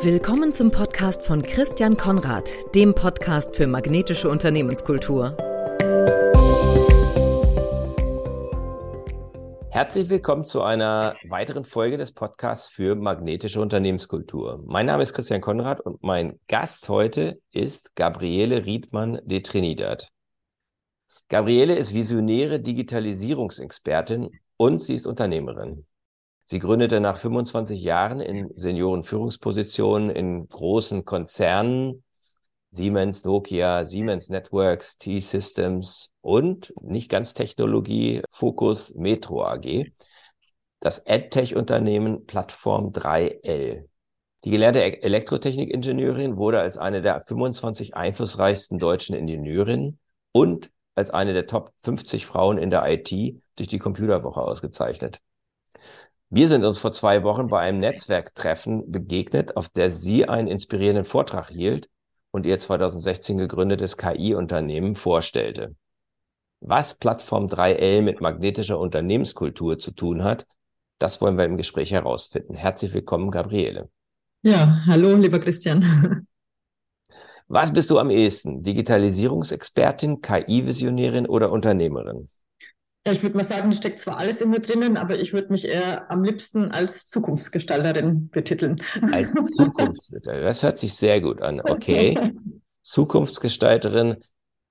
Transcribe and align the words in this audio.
Willkommen 0.00 0.52
zum 0.52 0.70
Podcast 0.70 1.26
von 1.26 1.42
Christian 1.42 1.96
Konrad, 1.96 2.48
dem 2.72 2.94
Podcast 2.94 3.56
für 3.56 3.66
magnetische 3.66 4.28
Unternehmenskultur. 4.28 5.36
Herzlich 9.70 10.08
willkommen 10.08 10.44
zu 10.44 10.62
einer 10.62 11.16
weiteren 11.28 11.64
Folge 11.64 11.96
des 11.96 12.12
Podcasts 12.12 12.68
für 12.68 12.94
magnetische 12.94 13.60
Unternehmenskultur. 13.60 14.62
Mein 14.64 14.86
Name 14.86 15.02
ist 15.02 15.14
Christian 15.14 15.40
Konrad 15.40 15.80
und 15.80 16.00
mein 16.04 16.38
Gast 16.46 16.88
heute 16.88 17.40
ist 17.50 17.96
Gabriele 17.96 18.64
Riedmann 18.66 19.20
de 19.24 19.40
Trinidad. 19.40 20.12
Gabriele 21.28 21.74
ist 21.74 21.92
visionäre 21.92 22.60
Digitalisierungsexpertin 22.60 24.30
und 24.56 24.80
sie 24.80 24.94
ist 24.94 25.08
Unternehmerin. 25.08 25.86
Sie 26.50 26.60
gründete 26.60 26.98
nach 27.00 27.18
25 27.18 27.82
Jahren 27.82 28.20
in 28.20 28.48
Seniorenführungspositionen 28.54 30.08
in 30.08 30.48
großen 30.48 31.04
Konzernen 31.04 32.04
Siemens, 32.70 33.22
Nokia, 33.24 33.84
Siemens 33.84 34.30
Networks, 34.30 34.96
T-Systems 34.96 36.10
und 36.22 36.72
nicht 36.80 37.10
ganz 37.10 37.34
Technologie, 37.34 38.22
Fokus 38.30 38.94
Metro 38.94 39.44
AG, 39.44 39.92
das 40.80 41.00
EdTech-Unternehmen 41.04 42.24
Plattform 42.24 42.94
3L. 42.94 43.84
Die 44.44 44.50
gelernte 44.50 44.80
e- 44.80 45.02
Elektrotechnik-Ingenieurin 45.02 46.38
wurde 46.38 46.60
als 46.60 46.78
eine 46.78 47.02
der 47.02 47.24
25 47.26 47.94
einflussreichsten 47.94 48.78
deutschen 48.78 49.14
Ingenieurinnen 49.14 49.98
und 50.32 50.70
als 50.94 51.10
eine 51.10 51.34
der 51.34 51.46
Top 51.46 51.74
50 51.76 52.24
Frauen 52.24 52.56
in 52.56 52.70
der 52.70 52.86
IT 52.90 53.12
durch 53.56 53.68
die 53.68 53.78
Computerwoche 53.78 54.40
ausgezeichnet. 54.40 55.20
Wir 56.30 56.46
sind 56.48 56.62
uns 56.62 56.76
vor 56.76 56.92
zwei 56.92 57.22
Wochen 57.22 57.48
bei 57.48 57.60
einem 57.60 57.78
Netzwerktreffen 57.78 58.92
begegnet, 58.92 59.56
auf 59.56 59.70
der 59.70 59.90
sie 59.90 60.28
einen 60.28 60.46
inspirierenden 60.46 61.06
Vortrag 61.06 61.48
hielt 61.48 61.88
und 62.30 62.44
ihr 62.44 62.58
2016 62.58 63.38
gegründetes 63.38 63.96
KI-Unternehmen 63.96 64.94
vorstellte. 64.94 65.74
Was 66.60 66.98
Plattform 66.98 67.46
3L 67.46 68.02
mit 68.02 68.20
magnetischer 68.20 68.78
Unternehmenskultur 68.78 69.78
zu 69.78 69.92
tun 69.92 70.22
hat, 70.22 70.46
das 70.98 71.18
wollen 71.22 71.38
wir 71.38 71.46
im 71.46 71.56
Gespräch 71.56 71.92
herausfinden. 71.92 72.54
Herzlich 72.54 72.92
willkommen, 72.92 73.30
Gabriele. 73.30 73.88
Ja, 74.42 74.82
hallo, 74.84 75.14
lieber 75.14 75.38
Christian. 75.38 76.26
Was 77.46 77.72
bist 77.72 77.88
du 77.88 77.98
am 77.98 78.10
ehesten? 78.10 78.62
Digitalisierungsexpertin, 78.62 80.20
KI-Visionärin 80.20 81.26
oder 81.26 81.50
Unternehmerin? 81.50 82.28
Ja, 83.06 83.12
ich 83.12 83.22
würde 83.22 83.36
mal 83.36 83.44
sagen, 83.44 83.72
steckt 83.72 84.00
zwar 84.00 84.18
alles 84.18 84.40
in 84.40 84.50
mir 84.50 84.60
drinnen, 84.60 84.96
aber 84.96 85.18
ich 85.18 85.32
würde 85.32 85.50
mich 85.50 85.66
eher 85.66 86.10
am 86.10 86.24
liebsten 86.24 86.70
als 86.70 87.06
Zukunftsgestalterin 87.06 88.28
betiteln. 88.28 88.82
Als 89.12 89.32
Zukunftsgestalterin, 89.32 90.46
das 90.46 90.62
hört 90.62 90.78
sich 90.78 90.94
sehr 90.94 91.20
gut 91.20 91.40
an. 91.40 91.60
Okay. 91.60 92.32
Zukunftsgestalterin, 92.82 94.16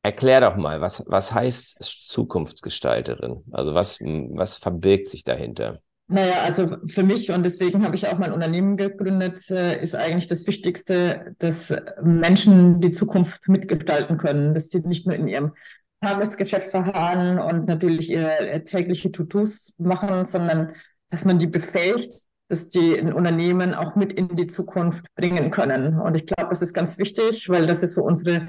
erklär 0.03 0.41
doch 0.41 0.55
mal, 0.55 0.81
was, 0.81 1.03
was 1.07 1.33
heißt 1.33 1.77
Zukunftsgestalterin? 1.81 3.43
Also 3.51 3.73
was, 3.73 3.99
was 3.99 4.57
verbirgt 4.57 5.09
sich 5.09 5.23
dahinter? 5.23 5.81
Naja, 6.09 6.43
also 6.45 6.77
für 6.85 7.03
mich 7.03 7.31
und 7.31 7.45
deswegen 7.45 7.83
habe 7.83 7.95
ich 7.95 8.07
auch 8.07 8.17
mein 8.17 8.31
Unternehmen 8.31 8.77
gegründet, 8.77 9.49
äh, 9.51 9.81
ist 9.81 9.93
eigentlich 9.93 10.27
das 10.27 10.47
Wichtigste, 10.47 11.35
dass 11.37 11.75
Menschen 12.01 12.79
die 12.79 12.93
Zukunft 12.93 13.49
mitgestalten 13.49 14.17
können, 14.17 14.53
dass 14.53 14.69
sie 14.69 14.79
nicht 14.79 15.05
nur 15.05 15.15
in 15.15 15.27
ihrem 15.27 15.51
Tagesgeschäft 16.01 16.69
verharren 16.69 17.39
und 17.39 17.67
natürlich 17.67 18.09
ihre 18.11 18.63
tägliche 18.63 19.11
To-Dos 19.11 19.73
machen, 19.77 20.25
sondern 20.25 20.73
dass 21.09 21.25
man 21.25 21.39
die 21.39 21.47
befähigt, 21.47 22.13
dass 22.49 22.69
die 22.69 23.01
Unternehmen 23.01 23.73
auch 23.73 23.95
mit 23.95 24.13
in 24.13 24.29
die 24.29 24.47
Zukunft 24.47 25.13
bringen 25.15 25.51
können. 25.51 25.99
Und 25.99 26.15
ich 26.15 26.25
glaube, 26.25 26.49
das 26.49 26.61
ist 26.61 26.73
ganz 26.73 26.97
wichtig, 26.97 27.49
weil 27.49 27.67
das 27.67 27.83
ist 27.83 27.95
so 27.95 28.03
unsere 28.03 28.47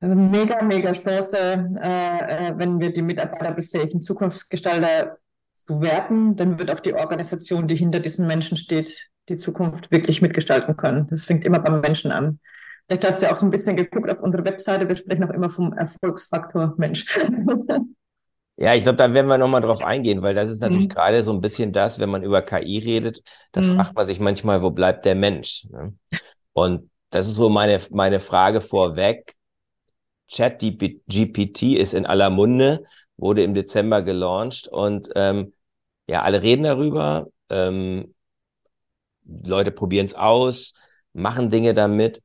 äh, 0.00 0.06
mega, 0.06 0.62
mega 0.62 0.92
Chance, 0.92 1.36
äh, 1.36 2.48
äh, 2.48 2.58
wenn 2.58 2.80
wir 2.80 2.92
die 2.92 3.02
Mitarbeiter 3.02 3.52
befähigen, 3.52 4.00
Zukunftsgestalter 4.00 5.18
zu 5.54 5.80
werden, 5.80 6.36
dann 6.36 6.58
wird 6.58 6.70
auch 6.70 6.80
die 6.80 6.94
Organisation, 6.94 7.66
die 7.66 7.76
hinter 7.76 8.00
diesen 8.00 8.26
Menschen 8.26 8.56
steht, 8.56 9.10
die 9.28 9.36
Zukunft 9.36 9.90
wirklich 9.90 10.20
mitgestalten 10.20 10.76
können. 10.76 11.06
Das 11.08 11.24
fängt 11.24 11.44
immer 11.44 11.60
beim 11.60 11.80
Menschen 11.80 12.12
an. 12.12 12.38
Vielleicht 12.86 13.04
hast 13.06 13.22
du 13.22 13.26
ja 13.26 13.32
auch 13.32 13.36
so 13.36 13.46
ein 13.46 13.50
bisschen 13.50 13.76
geguckt 13.76 14.10
auf 14.10 14.20
unsere 14.20 14.44
Webseite. 14.44 14.88
Wir 14.88 14.96
sprechen 14.96 15.24
auch 15.24 15.34
immer 15.34 15.50
vom 15.50 15.72
Erfolgsfaktor 15.72 16.74
Mensch. 16.76 17.06
Ja, 18.56 18.72
ich 18.72 18.84
glaube, 18.84 18.98
da 18.98 19.12
werden 19.12 19.26
wir 19.26 19.36
nochmal 19.36 19.62
drauf 19.62 19.82
eingehen, 19.82 20.22
weil 20.22 20.34
das 20.36 20.48
ist 20.48 20.62
natürlich 20.62 20.84
mhm. 20.84 20.90
gerade 20.90 21.24
so 21.24 21.32
ein 21.32 21.40
bisschen 21.40 21.72
das, 21.72 21.98
wenn 21.98 22.08
man 22.08 22.22
über 22.22 22.40
KI 22.40 22.78
redet, 22.78 23.20
da 23.50 23.60
mhm. 23.60 23.74
fragt 23.74 23.96
man 23.96 24.06
sich 24.06 24.20
manchmal, 24.20 24.62
wo 24.62 24.70
bleibt 24.70 25.04
der 25.04 25.16
Mensch? 25.16 25.66
Ne? 25.70 25.92
Und 26.52 26.88
das 27.10 27.26
ist 27.26 27.34
so 27.34 27.48
meine, 27.48 27.80
meine 27.90 28.20
Frage 28.20 28.60
vorweg. 28.60 29.34
Chat 30.28 30.60
GPT 30.60 31.76
ist 31.76 31.94
in 31.94 32.06
aller 32.06 32.30
Munde, 32.30 32.84
wurde 33.16 33.42
im 33.42 33.54
Dezember 33.54 34.02
gelauncht 34.02 34.68
und 34.68 35.10
ähm, 35.16 35.52
ja, 36.06 36.22
alle 36.22 36.42
reden 36.42 36.62
darüber. 36.62 37.26
Ähm, 37.50 38.14
Leute 39.24 39.72
probieren 39.72 40.06
es 40.06 40.14
aus, 40.14 40.74
machen 41.12 41.50
Dinge 41.50 41.74
damit 41.74 42.22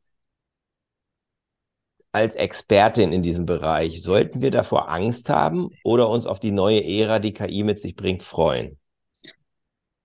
als 2.12 2.36
Expertin 2.36 3.12
in 3.14 3.22
diesem 3.22 3.46
Bereich, 3.46 4.02
sollten 4.02 4.42
wir 4.42 4.52
davor 4.52 4.90
Angst 4.90 5.30
haben 5.30 5.70
oder 5.84 6.10
uns 6.10 6.26
auf 6.26 6.40
die 6.40 6.52
neue 6.52 6.84
Ära, 6.84 7.20
die 7.20 7.34
KI 7.34 7.64
mit 7.64 7.80
sich 7.80 7.96
bringt, 7.96 8.24
freuen? 8.24 8.79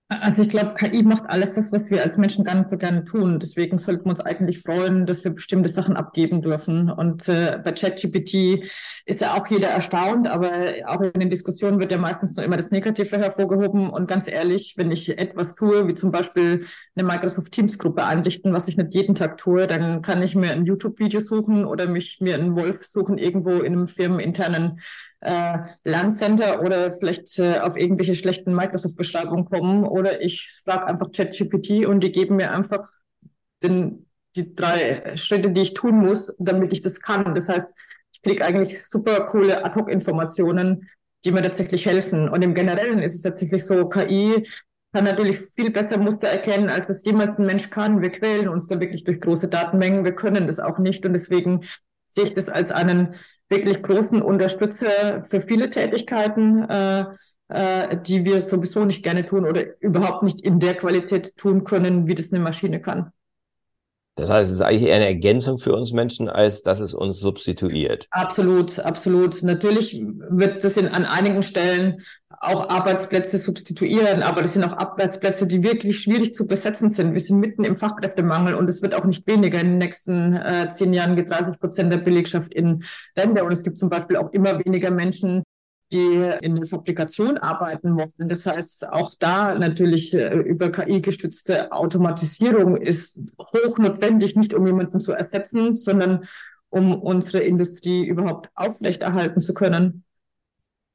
Also 0.07 0.43
ich 0.43 0.49
glaube, 0.49 0.75
KI 0.75 1.01
macht 1.01 1.27
alles 1.27 1.55
das, 1.55 1.71
was 1.71 1.89
wir 1.89 2.03
als 2.03 2.15
Menschen 2.15 2.45
gar 2.45 2.53
nicht 2.53 2.69
so 2.69 2.77
gerne 2.77 3.03
tun. 3.05 3.39
Deswegen 3.39 3.79
sollten 3.79 4.05
wir 4.05 4.11
uns 4.11 4.19
eigentlich 4.19 4.61
freuen, 4.61 5.07
dass 5.07 5.23
wir 5.23 5.31
bestimmte 5.31 5.67
Sachen 5.67 5.97
abgeben 5.97 6.43
dürfen. 6.43 6.91
Und 6.91 7.27
äh, 7.27 7.59
bei 7.63 7.71
ChatGPT 7.71 8.69
ist 9.07 9.21
ja 9.21 9.33
auch 9.33 9.47
jeder 9.47 9.69
erstaunt, 9.69 10.27
aber 10.27 10.51
auch 10.85 11.01
in 11.01 11.19
den 11.19 11.31
Diskussionen 11.31 11.79
wird 11.79 11.91
ja 11.91 11.97
meistens 11.97 12.35
nur 12.35 12.45
immer 12.45 12.55
das 12.55 12.69
Negative 12.69 13.17
hervorgehoben. 13.17 13.89
Und 13.89 14.07
ganz 14.07 14.27
ehrlich, 14.27 14.75
wenn 14.77 14.91
ich 14.91 15.17
etwas 15.17 15.55
tue, 15.55 15.87
wie 15.87 15.95
zum 15.95 16.11
Beispiel 16.11 16.67
eine 16.95 17.07
Microsoft 17.07 17.51
Teams 17.51 17.79
Gruppe 17.79 18.03
einrichten, 18.03 18.53
was 18.53 18.67
ich 18.67 18.77
nicht 18.77 18.93
jeden 18.93 19.15
Tag 19.15 19.37
tue, 19.37 19.65
dann 19.65 20.03
kann 20.03 20.21
ich 20.21 20.35
mir 20.35 20.51
ein 20.51 20.67
YouTube-Video 20.67 21.19
suchen 21.19 21.65
oder 21.65 21.87
mich 21.87 22.19
mir 22.21 22.35
einen 22.35 22.55
Wolf 22.55 22.85
suchen 22.85 23.17
irgendwo 23.17 23.55
in 23.55 23.73
einem 23.73 23.87
firmeninternen 23.87 24.79
äh, 25.21 25.57
Landcenter 25.83 26.61
oder 26.61 26.93
vielleicht 26.93 27.39
äh, 27.39 27.59
auf 27.59 27.77
irgendwelche 27.77 28.15
schlechten 28.15 28.53
Microsoft-Beschreibungen 28.53 29.45
kommen 29.45 29.83
oder 29.83 30.21
ich 30.21 30.61
frage 30.63 30.87
einfach 30.87 31.11
ChatGPT 31.11 31.85
und 31.85 32.01
die 32.01 32.11
geben 32.11 32.35
mir 32.35 32.51
einfach 32.51 32.87
den, 33.63 34.05
die 34.35 34.55
drei 34.55 35.15
Schritte, 35.17 35.51
die 35.51 35.61
ich 35.61 35.73
tun 35.73 35.99
muss, 35.99 36.33
damit 36.37 36.73
ich 36.73 36.81
das 36.81 37.01
kann. 37.01 37.33
Das 37.35 37.49
heißt, 37.49 37.73
ich 38.13 38.21
kriege 38.21 38.43
eigentlich 38.43 38.83
super 38.85 39.25
coole 39.25 39.63
Ad-Hoc-Informationen, 39.63 40.89
die 41.23 41.31
mir 41.31 41.41
tatsächlich 41.41 41.85
helfen. 41.85 42.29
Und 42.29 42.43
im 42.43 42.53
Generellen 42.53 42.99
ist 42.99 43.15
es 43.15 43.21
tatsächlich 43.23 43.65
so, 43.65 43.87
KI 43.89 44.47
kann 44.93 45.03
natürlich 45.03 45.39
viel 45.39 45.71
besser 45.71 45.97
Muster 45.97 46.29
erkennen, 46.29 46.69
als 46.69 46.87
es 46.87 47.03
jemals 47.03 47.37
ein 47.37 47.45
Mensch 47.45 47.69
kann. 47.69 48.01
Wir 48.01 48.11
quälen 48.11 48.47
uns 48.47 48.67
da 48.67 48.79
wirklich 48.79 49.03
durch 49.03 49.19
große 49.19 49.49
Datenmengen. 49.49 50.05
Wir 50.05 50.13
können 50.13 50.47
das 50.47 50.59
auch 50.59 50.77
nicht. 50.77 51.05
Und 51.05 51.13
deswegen 51.13 51.65
sehe 52.15 52.25
ich 52.25 52.33
das 52.33 52.47
als 52.47 52.71
einen 52.71 53.15
wirklich 53.49 53.81
großen 53.83 54.21
Unterstützer 54.21 55.23
für 55.25 55.41
viele 55.41 55.69
Tätigkeiten, 55.69 56.63
äh, 56.63 57.05
äh, 57.49 57.97
die 58.01 58.25
wir 58.25 58.41
sowieso 58.41 58.85
nicht 58.85 59.03
gerne 59.03 59.23
tun 59.25 59.45
oder 59.45 59.79
überhaupt 59.79 60.23
nicht 60.23 60.41
in 60.41 60.59
der 60.59 60.75
Qualität 60.75 61.37
tun 61.37 61.63
können, 61.63 62.07
wie 62.07 62.15
das 62.15 62.33
eine 62.33 62.41
Maschine 62.41 62.81
kann. 62.81 63.11
Das 64.15 64.29
heißt, 64.29 64.49
es 64.49 64.57
ist 64.57 64.61
eigentlich 64.61 64.83
eher 64.83 64.95
eine 64.95 65.07
Ergänzung 65.07 65.57
für 65.57 65.75
uns 65.75 65.91
Menschen, 65.91 66.29
als 66.29 66.63
dass 66.63 66.79
es 66.79 66.93
uns 66.93 67.19
substituiert. 67.19 68.07
Absolut, 68.11 68.79
absolut. 68.79 69.43
Natürlich 69.43 70.01
wird 70.29 70.63
das 70.63 70.77
in, 70.77 70.87
an 70.87 71.05
einigen 71.05 71.41
Stellen 71.41 71.97
auch 72.39 72.69
Arbeitsplätze 72.69 73.37
substituieren, 73.37 74.23
aber 74.23 74.41
das 74.41 74.53
sind 74.53 74.63
auch 74.63 74.77
Arbeitsplätze, 74.77 75.47
die 75.47 75.63
wirklich 75.63 75.99
schwierig 75.99 76.33
zu 76.33 76.47
besetzen 76.47 76.89
sind. 76.89 77.13
Wir 77.13 77.19
sind 77.19 77.39
mitten 77.39 77.63
im 77.63 77.75
Fachkräftemangel 77.75 78.55
und 78.55 78.69
es 78.69 78.81
wird 78.81 78.95
auch 78.95 79.03
nicht 79.03 79.27
weniger. 79.27 79.59
In 79.59 79.71
den 79.71 79.77
nächsten 79.79 80.33
äh, 80.33 80.69
zehn 80.69 80.93
Jahren 80.93 81.15
geht 81.15 81.29
30 81.29 81.59
Prozent 81.59 81.91
der 81.91 81.97
Belegschaft 81.97 82.53
in 82.53 82.83
Rente 83.17 83.43
und 83.43 83.51
es 83.51 83.63
gibt 83.63 83.77
zum 83.77 83.89
Beispiel 83.89 84.17
auch 84.17 84.31
immer 84.31 84.63
weniger 84.63 84.91
Menschen, 84.91 85.43
die 85.95 86.31
in 86.41 86.55
der 86.55 86.65
Fabrikation 86.65 87.37
arbeiten 87.37 87.95
wollen. 87.95 88.11
Das 88.17 88.45
heißt, 88.45 88.91
auch 88.91 89.13
da 89.17 89.55
natürlich 89.55 90.13
äh, 90.13 90.35
über 90.35 90.71
KI 90.71 91.01
gestützte 91.01 91.71
Automatisierung 91.71 92.75
ist 92.77 93.17
hoch 93.39 93.77
notwendig, 93.77 94.35
nicht 94.35 94.53
um 94.53 94.67
jemanden 94.67 94.99
zu 94.99 95.13
ersetzen, 95.13 95.73
sondern 95.73 96.25
um 96.69 97.01
unsere 97.01 97.43
Industrie 97.43 98.05
überhaupt 98.05 98.49
aufrechterhalten 98.55 99.39
zu 99.39 99.53
können. 99.53 100.03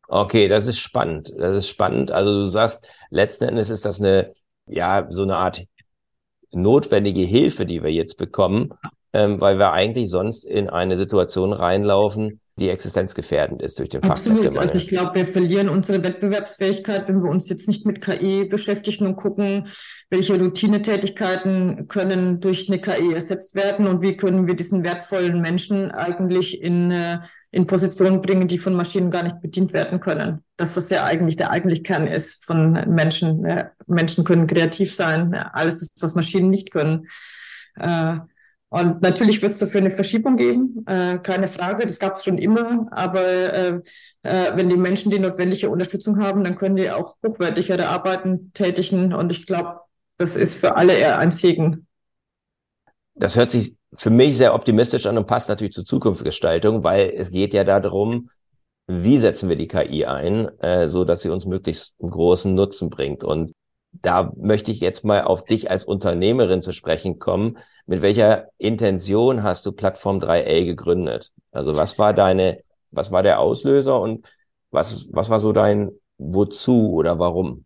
Okay, 0.09 0.49
das 0.49 0.67
ist 0.67 0.81
spannend. 0.81 1.33
Das 1.39 1.57
ist 1.57 1.69
spannend. 1.69 2.11
Also 2.11 2.41
du 2.41 2.47
sagst, 2.47 2.87
letzten 3.11 3.45
Endes 3.45 3.71
ist 3.71 3.85
das 3.85 4.01
eine, 4.01 4.35
ja, 4.67 5.07
so 5.09 5.23
eine 5.23 5.37
Art 5.37 5.65
notwendige 6.51 7.23
Hilfe, 7.23 7.65
die 7.65 7.83
wir 7.83 7.93
jetzt 7.93 8.19
bekommen, 8.19 8.75
ähm, 9.13 9.41
weil 9.41 9.59
wir 9.59 9.73
eigentlich 9.73 10.11
sonst 10.11 10.45
in 10.45 10.69
eine 10.69 10.97
Situation 10.97 11.53
reinlaufen, 11.53 12.41
die 12.61 12.69
existenzgefährdend 12.69 13.63
ist 13.63 13.79
durch 13.79 13.89
den 13.89 14.03
Absolut. 14.03 14.45
Fachkräftemangel. 14.45 14.69
Also 14.69 14.79
ich 14.79 14.89
glaube, 14.89 15.15
wir 15.15 15.27
verlieren 15.27 15.71
unsere 15.71 16.05
Wettbewerbsfähigkeit, 16.05 17.09
wenn 17.09 17.23
wir 17.23 17.31
uns 17.31 17.49
jetzt 17.49 17.67
nicht 17.67 17.87
mit 17.87 18.03
KI 18.03 18.45
beschäftigen 18.45 19.07
und 19.07 19.17
gucken, 19.17 19.69
welche 20.11 20.39
Routinetätigkeiten 20.39 21.89
können 21.89 22.39
durch 22.41 22.69
eine 22.69 22.79
KI 22.79 23.15
ersetzt 23.15 23.55
werden 23.55 23.87
und 23.87 24.03
wie 24.03 24.15
können 24.15 24.47
wir 24.47 24.55
diesen 24.55 24.85
wertvollen 24.85 25.41
Menschen 25.41 25.91
eigentlich 25.91 26.61
in, 26.61 26.91
äh, 26.91 27.21
in 27.51 27.67
Positionen 27.67 28.21
bringen, 28.21 28.47
die 28.47 28.59
von 28.59 28.75
Maschinen 28.75 29.11
gar 29.11 29.23
nicht 29.23 29.41
bedient 29.41 29.73
werden 29.73 29.99
können. 29.99 30.45
Das, 30.59 30.77
was 30.77 30.91
ja 30.91 31.05
eigentlich 31.05 31.37
der 31.37 31.51
eigentliche 31.51 31.83
Kern 31.83 32.07
ist 32.07 32.45
von 32.45 32.73
Menschen. 32.95 33.47
Menschen 33.87 34.25
können 34.25 34.47
kreativ 34.47 34.95
sein, 34.95 35.35
alles 35.35 35.81
ist, 35.81 36.03
was 36.03 36.15
Maschinen 36.15 36.51
nicht 36.51 36.71
können. 36.71 37.09
Und 38.73 39.03
natürlich 39.03 39.43
wird 39.43 39.53
es 39.53 39.59
dafür 39.59 39.81
eine 39.81 39.91
Verschiebung 39.91 40.37
geben, 40.37 40.85
äh, 40.87 41.19
keine 41.19 41.49
Frage, 41.49 41.85
das 41.85 41.99
gab 41.99 42.17
es 42.17 42.25
schon 42.25 42.39
immer. 42.39 42.87
Aber 42.93 43.27
äh, 43.27 43.81
äh, 44.23 44.53
wenn 44.55 44.69
die 44.69 44.77
Menschen 44.77 45.11
die 45.11 45.19
notwendige 45.19 45.71
Unterstützung 45.71 46.23
haben, 46.23 46.45
dann 46.45 46.55
können 46.55 46.77
die 46.77 46.91
auch 46.91 47.17
hochwertigere 47.27 47.89
Arbeiten 47.89 48.53
tätigen. 48.55 49.13
Und 49.13 49.33
ich 49.33 49.45
glaube, 49.45 49.81
das 50.19 50.37
ist 50.37 50.57
für 50.57 50.77
alle 50.77 50.95
eher 50.95 51.19
ein 51.19 51.33
Segen. 51.33 51.89
Das 53.17 53.37
hört 53.37 53.51
sich 53.51 53.77
für 53.95 54.11
mich 54.11 54.37
sehr 54.37 54.55
optimistisch 54.55 55.07
an 55.07 55.19
und 55.19 55.27
passt 55.27 55.49
natürlich 55.49 55.73
zur 55.73 55.85
Zukunftsgestaltung, 55.85 56.85
weil 56.85 57.13
es 57.17 57.33
geht 57.33 57.53
ja 57.53 57.65
darum, 57.65 58.31
wie 58.87 59.19
setzen 59.19 59.49
wir 59.49 59.57
die 59.57 59.67
KI 59.69 60.05
ein, 60.05 60.49
äh, 60.61 60.87
so 60.87 61.05
dass 61.05 61.23
sie 61.23 61.29
uns 61.29 61.45
möglichst 61.45 61.95
einen 62.01 62.11
großen 62.11 62.55
Nutzen 62.55 62.89
bringt. 62.89 63.25
Und 63.25 63.53
da 63.93 64.33
möchte 64.37 64.71
ich 64.71 64.81
jetzt 64.81 65.05
mal 65.05 65.23
auf 65.23 65.45
dich 65.45 65.71
als 65.71 65.85
Unternehmerin 65.85 66.63
zu 66.63 66.73
sprechen 66.73 67.19
kommen. 67.19 67.59
Mit 67.87 68.03
welcher 68.03 68.49
Intention 68.59 69.43
hast 69.43 69.67
du 69.67 69.73
Plattform 69.73 70.19
3L 70.21 70.65
gegründet? 70.65 71.33
Also 71.53 71.77
was 71.77 71.99
war 71.99 72.15
deine, 72.15 72.63
was 72.91 73.11
war 73.11 73.23
der 73.23 73.41
Auslöser 73.41 74.01
und 74.01 74.27
was, 74.71 75.07
was 75.11 75.31
war 75.31 75.39
so 75.39 75.53
dein 75.53 75.91
Wozu 76.19 76.93
oder 76.93 77.19
warum? 77.19 77.65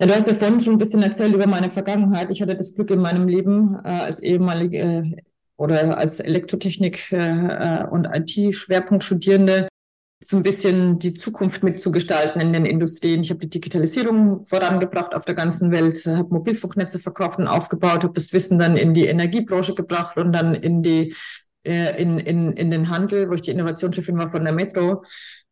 Ja, 0.00 0.06
du 0.06 0.14
hast 0.14 0.26
ja 0.26 0.34
vorhin 0.34 0.60
schon 0.60 0.74
ein 0.74 0.78
bisschen 0.78 1.02
erzählt 1.02 1.34
über 1.34 1.46
meine 1.46 1.70
Vergangenheit. 1.70 2.30
Ich 2.30 2.40
hatte 2.40 2.56
das 2.56 2.74
Glück 2.74 2.90
in 2.90 3.00
meinem 3.00 3.28
Leben 3.28 3.76
äh, 3.84 3.88
als 3.88 4.22
ehemalige 4.22 4.78
äh, 4.78 5.16
oder 5.56 5.96
als 5.96 6.18
Elektrotechnik 6.18 7.12
äh, 7.12 7.84
und 7.90 8.06
IT-Schwerpunktstudierende 8.06 9.68
so 10.24 10.36
ein 10.36 10.42
bisschen 10.42 10.98
die 10.98 11.14
Zukunft 11.14 11.62
mitzugestalten 11.62 12.40
in 12.40 12.52
den 12.52 12.64
Industrien. 12.64 13.20
Ich 13.20 13.30
habe 13.30 13.40
die 13.40 13.50
Digitalisierung 13.50 14.44
vorangebracht 14.44 15.14
auf 15.14 15.24
der 15.24 15.34
ganzen 15.34 15.70
Welt, 15.70 16.04
habe 16.06 16.32
Mobilfunknetze 16.32 16.98
verkauft 16.98 17.38
und 17.38 17.48
aufgebaut, 17.48 18.04
habe 18.04 18.14
das 18.14 18.32
Wissen 18.32 18.58
dann 18.58 18.76
in 18.76 18.94
die 18.94 19.06
Energiebranche 19.06 19.74
gebracht 19.74 20.16
und 20.16 20.32
dann 20.32 20.54
in 20.54 20.82
die 20.82 21.14
äh, 21.64 22.00
in, 22.00 22.18
in, 22.18 22.52
in 22.52 22.70
den 22.70 22.88
Handel, 22.88 23.28
wo 23.28 23.34
ich 23.34 23.42
die 23.42 23.50
Innovationschefin 23.50 24.18
war 24.18 24.30
von 24.30 24.44
der 24.44 24.52
Metro. 24.52 25.04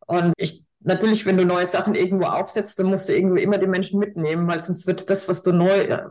Und 0.07 0.33
ich 0.37 0.65
natürlich, 0.81 1.27
wenn 1.27 1.37
du 1.37 1.45
neue 1.45 1.67
Sachen 1.67 1.95
irgendwo 1.95 2.27
aufsetzt, 2.27 2.79
dann 2.79 2.87
musst 2.87 3.09
du 3.09 3.15
irgendwie 3.15 3.43
immer 3.43 3.59
die 3.59 3.67
Menschen 3.67 3.99
mitnehmen, 3.99 4.49
weil 4.49 4.61
sonst 4.61 4.87
wird 4.87 5.11
das, 5.11 5.29
was 5.29 5.43
du 5.43 5.53
neu 5.53 5.71
äh, 5.71 6.09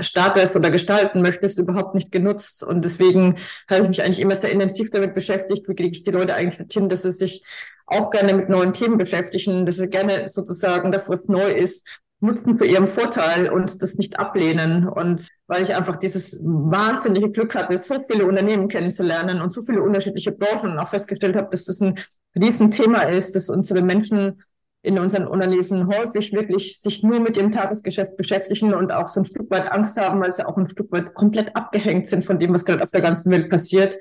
startest 0.00 0.56
oder 0.56 0.70
gestalten 0.70 1.22
möchtest, 1.22 1.58
überhaupt 1.58 1.94
nicht 1.94 2.10
genutzt. 2.10 2.62
Und 2.62 2.84
deswegen 2.84 3.36
habe 3.68 3.82
ich 3.82 3.88
mich 3.88 4.02
eigentlich 4.02 4.20
immer 4.20 4.34
sehr 4.34 4.50
intensiv 4.50 4.90
damit 4.90 5.14
beschäftigt, 5.14 5.68
wie 5.68 5.74
kriege 5.74 5.90
ich 5.90 6.02
die 6.02 6.10
Leute 6.10 6.34
eigentlich 6.34 6.72
hin, 6.72 6.88
dass 6.88 7.02
sie 7.02 7.12
sich 7.12 7.44
auch 7.86 8.10
gerne 8.10 8.34
mit 8.34 8.48
neuen 8.48 8.72
Themen 8.72 8.98
beschäftigen, 8.98 9.66
dass 9.66 9.76
sie 9.76 9.88
gerne 9.88 10.26
sozusagen 10.28 10.92
das, 10.92 11.08
was 11.08 11.26
neu 11.26 11.52
ist, 11.52 11.86
nutzen 12.20 12.58
für 12.58 12.66
ihren 12.66 12.86
Vorteil 12.86 13.50
und 13.50 13.82
das 13.82 13.96
nicht 13.96 14.18
ablehnen. 14.18 14.88
Und 14.88 15.28
weil 15.46 15.62
ich 15.62 15.74
einfach 15.74 15.96
dieses 15.96 16.40
wahnsinnige 16.44 17.30
Glück 17.30 17.54
hatte, 17.54 17.76
so 17.76 17.98
viele 18.00 18.26
Unternehmen 18.26 18.68
kennenzulernen 18.68 19.40
und 19.40 19.50
so 19.50 19.62
viele 19.62 19.82
unterschiedliche 19.82 20.32
Branchen 20.32 20.72
und 20.72 20.78
auch 20.78 20.88
festgestellt 20.88 21.36
habe, 21.36 21.48
dass 21.50 21.64
das 21.64 21.80
ein 21.80 21.98
Riesenthema 22.36 23.02
ist, 23.02 23.34
dass 23.34 23.48
unsere 23.48 23.82
Menschen 23.82 24.42
in 24.82 24.98
unseren 24.98 25.26
Unternehmen 25.26 25.88
häufig 25.88 26.32
wirklich 26.32 26.80
sich 26.80 27.02
nur 27.02 27.20
mit 27.20 27.36
dem 27.36 27.52
Tagesgeschäft 27.52 28.16
beschäftigen 28.16 28.72
und 28.72 28.92
auch 28.92 29.06
so 29.06 29.20
ein 29.20 29.24
Stück 29.24 29.50
weit 29.50 29.70
Angst 29.70 29.98
haben, 29.98 30.20
weil 30.20 30.32
sie 30.32 30.46
auch 30.46 30.56
ein 30.56 30.70
Stück 30.70 30.90
weit 30.90 31.14
komplett 31.14 31.54
abgehängt 31.54 32.06
sind 32.06 32.24
von 32.24 32.38
dem, 32.38 32.54
was 32.54 32.64
gerade 32.64 32.82
auf 32.82 32.90
der 32.90 33.02
ganzen 33.02 33.30
Welt 33.30 33.50
passiert, 33.50 33.98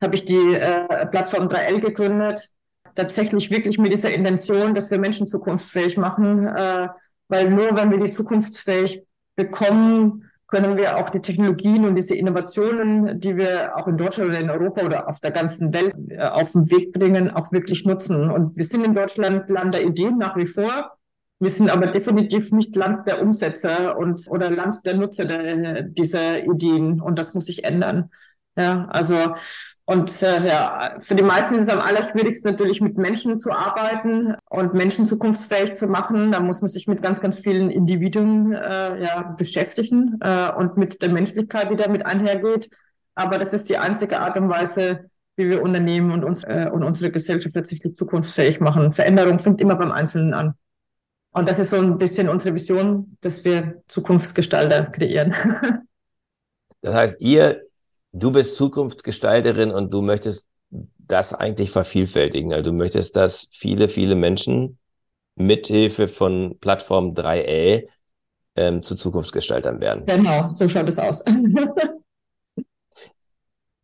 habe 0.00 0.14
ich 0.14 0.24
die 0.24 0.54
äh, 0.54 1.06
Plattform 1.06 1.48
3L 1.48 1.80
gegründet. 1.80 2.48
Tatsächlich 2.94 3.50
wirklich 3.50 3.78
mit 3.78 3.90
dieser 3.90 4.10
Intention, 4.10 4.74
dass 4.74 4.90
wir 4.90 4.98
Menschen 4.98 5.26
zukunftsfähig 5.26 5.96
machen, 5.96 6.46
äh, 6.46 6.88
weil 7.28 7.50
nur 7.50 7.76
wenn 7.76 7.90
wir 7.90 7.98
die 7.98 8.10
zukunftsfähig 8.10 9.02
bekommen, 9.36 10.30
können 10.46 10.76
wir 10.76 10.98
auch 10.98 11.10
die 11.10 11.20
Technologien 11.20 11.84
und 11.84 11.96
diese 11.96 12.14
Innovationen, 12.14 13.18
die 13.18 13.36
wir 13.36 13.76
auch 13.76 13.88
in 13.88 13.96
Deutschland 13.96 14.30
oder 14.30 14.40
in 14.40 14.50
Europa 14.50 14.82
oder 14.82 15.08
auf 15.08 15.18
der 15.20 15.32
ganzen 15.32 15.72
Welt 15.72 15.94
äh, 16.10 16.20
auf 16.20 16.52
den 16.52 16.70
Weg 16.70 16.92
bringen, 16.92 17.30
auch 17.30 17.50
wirklich 17.50 17.84
nutzen. 17.84 18.30
Und 18.30 18.56
wir 18.56 18.64
sind 18.64 18.84
in 18.84 18.94
Deutschland 18.94 19.50
Land 19.50 19.74
der 19.74 19.84
Ideen 19.84 20.18
nach 20.18 20.36
wie 20.36 20.46
vor. 20.46 20.92
Wir 21.40 21.48
sind 21.50 21.70
aber 21.70 21.88
definitiv 21.88 22.52
nicht 22.52 22.76
Land 22.76 23.06
der 23.08 23.20
Umsetzer 23.20 23.98
und 23.98 24.20
oder 24.28 24.50
Land 24.50 24.86
der 24.86 24.96
Nutzer 24.96 25.24
der, 25.24 25.82
dieser 25.82 26.44
Ideen. 26.44 27.00
Und 27.00 27.18
das 27.18 27.34
muss 27.34 27.46
sich 27.46 27.64
ändern. 27.64 28.10
Ja, 28.56 28.86
also 28.90 29.16
und 29.86 30.22
äh, 30.22 30.46
ja, 30.46 30.96
für 31.00 31.14
die 31.14 31.22
meisten 31.22 31.56
ist 31.56 31.62
es 31.62 31.68
am 31.68 31.80
allerschwierigsten 31.80 32.50
natürlich 32.50 32.80
mit 32.80 32.96
Menschen 32.96 33.38
zu 33.38 33.50
arbeiten 33.50 34.34
und 34.48 34.72
Menschen 34.72 35.04
zukunftsfähig 35.04 35.74
zu 35.74 35.88
machen. 35.88 36.32
Da 36.32 36.40
muss 36.40 36.62
man 36.62 36.68
sich 36.68 36.86
mit 36.86 37.02
ganz, 37.02 37.20
ganz 37.20 37.38
vielen 37.38 37.68
Individuen 37.68 38.54
äh, 38.54 39.02
ja, 39.02 39.34
beschäftigen 39.36 40.18
äh, 40.22 40.50
und 40.52 40.78
mit 40.78 41.02
der 41.02 41.10
Menschlichkeit, 41.10 41.70
die 41.70 41.76
damit 41.76 42.06
einhergeht. 42.06 42.70
Aber 43.14 43.36
das 43.36 43.52
ist 43.52 43.68
die 43.68 43.76
einzige 43.76 44.20
Art 44.20 44.38
und 44.38 44.48
Weise, 44.48 45.10
wie 45.36 45.50
wir 45.50 45.62
Unternehmen 45.62 46.12
und, 46.12 46.24
uns, 46.24 46.44
äh, 46.44 46.70
und 46.72 46.82
unsere 46.82 47.10
Gesellschaft 47.10 47.54
tatsächlich 47.54 47.94
zukunftsfähig 47.94 48.60
machen. 48.60 48.90
Veränderung 48.92 49.38
fängt 49.38 49.60
immer 49.60 49.76
beim 49.76 49.92
Einzelnen 49.92 50.32
an. 50.32 50.54
Und 51.32 51.46
das 51.46 51.58
ist 51.58 51.70
so 51.70 51.76
ein 51.76 51.98
bisschen 51.98 52.30
unsere 52.30 52.54
Vision, 52.54 53.18
dass 53.20 53.44
wir 53.44 53.82
Zukunftsgestalter 53.88 54.84
kreieren. 54.86 55.34
Das 56.80 56.94
heißt, 56.94 57.16
ihr 57.22 57.62
du 58.14 58.30
bist 58.32 58.56
Zukunftsgestalterin 58.56 59.70
und 59.70 59.92
du 59.92 60.00
möchtest 60.00 60.46
das 60.70 61.34
eigentlich 61.34 61.70
vervielfältigen. 61.70 62.52
Also 62.52 62.70
du 62.70 62.76
möchtest, 62.76 63.16
dass 63.16 63.48
viele, 63.50 63.88
viele 63.88 64.14
Menschen 64.14 64.78
mithilfe 65.36 66.08
von 66.08 66.56
Plattform 66.60 67.12
3L 67.12 67.88
ähm, 68.56 68.82
zu 68.82 68.94
Zukunftsgestaltern 68.94 69.80
werden. 69.80 70.06
Genau, 70.06 70.48
so 70.48 70.68
schaut 70.68 70.88
es 70.88 70.98
aus. 70.98 71.22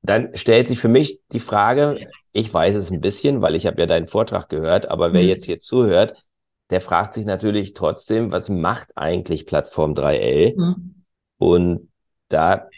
Dann 0.03 0.35
stellt 0.35 0.69
sich 0.69 0.79
für 0.79 0.89
mich 0.89 1.21
die 1.33 1.41
Frage, 1.41 2.09
ich 2.33 2.53
weiß 2.53 2.75
es 2.77 2.91
ein 2.91 3.03
bisschen, 3.03 3.43
weil 3.43 3.55
ich 3.55 3.67
habe 3.67 3.81
ja 3.81 3.87
deinen 3.87 4.09
Vortrag 4.09 4.49
gehört, 4.49 4.89
aber 4.89 5.13
wer 5.13 5.23
mhm. 5.23 5.29
jetzt 5.29 5.45
hier 5.45 5.59
zuhört, 5.59 6.25
der 6.71 6.81
fragt 6.81 7.13
sich 7.15 7.27
natürlich 7.27 7.75
trotzdem, 7.75 8.31
was 8.31 8.49
macht 8.49 8.97
eigentlich 8.97 9.45
Plattform 9.45 9.93
3L? 9.93 10.57
Mhm. 10.57 11.05
Und 11.37 11.91
da 12.29 12.69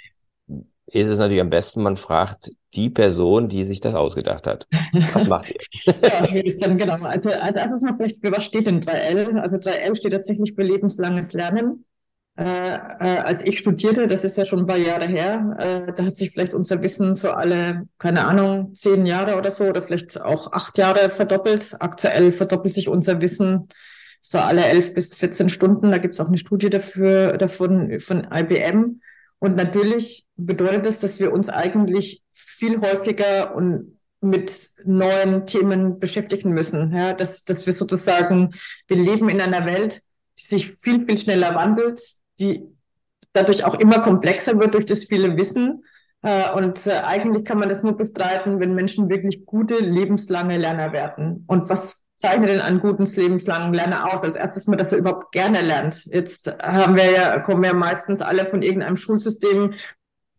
ist 0.93 1.09
es 1.09 1.19
natürlich 1.19 1.41
am 1.41 1.51
besten, 1.51 1.83
man 1.83 1.97
fragt 1.97 2.53
die 2.75 2.91
Person, 2.91 3.49
die 3.49 3.65
sich 3.65 3.81
das 3.81 3.95
ausgedacht 3.95 4.47
hat. 4.47 4.67
Was 5.15 5.27
macht 5.27 5.51
ihr? 5.51 5.95
ja, 6.03 6.25
ist 6.43 6.63
dann 6.65 6.77
genau. 6.77 7.03
Also, 7.03 7.31
also 7.31 7.59
erstes 7.59 7.81
mal 7.81 7.95
vielleicht, 7.97 8.23
was 8.23 8.45
steht 8.45 8.67
denn 8.67 8.81
3L? 8.81 9.39
Also 9.39 9.57
3L 9.57 9.97
steht 9.97 10.13
tatsächlich 10.13 10.55
für 10.55 10.63
lebenslanges 10.63 11.33
Lernen. 11.33 11.85
Äh, 12.37 12.45
äh, 12.45 13.19
als 13.19 13.45
ich 13.45 13.59
studierte, 13.59 14.07
das 14.07 14.25
ist 14.25 14.39
ja 14.39 14.45
schon 14.45 14.61
ein 14.61 14.67
paar 14.67 14.79
Jahre 14.79 15.07
her, 15.07 15.57
äh, 15.59 15.93
da 15.93 16.05
hat 16.05 16.17
sich 16.17 16.31
vielleicht 16.31 16.55
unser 16.55 16.81
Wissen 16.81 17.15
so 17.15 17.31
alle, 17.31 17.87
keine 17.99 18.25
Ahnung, 18.25 18.75
zehn 18.75 19.05
Jahre 19.05 19.37
oder 19.37 19.51
so 19.51 19.65
oder 19.65 19.83
vielleicht 19.83 20.19
auch 20.21 20.53
acht 20.53 20.79
Jahre 20.79 21.11
verdoppelt. 21.11 21.77
Aktuell 21.81 22.33
verdoppelt 22.33 22.75
sich 22.75 22.89
unser 22.89 23.21
Wissen 23.21 23.69
so 24.21 24.39
alle 24.39 24.65
elf 24.65 24.95
bis 24.95 25.15
14 25.15 25.49
Stunden. 25.49 25.91
Da 25.91 25.99
gibt 25.99 26.15
es 26.15 26.21
auch 26.21 26.29
eine 26.29 26.39
Studie 26.39 26.71
dafür 26.71 27.37
davon 27.37 27.99
von 28.01 28.27
IBM. 28.33 29.01
Und 29.43 29.57
natürlich 29.57 30.29
bedeutet 30.37 30.87
das, 30.87 31.01
dass 31.01 31.19
wir 31.19 31.33
uns 31.33 31.49
eigentlich 31.49 32.23
viel 32.31 32.81
häufiger 32.81 33.57
und 33.57 33.99
mit 34.21 34.71
neuen 34.85 35.47
Themen 35.47 35.99
beschäftigen 35.99 36.53
müssen. 36.53 36.93
Ja, 36.95 37.13
dass, 37.13 37.45
dass 37.45 37.67
wir 37.67 37.73
sozusagen, 37.73 38.55
wir 38.87 38.97
leben 38.97 39.29
in 39.29 39.41
einer 39.41 39.67
Welt, 39.67 40.01
die 40.39 40.45
sich 40.45 40.75
viel, 40.77 41.05
viel 41.05 41.19
schneller 41.19 41.57
wandelt, 41.57 42.01
die 42.39 42.63
dadurch 43.33 43.65
auch 43.65 43.75
immer 43.75 44.01
komplexer 44.01 44.61
wird 44.61 44.75
durch 44.75 44.85
das 44.85 45.03
viele 45.03 45.37
Wissen. 45.37 45.83
Äh, 46.23 46.53
und 46.53 46.87
äh, 46.87 47.01
eigentlich 47.03 47.45
kann 47.45 47.59
man 47.59 47.69
das 47.69 47.83
nur 47.83 47.97
bestreiten, 47.97 48.61
wenn 48.61 48.77
Menschen 48.77 49.11
wirklich 49.11 49.45
gute, 49.45 49.75
lebenslange 49.79 50.57
Lerner 50.57 50.93
werden. 50.93 51.43
Und 51.49 51.69
was 51.69 52.02
zeichnet 52.23 52.51
denn 52.51 52.61
einen 52.61 52.81
guten 52.81 53.05
lebenslangen 53.05 53.75
Lerner 53.75 54.13
aus? 54.13 54.23
Als 54.23 54.37
erstes 54.37 54.67
mal, 54.67 54.77
dass 54.77 54.93
er 54.93 54.99
überhaupt 54.99 55.33
gerne 55.33 55.61
lernt. 55.61 56.07
Jetzt 56.07 56.51
haben 56.63 56.97
wir 56.97 57.11
ja, 57.11 57.39
kommen 57.41 57.65
ja 57.65 57.75
meistens 57.75 58.23
alle 58.23 58.47
von 58.47 58.63
irgendeinem 58.63 58.97
Schulsystem, 58.97 59.75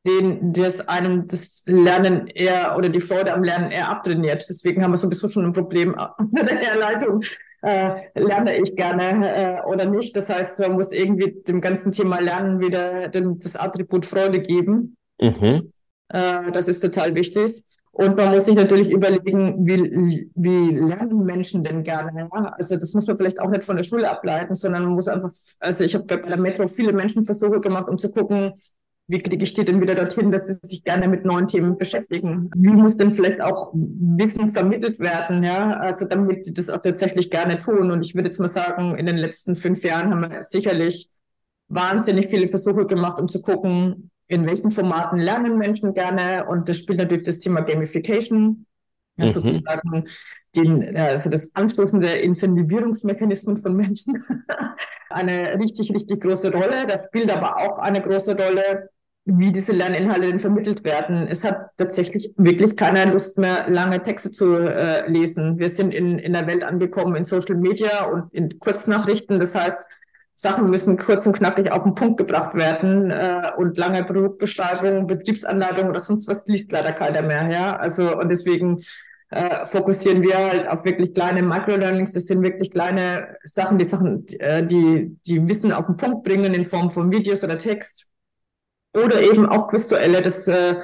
den 0.06 0.52
das 0.54 0.88
einem 0.88 1.28
das 1.28 1.63
Lernen 1.66 2.28
eher 2.28 2.75
oder 2.78 2.90
die 2.90 3.00
Freude 3.00 3.34
am 3.34 3.44
Lernen 3.44 3.72
eher 3.72 3.90
abtrainiert. 3.90 4.46
Deswegen 4.50 4.84
haben 4.84 4.92
wir 4.92 4.98
sowieso 4.98 5.28
schon 5.28 5.46
ein 5.46 5.54
Problem 5.54 5.96
mit 6.32 6.50
der 6.50 6.58
Herleitung. 6.58 7.24
Äh, 7.62 8.10
lerne 8.16 8.58
ich 8.58 8.75
gerne 8.75 9.36
äh, 9.36 9.62
oder 9.66 9.86
nicht. 9.86 10.16
Das 10.18 10.30
heißt, 10.30 10.60
man 10.60 10.74
muss 10.74 10.92
irgendwie 10.92 11.44
dem 11.48 11.62
ganzen 11.62 11.92
Thema 11.92 12.20
Lernen 12.20 12.60
wieder 12.60 13.08
dem, 13.08 13.40
das 13.40 13.56
Attribut 13.56 14.06
Freude 14.06 14.42
geben. 14.42 14.98
Mhm. 15.22 15.72
Äh, 16.10 16.52
das 16.52 16.68
ist 16.68 16.82
total 16.82 17.16
wichtig. 17.16 17.63
Und 17.96 18.18
man 18.18 18.32
muss 18.32 18.46
sich 18.46 18.56
natürlich 18.56 18.92
überlegen, 18.92 19.68
wie, 19.68 20.28
wie 20.34 20.76
lernen 20.76 21.26
Menschen 21.26 21.64
denn 21.64 21.84
gerne? 21.84 22.28
Ja? 22.34 22.54
Also 22.58 22.76
das 22.76 22.92
muss 22.94 23.06
man 23.06 23.18
vielleicht 23.18 23.40
auch 23.40 23.52
nicht 23.52 23.64
von 23.64 23.78
der 23.78 23.84
Schule 23.84 24.10
ableiten, 24.10 24.56
sondern 24.56 24.86
man 24.86 24.96
muss 24.96 25.08
einfach, 25.08 25.30
also 25.60 25.84
ich 25.84 25.94
habe 25.94 26.06
bei 26.06 26.16
der 26.16 26.38
Metro 26.38 26.68
viele 26.68 26.92
Menschenversuche 26.92 27.62
gemacht, 27.62 27.88
um 27.88 28.00
zu 28.00 28.12
gucken, 28.12 28.54
wie 29.06 29.22
kriege 29.22 29.44
ich 29.44 29.54
die 29.54 29.64
denn 29.64 29.80
wieder 29.80 29.94
dorthin, 29.94 30.32
dass 30.32 30.48
sie 30.48 30.58
sich 30.64 30.84
gerne 30.84 31.08
mit 31.08 31.24
neuen 31.24 31.48
Themen 31.48 31.78
beschäftigen? 31.78 32.50
Wie 32.56 32.70
muss 32.70 32.98
denn 32.98 33.12
vielleicht 33.12 33.42
auch 33.42 33.72
Wissen 33.76 34.50
vermittelt 34.50 35.00
werden, 35.00 35.44
ja? 35.44 35.74
Also 35.74 36.06
damit 36.06 36.46
sie 36.46 36.54
das 36.54 36.72
auch 36.72 36.82
tatsächlich 36.82 37.30
gerne 37.30 37.60
tun. 37.60 37.92
Und 37.92 38.04
ich 38.04 38.16
würde 38.16 38.30
jetzt 38.30 38.40
mal 38.40 38.48
sagen, 38.48 38.96
in 38.96 39.06
den 39.06 39.18
letzten 39.18 39.54
fünf 39.54 39.84
Jahren 39.84 40.10
haben 40.10 40.32
wir 40.32 40.42
sicherlich 40.42 41.10
wahnsinnig 41.68 42.26
viele 42.28 42.48
Versuche 42.48 42.88
gemacht, 42.88 43.20
um 43.20 43.28
zu 43.28 43.42
gucken, 43.42 44.10
in 44.27 44.46
welchen 44.46 44.72
Formaten 44.72 45.20
lernen 45.20 45.58
Menschen 45.58 45.94
gerne. 45.94 46.46
Und 46.46 46.70
das 46.70 46.77
spielt 46.77 47.00
natürlich 47.00 47.25
das 47.25 47.39
Thema 47.39 47.62
Gamification, 47.62 48.65
mhm. 49.18 49.27
sozusagen 49.27 50.06
den, 50.56 50.96
also 50.96 51.30
das 51.30 51.56
Anstoßen 51.56 52.00
der 52.01 52.22
Incentivierungsmechanismen 52.22 53.58
von 53.58 53.75
Menschen 53.75 54.18
eine 55.10 55.60
richtig, 55.60 55.94
richtig 55.94 56.22
große 56.22 56.51
Rolle. 56.51 56.86
Das 56.88 57.06
spielt 57.06 57.30
aber 57.30 57.58
auch 57.58 57.80
eine 57.80 58.01
große 58.01 58.36
Rolle, 58.36 58.89
wie 59.25 59.51
diese 59.51 59.72
Lerninhalte 59.72 60.27
denn 60.27 60.39
vermittelt 60.39 60.84
werden. 60.84 61.27
Es 61.27 61.44
hat 61.44 61.70
tatsächlich 61.77 62.34
wirklich 62.36 62.75
keiner 62.75 63.06
Lust 63.06 63.38
mehr, 63.38 63.70
lange 63.70 64.03
Texte 64.03 64.32
zu 64.32 64.58
äh, 64.58 65.10
lesen. 65.10 65.58
Wir 65.60 65.70
sind 65.70 65.94
in, 65.94 66.20
in 66.20 66.34
der 66.34 66.46
Welt 66.46 66.63
angekommen 66.63 67.15
in 67.15 67.24
Social 67.24 67.56
Media 67.56 68.06
und 68.06 68.34
in 68.34 68.60
Kurznachrichten. 68.60 69.39
Das 69.39 69.56
heißt, 69.56 69.88
Sachen 70.36 70.70
müssen 70.70 70.98
kurz 70.98 71.25
und 71.25 71.38
knackig 71.38 71.72
auf 71.72 71.84
den 71.84 71.96
Punkt 71.96 72.18
gebracht 72.18 72.56
werden 72.56 73.12
äh, 73.12 73.52
und 73.58 73.78
lange 73.78 74.04
Produktbeschreibung, 74.04 75.08
Betriebsanleitung 75.08 75.90
oder 75.90 76.00
sonst 76.00 76.28
was 76.28 76.46
liest 76.48 76.72
leider 76.72 76.92
keiner 76.92 77.22
mehr. 77.22 77.50
Ja, 77.50 77.75
also 77.75 78.18
und 78.18 78.30
deswegen 78.30 78.82
äh, 79.30 79.66
fokussieren 79.66 80.22
wir 80.22 80.38
halt 80.38 80.68
auf 80.68 80.86
wirklich 80.86 81.13
kleine 81.13 81.42
Microlearnings. 81.42 82.13
Das 82.13 82.25
sind 82.25 82.42
wirklich 82.42 82.72
kleine 82.72 83.36
Sachen, 83.44 83.78
die 83.78 83.86
Sachen, 83.86 84.25
äh, 84.40 84.66
die 84.66 85.18
die 85.25 85.48
Wissen 85.48 85.72
auf 85.72 85.86
den 85.86 85.98
Punkt 85.98 86.24
bringen 86.24 86.54
in 86.54 86.66
Form 86.66 86.90
von 86.92 87.12
Videos 87.12 87.44
oder 87.44 87.58
Text 87.58 88.10
oder 88.96 89.22
eben 89.22 89.48
auch 89.48 89.70
Quizduelle, 89.70 90.22
dass 90.22 90.48
äh, 90.48 90.75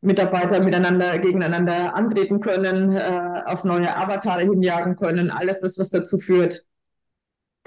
Mitarbeiter 0.00 0.62
miteinander 0.62 1.18
gegeneinander 1.18 1.94
antreten 1.94 2.40
können, 2.40 2.92
äh, 2.92 3.42
auf 3.46 3.64
neue 3.64 3.96
Avatare 3.96 4.42
hinjagen 4.42 4.96
können. 4.96 5.30
Alles 5.30 5.60
das, 5.60 5.78
was 5.78 5.90
dazu 5.90 6.18
führt, 6.18 6.64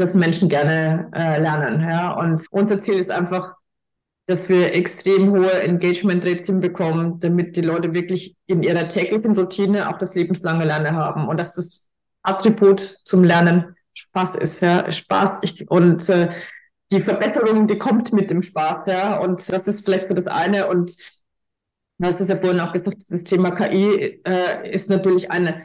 dass 0.01 0.15
Menschen 0.15 0.49
gerne 0.49 1.09
äh, 1.13 1.39
lernen. 1.39 1.81
Ja? 1.81 2.11
Und 2.13 2.45
unser 2.51 2.81
Ziel 2.81 2.95
ist 2.95 3.11
einfach, 3.11 3.55
dass 4.25 4.49
wir 4.49 4.73
extrem 4.73 5.31
hohe 5.31 5.51
Engagement 5.51 6.25
Rates 6.25 6.45
hinbekommen, 6.45 7.19
damit 7.19 7.55
die 7.55 7.61
Leute 7.61 7.93
wirklich 7.93 8.35
in 8.47 8.63
ihrer 8.63 8.87
täglichen 8.87 9.35
Routine 9.35 9.89
auch 9.89 9.97
das 9.97 10.15
lebenslange 10.15 10.65
Lernen 10.65 10.95
haben 10.95 11.27
und 11.27 11.39
dass 11.39 11.55
das 11.55 11.87
Attribut 12.23 12.79
zum 13.03 13.23
Lernen 13.23 13.75
Spaß 13.93 14.35
ist, 14.35 14.61
ja, 14.61 14.89
Spaß. 14.89 15.39
Ich, 15.41 15.69
und 15.69 16.07
äh, 16.09 16.29
die 16.91 17.01
Verbesserung, 17.01 17.67
die 17.67 17.77
kommt 17.77 18.13
mit 18.13 18.29
dem 18.29 18.41
Spaß, 18.41 18.85
ja. 18.85 19.17
Und 19.19 19.51
das 19.51 19.67
ist 19.67 19.83
vielleicht 19.83 20.07
so 20.07 20.13
das 20.13 20.27
eine. 20.27 20.67
Und 20.67 20.95
du 21.97 22.07
hast 22.07 22.21
es 22.21 22.27
ja 22.27 22.37
vorhin 22.37 22.59
auch 22.59 22.73
gesagt, 22.73 23.03
das 23.09 23.23
Thema 23.23 23.51
KI 23.51 24.21
äh, 24.25 24.69
ist 24.69 24.89
natürlich 24.89 25.29
ein 25.31 25.61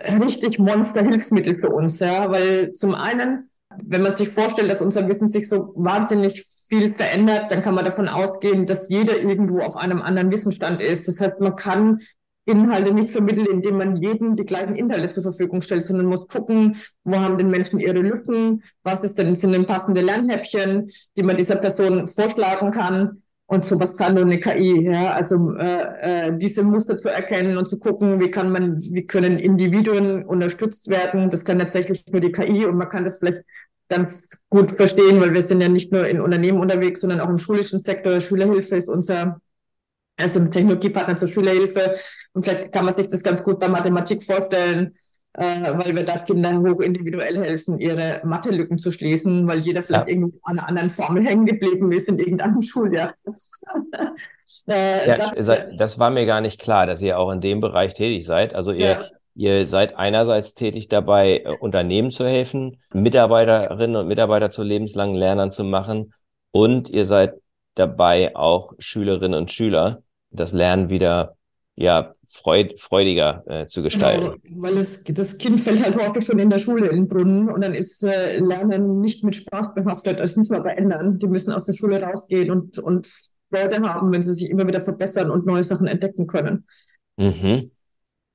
richtig 0.00 0.58
Monster-Hilfsmittel 0.58 1.58
für 1.58 1.70
uns, 1.70 1.98
ja. 1.98 2.30
Weil 2.30 2.72
zum 2.72 2.94
einen, 2.94 3.49
wenn 3.76 4.02
man 4.02 4.14
sich 4.14 4.28
vorstellt, 4.28 4.70
dass 4.70 4.80
unser 4.80 5.06
Wissen 5.08 5.28
sich 5.28 5.48
so 5.48 5.72
wahnsinnig 5.76 6.44
viel 6.68 6.92
verändert, 6.92 7.50
dann 7.50 7.62
kann 7.62 7.74
man 7.74 7.84
davon 7.84 8.08
ausgehen, 8.08 8.66
dass 8.66 8.88
jeder 8.88 9.18
irgendwo 9.18 9.60
auf 9.60 9.76
einem 9.76 10.02
anderen 10.02 10.30
Wissensstand 10.30 10.80
ist. 10.80 11.06
Das 11.06 11.20
heißt, 11.20 11.40
man 11.40 11.56
kann 11.56 12.00
Inhalte 12.46 12.92
nicht 12.92 13.10
vermitteln, 13.10 13.46
indem 13.46 13.76
man 13.76 13.96
jedem 13.96 14.34
die 14.34 14.44
gleichen 14.44 14.74
Inhalte 14.74 15.10
zur 15.10 15.22
Verfügung 15.22 15.62
stellt, 15.62 15.84
sondern 15.84 16.06
muss 16.06 16.26
gucken, 16.26 16.76
wo 17.04 17.16
haben 17.20 17.38
den 17.38 17.50
Menschen 17.50 17.78
ihre 17.78 18.00
Lücken, 18.00 18.62
was 18.82 19.04
ist 19.04 19.18
denn, 19.18 19.34
sind 19.34 19.52
denn 19.52 19.66
passende 19.66 20.00
Lernhäppchen, 20.00 20.90
die 21.16 21.22
man 21.22 21.36
dieser 21.36 21.56
Person 21.56 22.08
vorschlagen 22.08 22.72
kann. 22.72 23.22
Und 23.50 23.64
sowas 23.64 23.96
kann 23.96 24.14
nur 24.14 24.22
eine 24.22 24.38
KI, 24.38 24.84
ja, 24.92 25.12
also 25.12 25.56
äh, 25.56 26.28
äh, 26.28 26.38
diese 26.38 26.62
Muster 26.62 26.96
zu 26.96 27.08
erkennen 27.08 27.56
und 27.56 27.68
zu 27.68 27.80
gucken, 27.80 28.20
wie 28.20 28.30
kann 28.30 28.52
man, 28.52 28.80
wie 28.80 29.04
können 29.04 29.40
Individuen 29.40 30.24
unterstützt 30.24 30.88
werden. 30.88 31.30
Das 31.30 31.44
kann 31.44 31.58
tatsächlich 31.58 32.04
nur 32.12 32.20
die 32.20 32.30
KI 32.30 32.64
und 32.64 32.76
man 32.76 32.88
kann 32.88 33.02
das 33.02 33.18
vielleicht 33.18 33.42
ganz 33.88 34.44
gut 34.50 34.70
verstehen, 34.76 35.20
weil 35.20 35.34
wir 35.34 35.42
sind 35.42 35.60
ja 35.60 35.68
nicht 35.68 35.90
nur 35.90 36.06
in 36.06 36.20
Unternehmen 36.20 36.60
unterwegs, 36.60 37.00
sondern 37.00 37.18
auch 37.18 37.28
im 37.28 37.38
schulischen 37.38 37.80
Sektor. 37.80 38.20
Schülerhilfe 38.20 38.76
ist 38.76 38.88
unser 38.88 39.40
also 40.16 40.38
Technologiepartner 40.44 41.16
zur 41.16 41.26
Schülerhilfe. 41.26 41.96
Und 42.34 42.44
vielleicht 42.44 42.70
kann 42.70 42.84
man 42.84 42.94
sich 42.94 43.08
das 43.08 43.24
ganz 43.24 43.42
gut 43.42 43.58
bei 43.58 43.66
Mathematik 43.66 44.22
vorstellen, 44.22 44.94
äh, 45.34 45.72
weil 45.78 45.94
wir 45.94 46.04
da 46.04 46.18
Kindern 46.18 46.66
hoch 46.68 46.80
individuell 46.80 47.38
helfen, 47.38 47.78
ihre 47.78 48.20
Mathelücken 48.24 48.78
zu 48.78 48.90
schließen, 48.90 49.46
weil 49.46 49.60
jeder 49.60 49.82
vielleicht 49.82 50.08
ja. 50.08 50.12
irgendwie 50.12 50.38
an 50.42 50.58
einer 50.58 50.68
anderen 50.68 50.88
Formel 50.88 51.24
hängen 51.24 51.46
geblieben 51.46 51.92
ist 51.92 52.08
in 52.08 52.18
irgendeinem 52.18 52.62
Schuljahr. 52.62 53.14
äh, 54.68 55.08
ja, 55.08 55.30
das, 55.32 55.66
das, 55.76 55.98
war 55.98 56.10
mir 56.10 56.26
gar 56.26 56.40
nicht 56.40 56.60
klar, 56.60 56.86
dass 56.86 57.00
ihr 57.00 57.18
auch 57.18 57.30
in 57.30 57.40
dem 57.40 57.60
Bereich 57.60 57.94
tätig 57.94 58.26
seid. 58.26 58.54
Also 58.54 58.72
ihr, 58.72 58.90
ja. 58.90 59.04
ihr 59.34 59.66
seid 59.66 59.96
einerseits 59.96 60.54
tätig 60.54 60.88
dabei, 60.88 61.38
äh, 61.38 61.56
Unternehmen 61.60 62.10
zu 62.10 62.26
helfen, 62.26 62.80
Mitarbeiterinnen 62.92 63.96
und 63.96 64.08
Mitarbeiter 64.08 64.50
zu 64.50 64.62
lebenslangen 64.62 65.14
Lernern 65.14 65.52
zu 65.52 65.62
machen 65.62 66.12
und 66.50 66.88
ihr 66.88 67.06
seid 67.06 67.34
dabei, 67.76 68.34
auch 68.34 68.72
Schülerinnen 68.78 69.38
und 69.38 69.50
Schüler 69.50 70.02
das 70.30 70.52
Lernen 70.52 70.90
wieder 70.90 71.36
ja 71.76 72.14
freud, 72.30 72.74
freudiger 72.78 73.42
äh, 73.46 73.66
zu 73.66 73.82
gestalten. 73.82 74.40
Genau, 74.42 74.62
weil 74.62 74.78
es, 74.78 75.02
das 75.04 75.36
Kind 75.38 75.60
fällt 75.60 75.84
halt 75.84 75.96
häufig 75.96 76.24
schon 76.24 76.38
in 76.38 76.48
der 76.48 76.58
Schule 76.58 76.88
in 76.88 76.96
den 76.96 77.08
Brunnen 77.08 77.48
und 77.50 77.62
dann 77.62 77.74
ist 77.74 78.04
äh, 78.04 78.38
Lernen 78.38 79.00
nicht 79.00 79.24
mit 79.24 79.34
Spaß 79.34 79.74
behaftet. 79.74 80.20
Das 80.20 80.36
müssen 80.36 80.52
wir 80.52 80.60
aber 80.60 80.78
ändern. 80.78 81.18
Die 81.18 81.26
müssen 81.26 81.52
aus 81.52 81.66
der 81.66 81.72
Schule 81.72 82.00
rausgehen 82.00 82.50
und, 82.50 82.78
und 82.78 83.08
Freude 83.52 83.82
haben, 83.82 84.12
wenn 84.12 84.22
sie 84.22 84.32
sich 84.32 84.48
immer 84.48 84.66
wieder 84.66 84.80
verbessern 84.80 85.30
und 85.30 85.44
neue 85.44 85.64
Sachen 85.64 85.88
entdecken 85.88 86.26
können. 86.26 86.66
Mhm. 87.16 87.72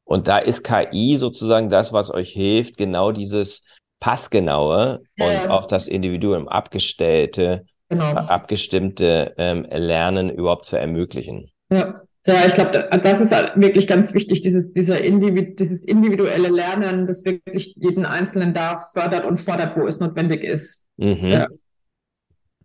Und 0.03 0.27
da 0.27 0.37
ist 0.39 0.63
KI 0.63 1.17
sozusagen 1.17 1.69
das, 1.69 1.93
was 1.93 2.11
euch 2.11 2.31
hilft, 2.31 2.77
genau 2.77 3.11
dieses 3.11 3.63
passgenaue 3.99 5.01
ja. 5.15 5.25
und 5.25 5.49
auf 5.49 5.67
das 5.67 5.87
Individuum 5.87 6.47
abgestellte, 6.47 7.65
genau. 7.89 8.05
abgestimmte 8.05 9.33
ähm, 9.37 9.65
Lernen 9.71 10.29
überhaupt 10.29 10.65
zu 10.65 10.75
ermöglichen. 10.75 11.49
Ja, 11.71 12.01
ja, 12.27 12.45
ich 12.47 12.53
glaube, 12.53 12.71
das 12.71 13.21
ist 13.21 13.31
halt 13.31 13.53
wirklich 13.55 13.85
ganz 13.85 14.13
wichtig, 14.15 14.41
dieses, 14.41 14.73
dieser 14.73 14.99
Individ 15.01 15.59
dieses 15.59 15.79
individuelle 15.81 16.49
Lernen, 16.49 17.05
das 17.05 17.23
wirklich 17.23 17.75
jeden 17.77 18.05
Einzelnen 18.05 18.53
da 18.53 18.77
fördert 18.77 19.25
und 19.25 19.39
fordert, 19.39 19.77
wo 19.77 19.85
es 19.85 19.99
notwendig 19.99 20.43
ist. 20.43 20.87
Mhm. 20.97 21.27
Ja. 21.27 21.47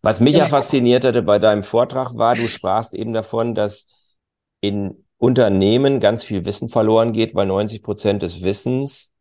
Was 0.02 0.21
mich 0.21 0.35
ja. 0.35 0.45
ja 0.45 0.47
fasziniert 0.47 1.05
hatte 1.05 1.23
bei 1.23 1.38
deinem 1.38 1.62
Vortrag 1.62 2.17
war, 2.17 2.37
du 2.37 2.49
sprachst 2.49 2.95
eben 2.95 3.12
davon, 3.12 3.55
dass 3.55 3.87
in 4.62 5.05
Unternehmen 5.19 6.00
ganz 6.00 6.25
viel 6.25 6.47
Wissen 6.47 6.71
verloren 6.71 7.12
geht, 7.12 7.35
weil 7.35 7.47
90 7.47 7.83
Prozent 7.83 8.23
des 8.23 8.43
Wissens, 8.43 9.12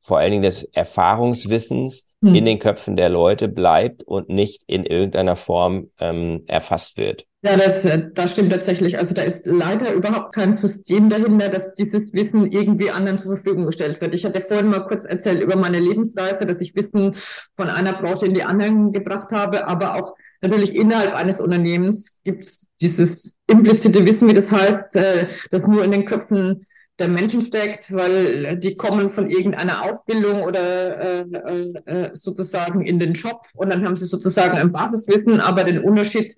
vor 0.00 0.16
allen 0.16 0.30
Dingen 0.30 0.42
des 0.42 0.64
Erfahrungswissens, 0.64 2.06
hm. 2.22 2.34
in 2.34 2.46
den 2.46 2.58
Köpfen 2.58 2.96
der 2.96 3.10
Leute 3.10 3.48
bleibt 3.48 4.02
und 4.02 4.30
nicht 4.30 4.62
in 4.66 4.86
irgendeiner 4.86 5.36
Form 5.36 5.90
ähm, 5.98 6.44
erfasst 6.46 6.96
wird. 6.96 7.27
Ja, 7.42 7.56
das, 7.56 7.84
äh, 7.84 8.10
das 8.14 8.32
stimmt 8.32 8.50
tatsächlich. 8.50 8.98
Also 8.98 9.14
da 9.14 9.22
ist 9.22 9.46
leider 9.46 9.92
überhaupt 9.92 10.34
kein 10.34 10.52
System 10.54 11.08
dahinter, 11.08 11.48
dass 11.48 11.72
dieses 11.74 12.12
Wissen 12.12 12.50
irgendwie 12.50 12.90
anderen 12.90 13.16
zur 13.18 13.36
Verfügung 13.36 13.66
gestellt 13.66 14.00
wird. 14.00 14.12
Ich 14.14 14.24
hatte 14.24 14.40
vorhin 14.40 14.68
mal 14.68 14.84
kurz 14.84 15.04
erzählt 15.04 15.40
über 15.42 15.54
meine 15.54 15.78
Lebensreise, 15.78 16.46
dass 16.46 16.60
ich 16.60 16.74
Wissen 16.74 17.14
von 17.54 17.68
einer 17.68 17.92
Branche 17.92 18.26
in 18.26 18.34
die 18.34 18.42
anderen 18.42 18.92
gebracht 18.92 19.30
habe, 19.30 19.68
aber 19.68 19.94
auch 19.94 20.16
natürlich 20.40 20.74
innerhalb 20.74 21.14
eines 21.14 21.40
Unternehmens 21.40 22.20
gibt 22.24 22.42
es 22.42 22.66
dieses 22.80 23.36
implizite 23.46 24.04
Wissen, 24.04 24.28
wie 24.28 24.34
das 24.34 24.50
heißt, 24.50 24.96
äh, 24.96 25.28
das 25.52 25.62
nur 25.62 25.84
in 25.84 25.92
den 25.92 26.04
Köpfen 26.06 26.66
der 26.98 27.06
Menschen 27.06 27.42
steckt, 27.42 27.92
weil 27.94 28.56
die 28.56 28.76
kommen 28.76 29.10
von 29.10 29.30
irgendeiner 29.30 29.84
Ausbildung 29.84 30.42
oder 30.42 31.20
äh, 31.20 31.72
äh, 31.86 32.10
sozusagen 32.14 32.80
in 32.84 32.98
den 32.98 33.12
Job 33.12 33.42
und 33.54 33.70
dann 33.72 33.84
haben 33.86 33.94
sie 33.94 34.06
sozusagen 34.06 34.58
ein 34.58 34.72
Basiswissen, 34.72 35.38
aber 35.40 35.62
den 35.62 35.78
Unterschied 35.78 36.34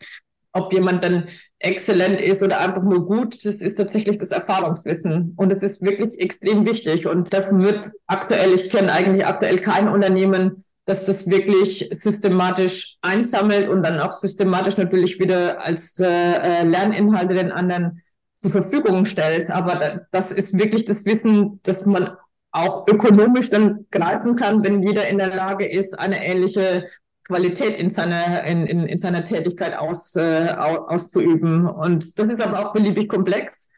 ob 0.52 0.72
jemand 0.72 1.04
dann 1.04 1.24
exzellent 1.58 2.20
ist 2.20 2.42
oder 2.42 2.60
einfach 2.60 2.82
nur 2.82 3.06
gut, 3.06 3.44
das 3.44 3.56
ist 3.56 3.76
tatsächlich 3.76 4.16
das 4.16 4.30
Erfahrungswissen. 4.30 5.34
Und 5.36 5.52
es 5.52 5.62
ist 5.62 5.80
wirklich 5.82 6.18
extrem 6.18 6.64
wichtig. 6.64 7.06
Und 7.06 7.32
das 7.32 7.50
wird 7.50 7.92
aktuell, 8.06 8.54
ich 8.54 8.68
kenne 8.70 8.92
eigentlich 8.92 9.26
aktuell 9.26 9.58
kein 9.58 9.88
Unternehmen, 9.88 10.64
das 10.86 11.06
das 11.06 11.28
wirklich 11.28 11.88
systematisch 12.02 12.96
einsammelt 13.02 13.68
und 13.68 13.82
dann 13.84 14.00
auch 14.00 14.12
systematisch 14.12 14.76
natürlich 14.76 15.20
wieder 15.20 15.64
als 15.64 16.00
äh, 16.00 16.06
äh 16.06 16.64
Lerninhalte 16.64 17.34
den 17.34 17.52
anderen 17.52 18.02
zur 18.38 18.50
Verfügung 18.50 19.04
stellt. 19.04 19.50
Aber 19.50 20.06
das 20.10 20.32
ist 20.32 20.58
wirklich 20.58 20.84
das 20.86 21.04
Wissen, 21.04 21.60
das 21.62 21.84
man 21.86 22.16
auch 22.52 22.88
ökonomisch 22.88 23.50
dann 23.50 23.86
greifen 23.90 24.34
kann, 24.34 24.64
wenn 24.64 24.82
jeder 24.82 25.06
in 25.08 25.18
der 25.18 25.34
Lage 25.34 25.70
ist, 25.70 25.96
eine 25.98 26.24
ähnliche 26.24 26.86
Qualität 27.30 27.76
in 27.76 27.90
seiner, 27.90 28.42
in, 28.42 28.66
in, 28.66 28.86
in 28.86 28.98
seiner 28.98 29.22
Tätigkeit 29.22 29.78
aus, 29.78 30.16
äh, 30.16 30.48
auszuüben. 30.48 31.68
Und 31.68 32.18
das 32.18 32.28
ist 32.28 32.40
aber 32.40 32.66
auch 32.66 32.72
beliebig 32.72 33.08
komplex. 33.08 33.68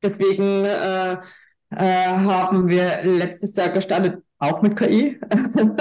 Deswegen 0.00 0.64
äh, 0.64 1.16
äh, 1.70 1.76
haben 1.76 2.68
wir 2.68 3.00
letztes 3.02 3.56
Jahr 3.56 3.70
gestartet, 3.70 4.22
auch 4.38 4.62
mit 4.62 4.76
KI, 4.76 5.20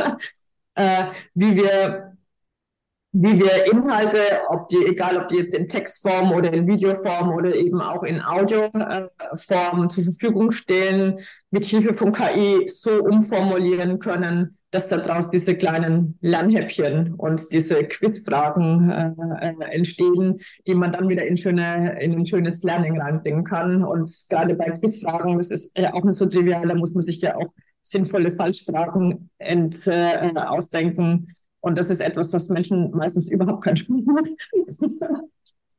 äh, 0.76 1.06
wie 1.36 1.56
wir 1.56 2.10
wie 3.12 3.40
wir 3.40 3.72
Inhalte, 3.72 4.20
ob 4.50 4.68
die, 4.68 4.86
egal 4.86 5.18
ob 5.18 5.30
die 5.30 5.38
jetzt 5.38 5.56
in 5.56 5.68
Textform 5.68 6.32
oder 6.32 6.54
in 6.54 6.68
Videoform 6.68 7.32
oder 7.32 7.56
eben 7.56 7.82
auch 7.82 8.04
in 8.04 8.22
Audioform 8.22 9.90
zur 9.90 10.04
Verfügung 10.04 10.52
stellen, 10.52 11.18
mit 11.50 11.66
Hilfe 11.66 11.96
von 11.96 12.12
KI 12.12 12.68
so 12.68 13.04
umformulieren 13.04 13.98
können, 13.98 14.59
dass 14.72 14.88
daraus 14.88 15.30
diese 15.30 15.56
kleinen 15.56 16.18
Lernhäppchen 16.22 17.16
und 17.16 17.42
diese 17.52 17.84
Quizfragen 17.86 18.90
äh, 18.90 19.14
äh, 19.42 19.72
entstehen, 19.72 20.38
die 20.68 20.76
man 20.76 20.92
dann 20.92 21.10
wieder 21.10 21.26
in, 21.26 21.38
schöne, 21.38 22.00
in 22.02 22.14
ein 22.14 22.26
schönes 22.26 22.62
Learning 22.64 23.02
reinbringen 23.02 23.44
kann. 23.44 23.84
Und 23.84 24.12
gerade 24.30 24.54
bei 24.54 24.70
Quizfragen, 24.70 25.38
das 25.38 25.50
ist 25.50 25.78
ja 25.78 25.94
auch 25.94 26.04
nicht 26.04 26.16
so 26.16 26.28
trivial, 26.28 26.68
da 26.68 26.76
muss 26.76 26.94
man 26.94 27.02
sich 27.02 27.22
ja 27.22 27.36
auch 27.36 27.52
sinnvolle 27.82 28.30
Falschfragen 28.30 29.30
ent, 29.40 29.88
äh, 29.88 30.32
ausdenken 30.36 31.28
und 31.62 31.78
das 31.78 31.90
ist 31.90 32.02
etwas, 32.02 32.34
was 32.34 32.50
Menschen 32.50 32.92
meistens 32.92 33.30
überhaupt 33.30 33.64
keinen 33.64 33.76
Spaß 33.78 34.06
macht. 34.06 34.30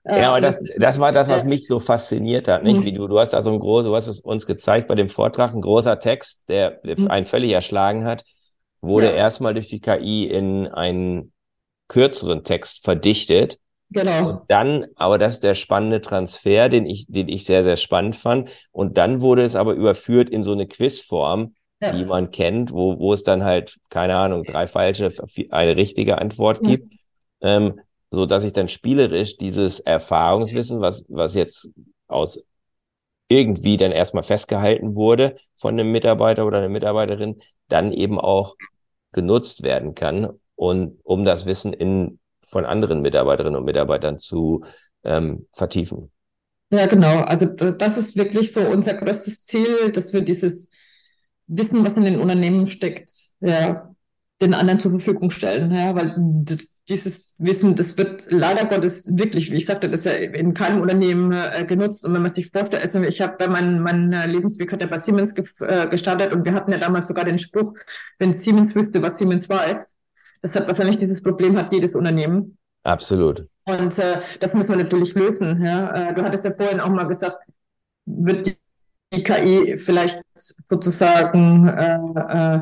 Ja, 0.06 0.30
aber 0.30 0.40
das, 0.40 0.58
das 0.78 0.98
war 0.98 1.12
das, 1.12 1.28
was 1.28 1.44
mich 1.44 1.66
so 1.66 1.78
fasziniert 1.78 2.48
hat, 2.48 2.64
nicht? 2.64 2.80
Mhm. 2.80 2.84
Wie 2.84 2.92
du, 2.94 3.06
du 3.06 3.20
hast 3.20 3.34
also 3.34 3.52
ein 3.52 3.58
groß, 3.58 3.84
du 3.84 3.94
hast 3.94 4.06
es 4.06 4.20
uns 4.20 4.46
gezeigt 4.46 4.88
bei 4.88 4.94
dem 4.94 5.10
Vortrag, 5.10 5.54
ein 5.54 5.60
großer 5.60 6.00
Text, 6.00 6.40
der 6.48 6.80
mhm. 6.82 7.08
einen 7.08 7.26
völlig 7.26 7.52
erschlagen 7.52 8.06
hat, 8.06 8.24
wurde 8.80 9.06
ja. 9.06 9.12
erstmal 9.12 9.54
durch 9.54 9.68
die 9.68 9.80
KI 9.80 10.26
in 10.26 10.66
einen 10.68 11.32
kürzeren 11.88 12.44
Text 12.44 12.84
verdichtet. 12.84 13.58
Genau. 13.90 14.28
Und 14.28 14.40
dann, 14.48 14.86
aber 14.94 15.18
das 15.18 15.34
ist 15.34 15.44
der 15.44 15.54
spannende 15.54 16.00
Transfer, 16.00 16.68
den 16.68 16.86
ich, 16.86 17.06
den 17.08 17.28
ich 17.28 17.44
sehr, 17.44 17.64
sehr 17.64 17.76
spannend 17.76 18.16
fand. 18.16 18.50
Und 18.70 18.96
dann 18.96 19.20
wurde 19.20 19.44
es 19.44 19.56
aber 19.56 19.74
überführt 19.74 20.30
in 20.30 20.42
so 20.42 20.52
eine 20.52 20.66
Quizform, 20.66 21.54
ja. 21.82 21.92
die 21.92 22.04
man 22.04 22.30
kennt, 22.30 22.72
wo, 22.72 22.98
wo 22.98 23.12
es 23.12 23.24
dann 23.24 23.42
halt, 23.42 23.78
keine 23.88 24.16
Ahnung, 24.16 24.44
drei 24.44 24.66
falsche, 24.66 25.12
eine 25.50 25.76
richtige 25.76 26.18
Antwort 26.18 26.62
gibt. 26.62 26.92
Ja. 27.42 27.56
Ähm, 27.56 27.80
so 28.12 28.26
dass 28.26 28.44
ich 28.44 28.52
dann 28.52 28.68
spielerisch 28.68 29.36
dieses 29.36 29.80
Erfahrungswissen, 29.80 30.80
was, 30.80 31.04
was 31.08 31.34
jetzt 31.34 31.68
aus 32.08 32.42
irgendwie 33.30 33.76
dann 33.76 33.92
erstmal 33.92 34.24
festgehalten 34.24 34.96
wurde 34.96 35.36
von 35.56 35.78
einem 35.78 35.92
Mitarbeiter 35.92 36.44
oder 36.44 36.58
einer 36.58 36.68
Mitarbeiterin, 36.68 37.40
dann 37.68 37.92
eben 37.92 38.18
auch 38.18 38.56
genutzt 39.12 39.62
werden 39.62 39.94
kann 39.94 40.28
und 40.56 40.98
um 41.04 41.24
das 41.24 41.46
Wissen 41.46 41.72
in, 41.72 42.18
von 42.42 42.64
anderen 42.66 43.00
Mitarbeiterinnen 43.02 43.56
und 43.56 43.64
Mitarbeitern 43.64 44.18
zu 44.18 44.64
ähm, 45.04 45.46
vertiefen. 45.52 46.10
Ja, 46.72 46.86
genau. 46.86 47.20
Also 47.20 47.46
das 47.54 47.96
ist 47.96 48.16
wirklich 48.16 48.52
so 48.52 48.60
unser 48.60 48.94
größtes 48.94 49.46
Ziel, 49.46 49.92
dass 49.92 50.12
wir 50.12 50.22
dieses 50.22 50.68
Wissen, 51.46 51.84
was 51.84 51.96
in 51.96 52.04
den 52.04 52.20
Unternehmen 52.20 52.66
steckt, 52.66 53.10
ja, 53.40 53.94
den 54.40 54.54
anderen 54.54 54.80
zur 54.80 54.92
Verfügung 54.92 55.30
stellen. 55.30 55.72
Ja, 55.72 55.94
weil 55.94 56.16
dieses 56.90 57.36
Wissen, 57.38 57.74
das 57.74 57.96
wird 57.96 58.26
leider 58.30 58.66
Gottes 58.66 59.16
wirklich, 59.16 59.50
wie 59.50 59.56
ich 59.56 59.66
sagte, 59.66 59.88
das 59.88 60.00
ist 60.00 60.06
ja 60.06 60.12
in 60.12 60.52
keinem 60.52 60.80
Unternehmen 60.80 61.32
äh, 61.32 61.64
genutzt. 61.64 62.04
Und 62.04 62.12
wenn 62.12 62.22
man 62.22 62.30
sich 62.30 62.50
vorstellt, 62.50 62.82
also 62.82 63.00
ich 63.02 63.20
habe 63.20 63.36
bei 63.38 63.48
meinem 63.48 63.80
mein 63.80 64.10
Lebensweg 64.10 64.72
hat 64.72 64.80
ja 64.80 64.86
bei 64.86 64.98
Siemens 64.98 65.34
ge 65.34 65.44
äh, 65.60 65.86
gestartet 65.86 66.32
und 66.32 66.44
wir 66.44 66.52
hatten 66.52 66.72
ja 66.72 66.78
damals 66.78 67.06
sogar 67.06 67.24
den 67.24 67.38
Spruch, 67.38 67.74
wenn 68.18 68.34
Siemens 68.34 68.74
wüsste, 68.74 69.00
was 69.00 69.18
Siemens 69.18 69.48
weiß. 69.48 69.94
Das 70.42 70.54
hat 70.54 70.66
wahrscheinlich 70.66 70.98
dieses 70.98 71.22
Problem 71.22 71.56
hat 71.56 71.72
jedes 71.72 71.94
Unternehmen. 71.94 72.58
Absolut. 72.82 73.46
Und 73.64 73.98
äh, 73.98 74.20
das 74.40 74.54
muss 74.54 74.68
man 74.68 74.78
natürlich 74.78 75.14
lösen. 75.14 75.64
Ja? 75.64 76.10
Äh, 76.10 76.14
du 76.14 76.22
hattest 76.22 76.44
ja 76.44 76.52
vorhin 76.52 76.80
auch 76.80 76.88
mal 76.88 77.06
gesagt, 77.06 77.38
wird 78.06 78.46
die 78.46 79.22
KI 79.22 79.76
vielleicht 79.76 80.20
sozusagen 80.34 81.68
äh, 81.68 82.60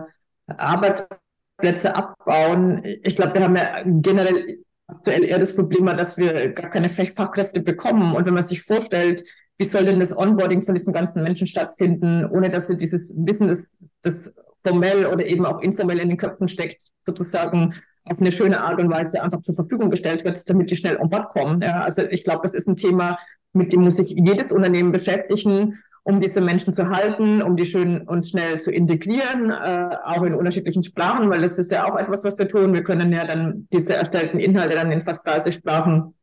Arbeitsplätze 1.59 1.95
abbauen. 1.95 2.81
Ich 3.03 3.17
glaube, 3.17 3.35
wir 3.35 3.43
haben 3.43 3.57
ja 3.57 3.83
generell 3.85 4.45
aktuell 4.87 5.25
eher 5.25 5.39
das 5.39 5.55
Problem, 5.55 5.87
dass 5.87 6.17
wir 6.17 6.53
gar 6.53 6.71
keine 6.71 6.89
Fachkräfte 6.89 7.61
bekommen. 7.61 8.15
Und 8.15 8.27
wenn 8.27 8.35
man 8.35 8.43
sich 8.43 8.63
vorstellt, 8.63 9.23
wie 9.59 9.69
soll 9.69 9.85
denn 9.85 10.01
das 10.01 10.17
Onboarding 10.17 10.63
von 10.63 10.75
diesen 10.75 10.93
ganzen 10.93 11.23
Menschen 11.23 11.47
stattfinden, 11.47 12.25
ohne 12.27 12.49
dass 12.51 12.69
sie 12.69 12.77
dieses 12.77 13.13
Wissen, 13.17 13.49
das, 13.49 13.67
das 14.03 14.33
formell 14.65 15.07
oder 15.07 15.27
eben 15.27 15.45
auch 15.45 15.61
informell 15.61 15.99
in 15.99 16.09
den 16.09 16.17
Köpfen 16.17 16.49
steckt, 16.49 16.81
sozusagen 17.05 17.75
auf 18.05 18.21
eine 18.21 18.33
schöne 18.33 18.61
Art 18.61 18.81
und 18.83 18.91
Weise 18.91 19.23
einfach 19.23 19.43
zur 19.43 19.55
Verfügung 19.55 19.91
gestellt 19.91 20.25
wird, 20.25 20.49
damit 20.49 20.71
die 20.71 20.77
schnell 20.77 20.97
on 20.97 21.11
board 21.11 21.29
kommen. 21.29 21.61
Ja, 21.61 21.83
also 21.83 22.03
ich 22.03 22.25
glaube, 22.25 22.41
das 22.43 22.55
ist 22.55 22.67
ein 22.67 22.77
Thema, 22.77 23.19
mit 23.53 23.73
dem 23.73 23.83
muss 23.83 23.97
sich 23.97 24.11
jedes 24.11 24.53
Unternehmen 24.53 24.93
beschäftigen 24.93 25.79
um 26.09 26.23
diese 26.23 26.41
Menschen 26.41 26.73
zu 26.73 26.89
halten, 26.89 27.43
um 27.43 27.55
die 27.55 27.67
schön 27.67 28.01
und 28.09 28.27
schnell 28.27 28.59
zu 28.59 28.73
integrieren, 28.73 29.51
äh, 29.51 29.95
auch 30.05 30.23
in 30.23 30.35
unterschiedlichen 30.35 30.83
Sprachen, 30.83 31.29
weil 31.29 31.43
das 31.43 31.59
ist 31.59 31.71
ja 31.71 31.85
auch 31.85 31.99
etwas, 31.99 32.25
was 32.25 32.39
wir 32.39 32.49
tun. 32.49 32.73
Wir 32.73 32.83
können 32.83 33.13
ja 33.13 33.27
dann 33.27 33.69
diese 33.75 33.95
erstellten 33.95 34.39
Inhalte 34.39 34.75
dann 34.75 34.91
in 34.91 35.03
fast 35.03 35.27
30 35.27 35.57
Sprachen 35.57 36.15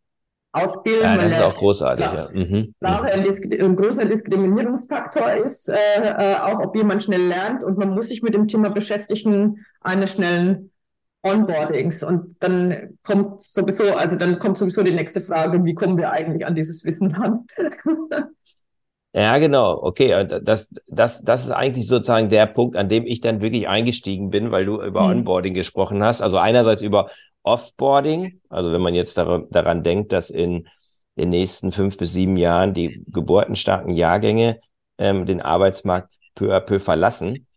ausspielen. 0.53 1.03
Ja, 1.03 1.17
das 1.17 1.33
ist 1.33 1.41
auch 1.41 1.55
großartig. 1.55 2.03
Ja. 2.03 2.29
Mhm. 2.33 2.73
Sprache 2.77 3.11
ein, 3.11 3.27
ein, 3.27 3.75
großer 3.75 4.05
Diskriminierungsfaktor 4.05 5.33
ist, 5.33 5.69
äh, 5.69 5.75
äh, 6.01 6.35
auch 6.37 6.61
ob 6.61 6.75
jemand 6.75 7.03
schnell 7.03 7.21
lernt 7.21 7.63
und 7.63 7.77
man 7.77 7.89
muss 7.91 8.07
sich 8.07 8.23
mit 8.23 8.33
dem 8.33 8.47
Thema 8.47 8.69
beschäftigen, 8.69 9.63
eines 9.81 10.13
schnellen 10.13 10.71
Onboardings 11.21 12.01
und 12.01 12.33
dann 12.39 12.97
kommt 13.03 13.39
sowieso, 13.39 13.83
also 13.95 14.15
dann 14.15 14.39
kommt 14.39 14.57
sowieso 14.57 14.81
die 14.81 14.93
nächste 14.93 15.21
Frage, 15.21 15.63
wie 15.63 15.75
kommen 15.75 15.97
wir 15.99 16.11
eigentlich 16.11 16.43
an 16.43 16.55
dieses 16.55 16.83
Wissen 16.85 17.13
ran? 17.13 17.45
Ja, 19.15 19.37
genau. 19.37 19.81
Okay, 19.81 20.27
das, 20.27 20.69
das, 20.87 21.23
das 21.23 21.45
ist 21.45 21.51
eigentlich 21.51 21.87
sozusagen 21.87 22.27
der 22.27 22.47
Punkt, 22.47 22.75
an 22.75 22.89
dem 22.89 23.05
ich 23.05 23.21
dann 23.21 23.41
wirklich 23.41 23.65
eingestiegen 23.65 24.29
bin, 24.29 24.51
weil 24.51 24.65
du 24.65 24.81
über 24.81 25.03
mhm. 25.03 25.19
Onboarding 25.19 25.53
gesprochen 25.53 26.03
hast. 26.03 26.21
Also 26.21 26.37
einerseits 26.37 26.81
über 26.81 27.09
Offboarding, 27.41 28.41
also 28.49 28.73
wenn 28.73 28.81
man 28.81 28.93
jetzt 28.93 29.17
dar 29.17 29.43
daran 29.51 29.83
denkt, 29.83 30.11
dass 30.11 30.29
in 30.29 30.67
den 31.17 31.29
nächsten 31.29 31.71
fünf 31.71 31.95
bis 31.95 32.11
sieben 32.11 32.35
Jahren 32.35 32.73
die 32.73 33.05
geburtenstarken 33.07 33.93
Jahrgänge 33.93 34.59
ähm, 34.97 35.25
den 35.25 35.41
Arbeitsmarkt 35.41 36.15
peu 36.35 36.53
à 36.53 36.59
peu 36.59 36.81
verlassen, 36.81 37.47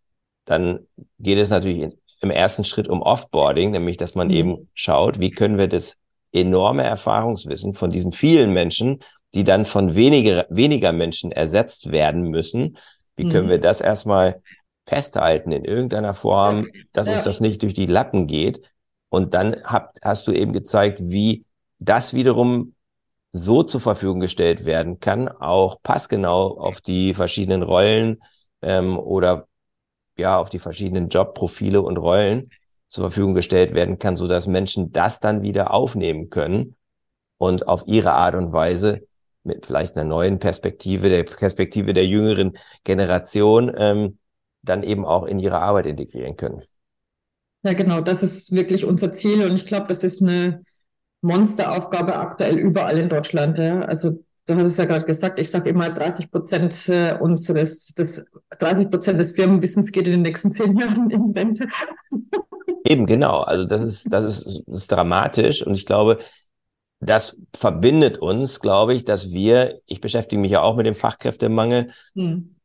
dann 0.45 0.87
geht 1.19 1.39
es 1.39 1.51
natürlich 1.51 1.81
in, 1.81 1.99
im 2.21 2.31
ersten 2.31 2.63
Schritt 2.63 2.87
um 2.87 3.03
Offboarding, 3.03 3.73
nämlich 3.73 3.97
dass 3.97 4.15
man 4.15 4.29
mhm. 4.29 4.35
eben 4.35 4.69
schaut, 4.75 5.19
wie 5.19 5.33
können 5.33 5.59
wir 5.59 5.67
das 5.67 5.97
enorme 6.31 6.85
Erfahrungswissen 6.85 7.75
von 7.75 7.91
diesen 7.91 8.13
vielen 8.13 8.53
Menschen 8.53 9.01
die 9.35 9.45
dann 9.45 9.65
von 9.65 9.95
weniger, 9.95 10.47
weniger 10.49 10.93
Menschen 10.93 11.33
ersetzt 11.33 11.91
werden 11.93 12.23
müssen. 12.23 12.79
Wie 13.17 13.27
mhm. 13.27 13.31
können 13.31 13.49
wir 13.49 13.59
das 13.59 13.81
erstmal 13.81 14.43
festhalten 14.87 15.53
in 15.53 15.65
irgendeiner 15.65 16.15
Form, 16.15 16.69
dass 16.93 17.07
ja. 17.07 17.15
uns 17.15 17.25
das 17.25 17.41
nicht 17.41 17.63
durch 17.63 17.75
die 17.75 17.87
Lappen 17.87 18.27
geht? 18.27 18.63
Und 19.11 19.35
dann 19.35 19.57
habt, 19.65 19.99
hast 20.03 20.27
du 20.27 20.33
eben 20.33 20.53
gezeigt, 20.53 21.01
wie 21.03 21.45
das 21.79 22.15
wiederum 22.15 22.75
so 23.33 23.63
zur 23.63 23.81
Verfügung 23.81 24.21
gestellt 24.21 24.65
werden 24.65 25.01
kann, 25.01 25.29
auch 25.29 25.83
passgenau 25.83 26.59
auf 26.59 26.81
die 26.81 27.15
verschiedenen 27.15 27.63
Rollen 27.63 28.23
ähm, 28.63 28.99
oder 28.99 29.47
ja 30.17 30.39
auf 30.39 30.51
die 30.51 30.59
verschiedenen 30.59 31.09
Jobprofile 31.09 31.81
und 31.81 31.97
Rollen 31.97 32.51
zur 32.89 33.05
Verfügung 33.05 33.35
gestellt 33.35 33.75
werden 33.75 33.99
kann, 33.99 34.17
so 34.17 34.27
dass 34.27 34.47
Menschen 34.47 34.93
das 34.93 35.21
dann 35.21 35.43
wieder 35.43 35.73
aufnehmen 35.73 36.31
können 36.31 36.77
und 37.37 37.69
auf 37.69 37.85
ihre 37.87 38.13
Art 38.13 38.35
und 38.35 38.53
Weise 38.53 39.07
mit 39.49 39.67
vielleicht 39.67 39.97
einer 39.97 40.09
neuen 40.09 40.39
Perspektive, 40.39 41.09
der 41.09 41.25
Perspektive 41.25 41.93
der 41.93 42.07
jüngeren 42.07 42.57
Generation, 42.85 43.73
ähm, 43.77 44.19
dann 44.63 44.85
eben 44.85 45.05
auch 45.05 45.25
in 45.25 45.41
ihre 45.41 45.61
Arbeit 45.61 45.87
integrieren 45.87 46.37
können. 46.37 46.63
Ja, 47.65 47.73
genau, 47.73 48.01
das 48.01 48.23
ist 48.23 48.53
wirklich 48.53 48.85
unser 48.85 49.11
Ziel 49.11 49.45
und 49.45 49.57
ich 49.57 49.67
glaube, 49.67 49.89
das 49.89 50.05
ist 50.05 50.23
eine 50.23 50.63
Monsteraufgabe 51.23 52.15
aktuell 52.17 52.57
überall 52.57 52.99
in 52.99 53.09
Deutschland. 53.09 53.59
Ja. 53.59 53.81
Also 53.81 54.23
du 54.47 54.55
hast 54.55 54.67
es 54.67 54.77
ja 54.77 54.85
gerade 54.85 55.05
gesagt, 55.05 55.41
ich 55.41 55.51
sage 55.51 55.71
immer, 55.71 55.91
30 55.91 56.31
Prozent 56.31 56.89
äh, 56.89 57.17
unseres, 57.19 57.89
des, 57.95 58.25
30 58.59 58.91
Prozent 58.91 59.19
des 59.19 59.33
Firmenwissens 59.33 59.91
geht 59.91 60.07
in 60.07 60.13
den 60.13 60.23
nächsten 60.23 60.53
zehn 60.53 60.79
Jahren 60.79 61.11
in 61.11 61.33
Rente. 61.33 61.67
Eben, 62.85 63.07
genau. 63.07 63.41
Also 63.41 63.65
das 63.65 63.83
ist, 63.83 64.13
das 64.13 64.25
ist, 64.25 64.63
das 64.67 64.77
ist 64.79 64.93
dramatisch 64.93 65.67
und 65.67 65.75
ich 65.75 65.85
glaube, 65.85 66.19
das 67.01 67.37
verbindet 67.55 68.19
uns, 68.19 68.61
glaube 68.61 68.95
ich, 68.95 69.05
dass 69.05 69.31
wir, 69.31 69.81
ich 69.87 70.01
beschäftige 70.01 70.41
mich 70.41 70.53
ja 70.53 70.63
auch 70.63 70.77
mit 70.77 70.87
dem 70.87 70.95
Fachkräftemangel, 70.95 71.93
hm. 72.15 72.57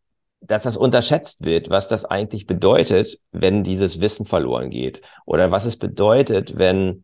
dass 0.41 0.63
das 0.63 0.75
unterschätzt 0.75 1.45
wird, 1.45 1.69
was 1.69 1.87
das 1.87 2.05
eigentlich 2.05 2.47
bedeutet, 2.47 3.19
wenn 3.31 3.63
dieses 3.63 4.01
Wissen 4.01 4.25
verloren 4.25 4.69
geht. 4.69 5.01
Oder 5.25 5.51
was 5.51 5.65
es 5.65 5.77
bedeutet, 5.77 6.57
wenn 6.57 7.03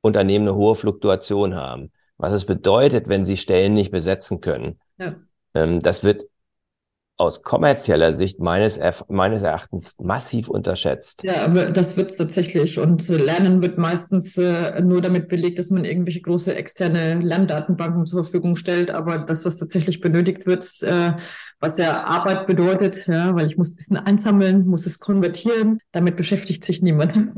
Unternehmen 0.00 0.48
eine 0.48 0.56
hohe 0.56 0.76
Fluktuation 0.76 1.56
haben. 1.56 1.90
Was 2.16 2.32
es 2.32 2.44
bedeutet, 2.44 3.08
wenn 3.08 3.24
sie 3.24 3.36
Stellen 3.36 3.74
nicht 3.74 3.90
besetzen 3.90 4.40
können. 4.40 4.78
Ja. 4.98 5.16
Ähm, 5.54 5.82
das 5.82 6.04
wird 6.04 6.24
aus 7.20 7.42
kommerzieller 7.42 8.14
Sicht 8.14 8.40
meines, 8.40 8.80
meines 9.08 9.42
Erachtens 9.42 9.94
massiv 9.98 10.48
unterschätzt. 10.48 11.22
Ja, 11.22 11.46
das 11.48 11.98
wird 11.98 12.10
es 12.10 12.16
tatsächlich. 12.16 12.78
Und 12.78 13.06
Lernen 13.08 13.60
wird 13.60 13.76
meistens 13.76 14.38
äh, 14.38 14.80
nur 14.80 15.02
damit 15.02 15.28
belegt, 15.28 15.58
dass 15.58 15.68
man 15.68 15.84
irgendwelche 15.84 16.22
große 16.22 16.54
externe 16.56 17.20
Lerndatenbanken 17.20 18.06
zur 18.06 18.24
Verfügung 18.24 18.56
stellt. 18.56 18.90
Aber 18.90 19.18
das, 19.18 19.44
was 19.44 19.58
tatsächlich 19.58 20.00
benötigt 20.00 20.46
wird, 20.46 20.64
äh, 20.80 21.12
was 21.60 21.76
ja 21.76 22.04
Arbeit 22.04 22.46
bedeutet, 22.46 23.06
ja, 23.06 23.34
weil 23.34 23.46
ich 23.46 23.58
muss 23.58 23.76
Wissen 23.76 23.98
einsammeln, 23.98 24.66
muss 24.66 24.86
es 24.86 24.98
konvertieren, 24.98 25.80
damit 25.92 26.16
beschäftigt 26.16 26.64
sich 26.64 26.82
niemand. 26.82 27.12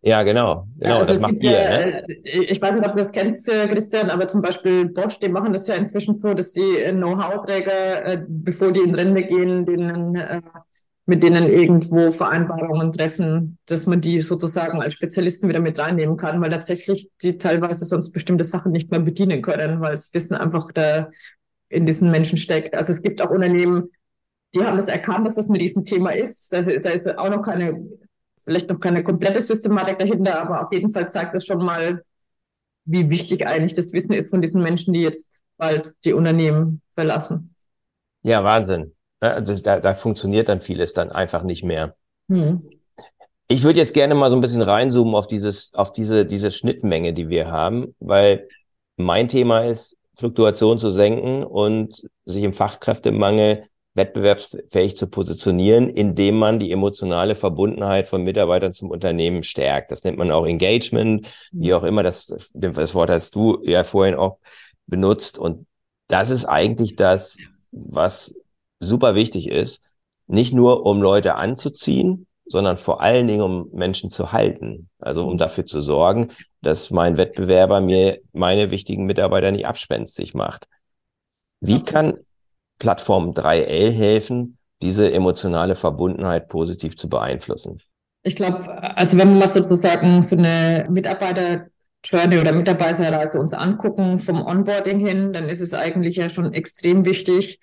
Ja, 0.00 0.22
genau, 0.22 0.64
genau, 0.78 0.94
ja, 0.94 1.00
also 1.00 1.12
das 1.12 1.20
macht 1.20 1.42
ihr. 1.42 1.50
Ne? 1.50 2.08
Äh, 2.08 2.44
ich 2.44 2.62
weiß 2.62 2.72
nicht, 2.72 2.86
ob 2.86 2.92
du 2.92 2.98
das 2.98 3.10
kennst, 3.10 3.48
äh, 3.48 3.66
Christian, 3.66 4.10
aber 4.10 4.28
zum 4.28 4.40
Beispiel 4.40 4.88
Bosch, 4.88 5.18
die 5.18 5.28
machen 5.28 5.52
das 5.52 5.66
ja 5.66 5.74
inzwischen 5.74 6.20
so, 6.20 6.34
dass 6.34 6.52
die 6.52 6.84
Know-how-Träger, 6.92 8.04
äh, 8.06 8.24
bevor 8.26 8.72
die 8.72 8.80
in 8.80 8.94
Rente 9.18 9.28
gehen, 9.28 9.66
denen 9.66 10.42
mit 11.08 11.22
denen 11.22 11.44
irgendwo 11.44 12.10
Vereinbarungen 12.10 12.92
treffen, 12.92 13.56
dass 13.64 13.86
man 13.86 14.02
die 14.02 14.20
sozusagen 14.20 14.82
als 14.82 14.92
Spezialisten 14.92 15.48
wieder 15.48 15.60
mit 15.60 15.78
reinnehmen 15.78 16.18
kann, 16.18 16.38
weil 16.42 16.50
tatsächlich 16.50 17.08
die 17.22 17.38
teilweise 17.38 17.86
sonst 17.86 18.12
bestimmte 18.12 18.44
Sachen 18.44 18.72
nicht 18.72 18.90
mehr 18.90 19.00
bedienen 19.00 19.40
können, 19.40 19.80
weil 19.80 19.92
das 19.92 20.12
Wissen 20.12 20.36
einfach 20.36 20.70
da 20.70 21.10
in 21.70 21.86
diesen 21.86 22.10
Menschen 22.10 22.36
steckt. 22.36 22.74
Also 22.74 22.92
es 22.92 23.00
gibt 23.00 23.22
auch 23.22 23.30
Unternehmen, 23.30 23.88
die 24.54 24.60
haben 24.60 24.76
es 24.76 24.88
erkannt, 24.88 25.26
dass 25.26 25.36
das 25.36 25.48
ein 25.48 25.56
Riesenthema 25.56 26.10
ist. 26.10 26.52
Also 26.52 26.78
da 26.78 26.90
ist 26.90 27.18
auch 27.18 27.30
noch 27.30 27.40
keine, 27.40 27.88
vielleicht 28.36 28.68
noch 28.68 28.78
keine 28.78 29.02
komplette 29.02 29.40
Systematik 29.40 29.98
dahinter, 29.98 30.38
aber 30.38 30.62
auf 30.62 30.72
jeden 30.72 30.90
Fall 30.90 31.08
zeigt 31.08 31.34
das 31.34 31.46
schon 31.46 31.64
mal, 31.64 32.02
wie 32.84 33.08
wichtig 33.08 33.46
eigentlich 33.46 33.72
das 33.72 33.94
Wissen 33.94 34.12
ist 34.12 34.28
von 34.28 34.42
diesen 34.42 34.62
Menschen, 34.62 34.92
die 34.92 35.00
jetzt 35.00 35.40
bald 35.56 35.94
die 36.04 36.12
Unternehmen 36.12 36.82
verlassen. 36.94 37.54
Ja, 38.20 38.44
Wahnsinn. 38.44 38.92
Also 39.20 39.56
da, 39.56 39.80
da 39.80 39.94
funktioniert 39.94 40.48
dann 40.48 40.60
vieles 40.60 40.92
dann 40.92 41.10
einfach 41.10 41.42
nicht 41.42 41.64
mehr. 41.64 41.96
Hm. 42.28 42.68
Ich 43.48 43.62
würde 43.62 43.78
jetzt 43.78 43.94
gerne 43.94 44.14
mal 44.14 44.30
so 44.30 44.36
ein 44.36 44.42
bisschen 44.42 44.62
reinzoomen 44.62 45.14
auf 45.14 45.26
dieses, 45.26 45.72
auf 45.74 45.92
diese, 45.92 46.26
diese 46.26 46.50
Schnittmenge, 46.50 47.14
die 47.14 47.28
wir 47.28 47.50
haben, 47.50 47.94
weil 47.98 48.46
mein 48.96 49.28
Thema 49.28 49.64
ist, 49.64 49.96
Fluktuation 50.16 50.78
zu 50.78 50.90
senken 50.90 51.44
und 51.44 52.02
sich 52.24 52.42
im 52.42 52.52
Fachkräftemangel 52.52 53.64
wettbewerbsfähig 53.94 54.96
zu 54.96 55.06
positionieren, 55.08 55.88
indem 55.88 56.38
man 56.38 56.58
die 56.58 56.72
emotionale 56.72 57.34
Verbundenheit 57.34 58.08
von 58.08 58.22
Mitarbeitern 58.22 58.72
zum 58.72 58.90
Unternehmen 58.90 59.42
stärkt. 59.42 59.90
Das 59.90 60.04
nennt 60.04 60.18
man 60.18 60.30
auch 60.30 60.46
Engagement, 60.46 61.28
wie 61.52 61.74
auch 61.74 61.84
immer. 61.84 62.02
Das, 62.02 62.34
das 62.52 62.94
Wort 62.94 63.10
hast 63.10 63.34
du 63.34 63.60
ja 63.64 63.84
vorhin 63.84 64.14
auch 64.14 64.38
benutzt. 64.86 65.38
Und 65.38 65.66
das 66.08 66.30
ist 66.30 66.46
eigentlich 66.46 66.96
das, 66.96 67.36
was 67.70 68.34
super 68.80 69.14
wichtig 69.14 69.48
ist. 69.48 69.82
Nicht 70.26 70.52
nur, 70.52 70.84
um 70.84 71.00
Leute 71.00 71.36
anzuziehen, 71.36 72.26
sondern 72.46 72.76
vor 72.76 73.00
allen 73.00 73.26
Dingen, 73.26 73.42
um 73.42 73.68
Menschen 73.72 74.10
zu 74.10 74.32
halten. 74.32 74.88
Also 74.98 75.26
um 75.26 75.38
dafür 75.38 75.66
zu 75.66 75.80
sorgen, 75.80 76.30
dass 76.62 76.90
mein 76.90 77.16
Wettbewerber 77.16 77.80
mir 77.80 78.20
meine 78.32 78.70
wichtigen 78.70 79.04
Mitarbeiter 79.04 79.50
nicht 79.50 79.66
abspenstig 79.66 80.34
macht. 80.34 80.66
Wie 81.60 81.82
kann 81.82 82.14
Plattform 82.78 83.32
3L 83.32 83.90
helfen, 83.90 84.58
diese 84.82 85.12
emotionale 85.12 85.74
Verbundenheit 85.74 86.48
positiv 86.48 86.96
zu 86.96 87.08
beeinflussen? 87.08 87.80
Ich 88.22 88.36
glaube, 88.36 88.96
also 88.96 89.18
wenn 89.18 89.30
wir 89.30 89.38
mal 89.40 89.48
sozusagen 89.48 90.22
so 90.22 90.36
eine 90.36 90.86
Mitarbeiter-Journey 90.88 92.38
oder 92.38 92.52
Mitarbeiterreise 92.52 93.38
uns 93.38 93.52
angucken 93.52 94.18
vom 94.18 94.42
Onboarding 94.42 95.00
hin, 95.00 95.32
dann 95.32 95.48
ist 95.48 95.60
es 95.60 95.74
eigentlich 95.74 96.16
ja 96.16 96.28
schon 96.28 96.52
extrem 96.52 97.04
wichtig, 97.04 97.60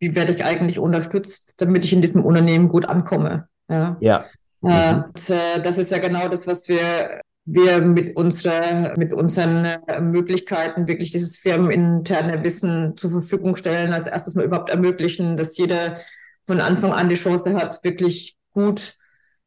wie 0.00 0.14
werde 0.14 0.32
ich 0.32 0.44
eigentlich 0.44 0.78
unterstützt, 0.78 1.54
damit 1.58 1.84
ich 1.84 1.92
in 1.92 2.00
diesem 2.00 2.24
Unternehmen 2.24 2.68
gut 2.68 2.86
ankomme. 2.86 3.48
Ja. 3.68 3.96
ja. 4.00 4.24
Äh, 4.64 4.94
mhm. 4.94 5.04
Und, 5.04 5.30
äh, 5.30 5.62
das 5.62 5.78
ist 5.78 5.92
ja 5.92 5.98
genau 5.98 6.28
das, 6.28 6.46
was 6.46 6.68
wir 6.68 7.20
wir 7.52 7.80
mit 7.80 8.16
unserer, 8.16 8.96
mit 8.96 9.12
unseren 9.12 9.64
äh, 9.64 10.00
Möglichkeiten 10.00 10.86
wirklich 10.86 11.10
dieses 11.10 11.36
firmeninterne 11.36 12.44
Wissen 12.44 12.96
zur 12.96 13.10
Verfügung 13.10 13.56
stellen, 13.56 13.92
als 13.92 14.06
erstes 14.06 14.34
mal 14.34 14.44
überhaupt 14.44 14.70
ermöglichen, 14.70 15.36
dass 15.36 15.56
jeder 15.56 15.94
von 16.44 16.60
Anfang 16.60 16.92
an 16.92 17.08
die 17.08 17.16
Chance 17.16 17.54
hat, 17.54 17.82
wirklich 17.82 18.36
gut 18.52 18.96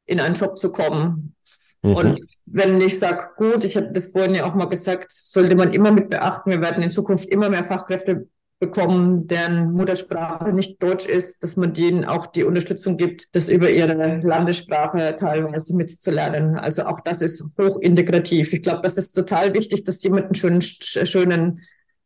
in 0.06 0.20
einen 0.20 0.36
Job 0.36 0.58
zu 0.58 0.72
kommen. 0.72 1.36
Mhm. 1.82 1.96
Und 1.96 2.22
wenn 2.46 2.82
ich 2.82 3.00
sage, 3.00 3.30
gut, 3.38 3.64
ich 3.64 3.78
habe 3.78 3.92
das 3.92 4.08
vorhin 4.08 4.36
ja 4.36 4.46
auch 4.46 4.56
mal 4.56 4.66
gesagt, 4.66 5.12
sollte 5.12 5.56
man 5.56 5.72
immer 5.72 5.92
mit 5.92 6.10
beachten, 6.10 6.50
wir 6.50 6.62
werden 6.62 6.84
in 6.84 6.92
Zukunft 6.92 7.26
immer 7.30 7.50
mehr 7.50 7.64
Fachkräfte 7.64 8.28
bekommen, 8.64 9.28
deren 9.28 9.72
Muttersprache 9.74 10.54
nicht 10.54 10.82
Deutsch 10.82 11.06
ist, 11.06 11.44
dass 11.44 11.58
man 11.58 11.74
denen 11.74 12.06
auch 12.06 12.28
die 12.28 12.44
Unterstützung 12.44 12.96
gibt, 12.96 13.36
das 13.36 13.50
über 13.50 13.70
ihre 13.70 14.22
Landessprache 14.22 15.16
teilweise 15.18 15.76
mitzulernen. 15.76 16.58
Also 16.58 16.86
auch 16.86 17.02
das 17.02 17.22
ist 17.22 17.44
hochintegrativ. 17.60 18.54
Ich 18.54 18.64
glaube, 18.64 18.82
das 18.82 18.98
ist 18.98 19.14
total 19.14 19.54
wichtig, 19.54 19.84
dass 19.84 20.04
jemand 20.04 20.26
einen 20.26 20.36
schönen, 20.36 20.62
schönen 20.62 21.62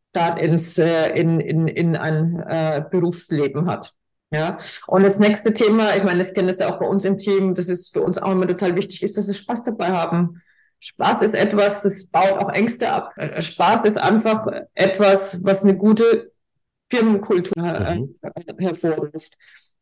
Start 0.10 0.40
ins, 0.40 0.78
äh, 0.78 1.10
in, 1.20 1.40
in, 1.40 1.68
in 1.68 1.96
ein 1.96 2.40
äh, 2.40 2.84
Berufsleben 2.90 3.70
hat. 3.70 3.94
Ja, 4.32 4.58
und 4.88 5.04
das 5.04 5.20
nächste 5.20 5.54
Thema, 5.54 5.96
ich 5.96 6.04
meine, 6.04 6.22
ich 6.22 6.34
kenne 6.34 6.48
das 6.48 6.60
ja 6.60 6.74
auch 6.74 6.80
bei 6.80 6.86
uns 6.86 7.06
im 7.06 7.18
Team, 7.18 7.54
das 7.54 7.70
ist 7.70 7.94
für 7.94 8.02
uns 8.02 8.18
auch 8.18 8.32
immer 8.32 8.46
total 8.46 8.76
wichtig, 8.76 9.02
ist, 9.04 9.16
dass 9.16 9.28
sie 9.28 9.34
Spaß 9.34 9.64
dabei 9.64 9.88
haben. 9.88 10.42
Spaß 10.80 11.22
ist 11.24 11.34
etwas, 11.34 11.82
das 11.82 12.06
baut 12.06 12.34
auch 12.34 12.50
Ängste 12.52 12.90
ab. 12.90 13.14
Äh, 13.16 13.42
Spaß 13.42 13.86
ist 13.86 13.98
einfach 13.98 14.48
etwas, 14.74 15.44
was 15.44 15.64
eine 15.64 15.76
gute 15.76 16.32
Firmenkultur 16.90 17.64
äh, 17.64 18.00
mhm. 18.00 18.16
hervorruft. 18.60 19.34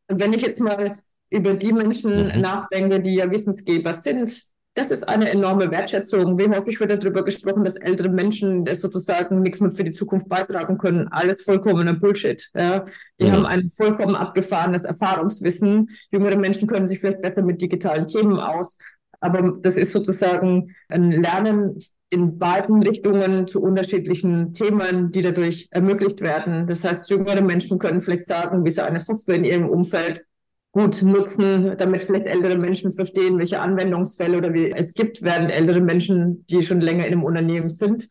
Und 0.08 0.20
wenn 0.20 0.34
ich 0.34 0.42
jetzt 0.42 0.60
mal 0.60 1.00
über 1.30 1.54
die 1.54 1.74
Menschen 1.74 2.28
mhm. 2.28 2.42
nachdenke, 2.42 3.02
die 3.02 3.16
ja 3.16 3.30
Wissensgeber 3.30 3.94
sind, 3.94 4.44
das 4.76 4.92
ist 4.92 5.08
eine 5.08 5.30
enorme 5.30 5.72
Wertschätzung. 5.72 6.38
Wie 6.38 6.50
häufig 6.50 6.82
wird 6.82 6.92
darüber 6.92 7.24
gesprochen, 7.24 7.64
dass 7.64 7.78
ältere 7.78 8.10
Menschen 8.10 8.66
sozusagen 8.76 9.42
nichts 9.42 9.62
mehr 9.62 9.72
für 9.72 9.86
die 9.86 9.92
Zukunft 9.92 10.28
beitragen 10.28 10.78
können? 10.78 11.08
Alles 11.08 11.44
vollkommener 11.44 11.94
Bullshit. 11.94 12.50
Ja. 12.54 12.86
Die 13.20 13.26
mhm. 13.26 13.32
haben 13.32 13.46
ein 13.46 13.70
vollkommen 13.70 14.16
abgefahrenes 14.16 14.84
Erfahrungswissen. 14.84 15.90
Jüngere 16.12 16.36
Menschen 16.36 16.68
können 16.68 16.86
sich 16.86 17.00
vielleicht 17.00 17.22
besser 17.22 17.42
mit 17.42 17.62
digitalen 17.62 18.08
Themen 18.08 18.38
aus. 18.38 18.78
Aber 19.22 19.58
das 19.62 19.78
ist 19.78 19.94
sozusagen 19.94 20.76
ein 20.90 21.12
Lernen 21.12 21.80
in 22.16 22.40
beiden 22.40 22.82
Richtungen 22.82 23.46
zu 23.46 23.62
unterschiedlichen 23.62 24.54
Themen, 24.54 25.12
die 25.12 25.22
dadurch 25.22 25.68
ermöglicht 25.72 26.22
werden. 26.22 26.66
Das 26.66 26.86
heißt, 26.86 27.10
jüngere 27.10 27.42
Menschen 27.42 27.78
können 27.78 28.00
vielleicht 28.00 28.24
sagen, 28.24 28.64
wie 28.64 28.72
sie 28.72 28.84
eine 28.84 29.00
Software 29.00 29.36
in 29.36 29.44
ihrem 29.44 29.68
Umfeld 29.68 30.24
gut 30.72 31.02
nutzen, 31.02 31.76
damit 31.78 32.04
vielleicht 32.04 32.26
ältere 32.26 32.58
Menschen 32.58 32.94
verstehen, 32.94 33.38
welche 33.38 33.60
Anwendungsfälle 33.60 34.38
oder 34.38 34.54
wie 34.54 34.72
es 34.72 34.94
gibt, 34.94 35.24
während 35.24 35.52
ältere 35.52 35.82
Menschen, 35.82 36.46
die 36.48 36.64
schon 36.64 36.80
länger 36.80 37.06
in 37.06 37.12
einem 37.12 37.24
Unternehmen 37.24 37.70
sind, 37.70 38.08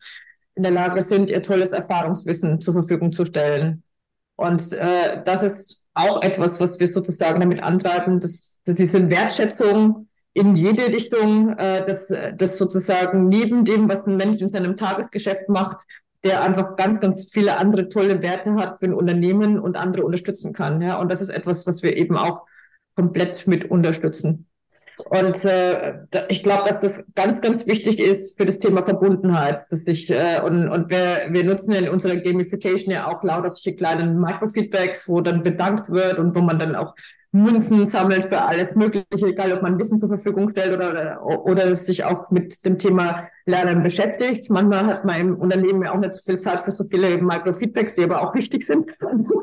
in 0.53 0.61
der 0.61 0.71
Lage 0.71 1.01
sind, 1.01 1.31
ihr 1.31 1.41
tolles 1.41 1.71
Erfahrungswissen 1.71 2.61
zur 2.61 2.73
Verfügung 2.73 3.11
zu 3.11 3.25
stellen. 3.25 3.81
Und 4.35 4.71
äh, 4.73 5.23
das 5.25 5.41
ist 5.41 5.81
auch 5.95 6.21
etwas, 6.21 6.59
was 6.59 6.79
wir 6.79 6.87
sozusagen 6.87 7.39
damit 7.39 7.63
antreiben, 7.63 8.19
dass, 8.19 8.59
dass 8.65 8.75
diese 8.75 9.09
Wertschätzung 9.09 10.07
in 10.35 10.55
jede 10.55 10.87
Richtung, 10.87 11.57
äh, 11.57 11.85
dass 11.85 12.13
das 12.35 12.57
sozusagen 12.57 13.29
neben 13.29 13.63
dem, 13.63 13.89
was 13.89 14.05
ein 14.05 14.17
Mensch 14.17 14.41
in 14.41 14.49
seinem 14.49 14.75
Tagesgeschäft 14.75 15.47
macht, 15.47 15.77
der 16.25 16.43
einfach 16.43 16.75
ganz, 16.75 16.99
ganz 16.99 17.31
viele 17.31 17.57
andere 17.57 17.87
tolle 17.87 18.21
Werte 18.21 18.53
hat 18.55 18.79
für 18.79 18.85
ein 18.85 18.93
Unternehmen 18.93 19.57
und 19.59 19.77
andere 19.77 20.03
unterstützen 20.03 20.51
kann. 20.51 20.81
Ja? 20.81 20.99
Und 20.99 21.09
das 21.09 21.21
ist 21.21 21.29
etwas, 21.29 21.65
was 21.65 21.83
wir 21.83 21.95
eben 21.95 22.17
auch 22.17 22.41
komplett 22.95 23.47
mit 23.47 23.71
unterstützen. 23.71 24.47
Und 24.97 25.43
äh, 25.45 25.99
ich 26.29 26.43
glaube, 26.43 26.69
dass 26.69 26.81
das 26.81 27.03
ganz, 27.15 27.41
ganz 27.41 27.65
wichtig 27.65 27.99
ist 27.99 28.37
für 28.37 28.45
das 28.45 28.59
Thema 28.59 28.83
Verbundenheit. 28.83 29.65
Dass 29.69 29.87
ich, 29.87 30.09
äh, 30.09 30.41
und 30.43 30.69
und 30.69 30.89
wir, 30.89 31.27
wir 31.29 31.43
nutzen 31.43 31.73
in 31.73 31.89
unserer 31.89 32.15
Gamification 32.15 32.93
ja 32.93 33.07
auch 33.07 33.21
lauter 33.23 33.49
solche 33.49 33.75
kleinen 33.75 34.19
Microfeedbacks, 34.19 35.07
wo 35.09 35.21
dann 35.21 35.43
bedankt 35.43 35.89
wird 35.89 36.17
und 36.17 36.35
wo 36.35 36.41
man 36.41 36.59
dann 36.59 36.75
auch 36.75 36.95
Münzen 37.35 37.87
sammelt 37.87 38.27
für 38.27 38.41
alles 38.41 38.75
Mögliche, 38.75 39.27
egal 39.27 39.51
ob 39.51 39.61
man 39.61 39.77
Wissen 39.77 39.99
zur 39.99 40.07
Verfügung 40.07 40.49
stellt 40.49 40.73
oder, 40.73 41.19
oder, 41.21 41.75
sich 41.75 42.03
auch 42.05 42.31
mit 42.31 42.65
dem 42.65 42.77
Thema 42.77 43.27
Lernen 43.45 43.83
beschäftigt. 43.83 44.49
Manchmal 44.49 44.85
hat 44.85 45.05
man 45.05 45.19
im 45.19 45.35
Unternehmen 45.35 45.83
ja 45.83 45.93
auch 45.93 45.99
nicht 45.99 46.13
so 46.13 46.21
viel 46.23 46.39
Zeit 46.39 46.63
für 46.63 46.71
so 46.71 46.85
viele 46.85 47.17
Microfeedbacks, 47.21 47.95
die 47.95 48.03
aber 48.03 48.21
auch 48.21 48.33
wichtig 48.33 48.65
sind. 48.65 48.89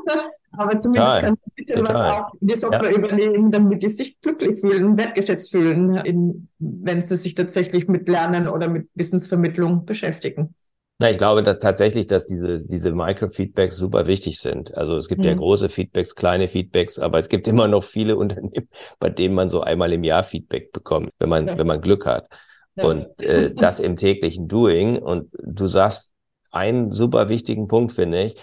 aber 0.52 0.78
zumindest 0.78 1.20
kann 1.20 1.34
ein 1.34 1.52
bisschen 1.54 1.84
Total. 1.84 1.94
was 1.94 2.00
auch 2.00 2.34
in 2.40 2.46
die 2.46 2.54
Software 2.54 2.90
ja. 2.90 2.96
übernehmen, 2.96 3.50
damit 3.50 3.82
die 3.82 3.88
sich 3.88 4.18
glücklich 4.20 4.60
fühlen, 4.60 4.96
wertgeschätzt 4.96 5.50
fühlen, 5.50 5.96
in, 5.96 6.48
wenn 6.58 7.00
sie 7.00 7.16
sich 7.16 7.34
tatsächlich 7.34 7.88
mit 7.88 8.08
Lernen 8.08 8.48
oder 8.48 8.68
mit 8.68 8.88
Wissensvermittlung 8.94 9.84
beschäftigen. 9.84 10.54
Na, 11.02 11.10
ich 11.10 11.18
glaube 11.18 11.42
dass 11.42 11.58
tatsächlich, 11.58 12.06
dass 12.06 12.26
diese, 12.26 12.64
diese 12.64 12.92
Microfeedbacks 12.92 13.76
super 13.76 14.06
wichtig 14.06 14.38
sind. 14.38 14.76
Also 14.76 14.96
es 14.96 15.08
gibt 15.08 15.22
mhm. 15.22 15.26
ja 15.26 15.34
große 15.34 15.68
Feedbacks, 15.68 16.14
kleine 16.14 16.46
Feedbacks, 16.46 17.00
aber 17.00 17.18
es 17.18 17.28
gibt 17.28 17.48
immer 17.48 17.66
noch 17.66 17.82
viele 17.82 18.16
Unternehmen, 18.22 18.68
bei 19.00 19.10
denen 19.10 19.34
man 19.34 19.48
so 19.48 19.62
einmal 19.62 19.92
im 19.92 20.04
Jahr 20.04 20.22
Feedback 20.22 20.70
bekommt, 20.72 21.10
wenn 21.18 21.28
man, 21.28 21.48
ja. 21.48 21.58
wenn 21.58 21.66
man 21.66 21.80
Glück 21.80 22.06
hat. 22.06 22.28
Ja. 22.76 22.84
Und 22.84 23.20
äh, 23.20 23.52
das 23.56 23.80
im 23.80 23.96
täglichen 23.96 24.46
Doing. 24.46 24.96
Und 24.98 25.28
du 25.42 25.66
sagst 25.66 26.12
einen 26.52 26.92
super 26.92 27.28
wichtigen 27.28 27.66
Punkt, 27.66 27.92
finde 27.92 28.22
ich. 28.22 28.36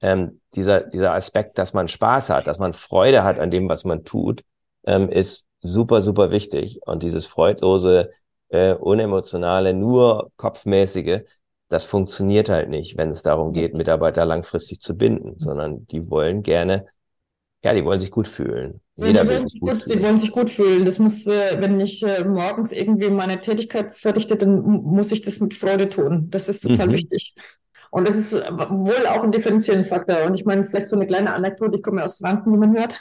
ähm, 0.00 0.40
dieser, 0.54 0.80
dieser 0.80 1.14
Aspekt, 1.14 1.58
dass 1.58 1.74
man 1.74 1.86
Spaß 1.86 2.30
hat, 2.30 2.48
dass 2.48 2.58
man 2.58 2.72
Freude 2.72 3.22
hat 3.22 3.38
an 3.38 3.52
dem, 3.52 3.68
was 3.68 3.84
man 3.84 4.04
tut, 4.04 4.42
ähm, 4.84 5.10
ist 5.10 5.46
super, 5.60 6.00
super 6.00 6.32
wichtig. 6.32 6.80
Und 6.86 7.04
dieses 7.04 7.26
freudlose, 7.26 8.10
äh, 8.48 8.74
unemotionale, 8.74 9.74
nur 9.74 10.32
kopfmäßige, 10.36 11.20
das 11.70 11.84
funktioniert 11.84 12.48
halt 12.48 12.68
nicht, 12.68 12.98
wenn 12.98 13.10
es 13.10 13.22
darum 13.22 13.52
geht, 13.52 13.74
Mitarbeiter 13.74 14.24
langfristig 14.24 14.80
zu 14.80 14.96
binden, 14.96 15.36
sondern 15.38 15.86
die 15.86 16.10
wollen 16.10 16.42
gerne, 16.42 16.86
ja, 17.62 17.72
die 17.72 17.84
wollen 17.84 18.00
sich 18.00 18.10
gut 18.10 18.26
fühlen. 18.26 18.80
Jeder 18.96 19.26
will 19.28 19.44
sich 19.46 19.60
gut, 19.60 19.70
fühlen. 19.70 19.82
Sie 19.86 20.02
wollen 20.02 20.18
sich 20.18 20.32
gut 20.32 20.50
fühlen. 20.50 20.84
Das 20.84 20.98
muss, 20.98 21.26
äh, 21.26 21.58
wenn 21.60 21.78
ich 21.78 22.02
äh, 22.02 22.24
morgens 22.24 22.72
irgendwie 22.72 23.08
meine 23.08 23.40
Tätigkeit 23.40 23.92
verrichte, 23.92 24.36
dann 24.36 24.60
muss 24.62 25.12
ich 25.12 25.22
das 25.22 25.38
mit 25.38 25.54
Freude 25.54 25.88
tun. 25.88 26.26
Das 26.30 26.48
ist 26.48 26.62
total 26.62 26.88
mhm. 26.88 26.92
wichtig. 26.92 27.34
Und 27.90 28.06
das 28.06 28.16
ist 28.16 28.32
wohl 28.32 29.06
auch 29.06 29.22
ein 29.22 29.32
differenzierender 29.32 29.88
Faktor. 29.88 30.24
Und 30.24 30.34
ich 30.34 30.44
meine, 30.44 30.64
vielleicht 30.64 30.88
so 30.88 30.96
eine 30.96 31.06
kleine 31.06 31.34
Anekdote, 31.34 31.76
ich 31.76 31.82
komme 31.82 32.04
aus 32.04 32.18
Franken, 32.18 32.52
wie 32.52 32.58
man 32.58 32.76
hört. 32.76 33.00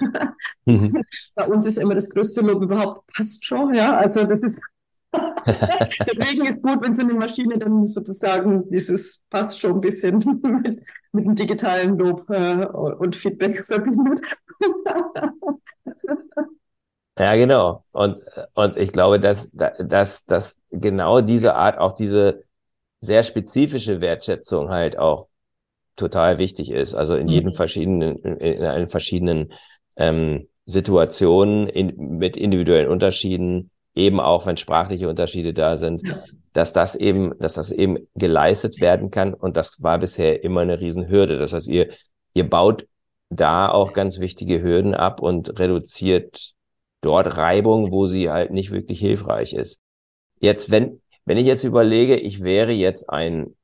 Mhm. 0.65 1.01
Bei 1.35 1.47
uns 1.47 1.65
ist 1.65 1.79
immer 1.79 1.95
das 1.95 2.09
größte 2.09 2.41
Lob 2.41 2.61
überhaupt, 2.61 3.07
passt 3.13 3.45
schon, 3.45 3.73
ja. 3.73 3.97
Also 3.97 4.23
das 4.25 4.43
ist 4.43 4.57
Deswegen 5.45 6.45
ist 6.45 6.61
gut, 6.61 6.81
wenn 6.81 6.93
so 6.93 7.01
eine 7.01 7.13
Maschine 7.13 7.57
dann 7.57 7.85
sozusagen 7.85 8.69
dieses 8.69 9.21
passt 9.29 9.59
schon 9.59 9.75
ein 9.75 9.81
bisschen 9.81 10.19
mit, 10.63 10.83
mit 11.11 11.25
dem 11.25 11.35
digitalen 11.35 11.97
Lob 11.97 12.29
äh, 12.29 12.65
und 12.65 13.15
Feedback 13.15 13.65
verbindet. 13.65 14.21
ja, 17.17 17.35
genau. 17.35 17.83
Und, 17.91 18.21
und 18.53 18.77
ich 18.77 18.91
glaube, 18.91 19.19
dass, 19.19 19.51
dass, 19.51 20.23
dass 20.25 20.57
genau 20.69 21.21
diese 21.21 21.55
Art, 21.55 21.77
auch 21.77 21.93
diese 21.93 22.43
sehr 23.01 23.23
spezifische 23.23 24.01
Wertschätzung 24.01 24.69
halt 24.69 24.97
auch 24.97 25.27
total 25.95 26.37
wichtig 26.37 26.71
ist. 26.71 26.95
Also 26.95 27.15
in 27.15 27.27
jedem 27.27 27.51
mhm. 27.51 27.55
verschiedenen, 27.55 28.17
in 28.17 28.63
allen 28.63 28.89
verschiedenen 28.89 29.53
ähm, 29.95 30.47
Situationen 30.65 31.67
in, 31.67 32.17
mit 32.17 32.37
individuellen 32.37 32.89
Unterschieden, 32.89 33.71
eben 33.99 34.19
auch 34.19 34.45
wenn 34.45 34.57
sprachliche 34.57 35.09
Unterschiede 35.09 35.53
da 35.53 35.77
sind, 35.77 36.07
ja. 36.07 36.23
dass 36.53 36.73
das 36.73 36.95
eben, 36.95 37.37
dass 37.39 37.53
das 37.53 37.71
eben 37.71 37.97
geleistet 38.15 38.81
werden 38.81 39.11
kann. 39.11 39.33
Und 39.33 39.57
das 39.57 39.81
war 39.81 39.99
bisher 39.99 40.43
immer 40.43 40.61
eine 40.61 40.79
Riesenhürde. 40.79 41.37
Das 41.37 41.53
heißt, 41.53 41.67
ihr, 41.67 41.89
ihr 42.33 42.49
baut 42.49 42.87
da 43.29 43.69
auch 43.69 43.93
ganz 43.93 44.19
wichtige 44.19 44.61
Hürden 44.63 44.95
ab 44.95 45.21
und 45.21 45.59
reduziert 45.59 46.53
dort 47.01 47.37
Reibung, 47.37 47.91
wo 47.91 48.07
sie 48.07 48.29
halt 48.29 48.51
nicht 48.51 48.71
wirklich 48.71 48.99
hilfreich 48.99 49.53
ist. 49.53 49.79
Jetzt, 50.39 50.71
wenn, 50.71 51.01
wenn 51.25 51.37
ich 51.37 51.45
jetzt 51.45 51.63
überlege, 51.63 52.15
ich 52.15 52.41
wäre 52.41 52.71
jetzt 52.71 53.09
ein 53.09 53.55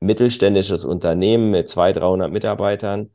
mittelständisches 0.00 0.84
Unternehmen 0.84 1.50
mit 1.50 1.68
200, 1.68 2.02
300 2.02 2.32
Mitarbeitern, 2.32 3.10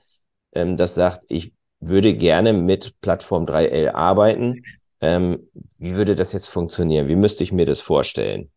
ähm, 0.54 0.78
das 0.78 0.96
sagt, 0.96 1.22
ich 1.30 1.54
würde 1.80 2.14
gerne 2.14 2.54
mit 2.54 3.00
Plattform 3.02 3.46
3L 3.46 3.92
arbeiten. 3.92 4.64
Ähm, 5.04 5.50
wie 5.80 5.98
würde 5.98 6.16
das 6.16 6.32
jetzt 6.32 6.48
funktionieren? 6.48 7.10
Wie 7.10 7.18
müsste 7.18 7.44
ich 7.44 7.52
mir 7.52 7.66
das 7.66 7.82
vorstellen? 7.82 8.50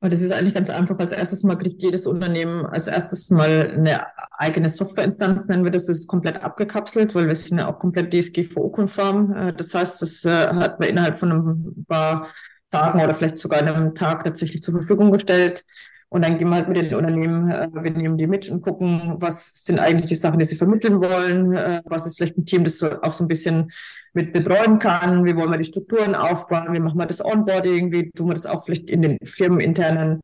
Das 0.00 0.20
ist 0.20 0.32
eigentlich 0.32 0.54
ganz 0.54 0.68
einfach. 0.68 0.98
Als 0.98 1.12
erstes 1.12 1.44
Mal 1.44 1.56
kriegt 1.56 1.80
jedes 1.80 2.08
Unternehmen 2.08 2.66
als 2.66 2.88
erstes 2.88 3.30
mal 3.30 3.72
eine 3.72 4.06
eigene 4.32 4.68
Softwareinstanz, 4.68 5.46
nennen 5.46 5.62
wir 5.62 5.70
das, 5.70 5.86
das 5.86 5.98
ist 5.98 6.06
komplett 6.08 6.42
abgekapselt, 6.42 7.14
weil 7.14 7.28
wir 7.28 7.36
sind 7.36 7.58
ja 7.58 7.68
auch 7.68 7.78
komplett 7.78 8.12
DSGVO-konform. 8.12 9.32
Äh, 9.32 9.52
das 9.52 9.72
heißt, 9.72 10.02
das 10.02 10.24
äh, 10.24 10.48
hat 10.48 10.80
man 10.80 10.88
innerhalb 10.88 11.20
von 11.20 11.30
ein 11.30 11.84
paar 11.86 12.28
Tagen 12.68 13.00
oder 13.00 13.14
vielleicht 13.14 13.38
sogar 13.38 13.60
einem 13.60 13.94
Tag 13.94 14.24
tatsächlich 14.24 14.60
zur 14.60 14.74
Verfügung 14.74 15.12
gestellt. 15.12 15.64
Und 16.10 16.24
dann 16.24 16.38
gehen 16.38 16.48
wir 16.48 16.56
halt 16.56 16.68
mit 16.68 16.78
den 16.78 16.94
Unternehmen, 16.94 17.50
äh, 17.50 17.68
wir 17.70 17.90
nehmen 17.90 18.16
die 18.16 18.26
mit 18.26 18.48
und 18.48 18.62
gucken, 18.62 19.16
was 19.18 19.52
sind 19.64 19.78
eigentlich 19.78 20.06
die 20.06 20.14
Sachen, 20.14 20.38
die 20.38 20.44
sie 20.46 20.56
vermitteln 20.56 21.00
wollen, 21.00 21.52
äh, 21.54 21.82
was 21.84 22.06
ist 22.06 22.16
vielleicht 22.16 22.38
ein 22.38 22.46
Team, 22.46 22.64
das 22.64 22.78
so, 22.78 22.90
auch 23.02 23.12
so 23.12 23.24
ein 23.24 23.28
bisschen 23.28 23.70
mit 24.14 24.32
betreuen 24.32 24.78
kann, 24.78 25.26
wie 25.26 25.36
wollen 25.36 25.50
wir 25.50 25.58
die 25.58 25.64
Strukturen 25.64 26.14
aufbauen, 26.14 26.72
wie 26.72 26.80
machen 26.80 26.98
wir 26.98 27.06
das 27.06 27.22
Onboarding, 27.22 27.92
wie 27.92 28.10
tun 28.10 28.28
wir 28.28 28.34
das 28.34 28.46
auch 28.46 28.64
vielleicht 28.64 28.88
in 28.88 29.02
den 29.02 29.18
firmeninternen 29.22 30.22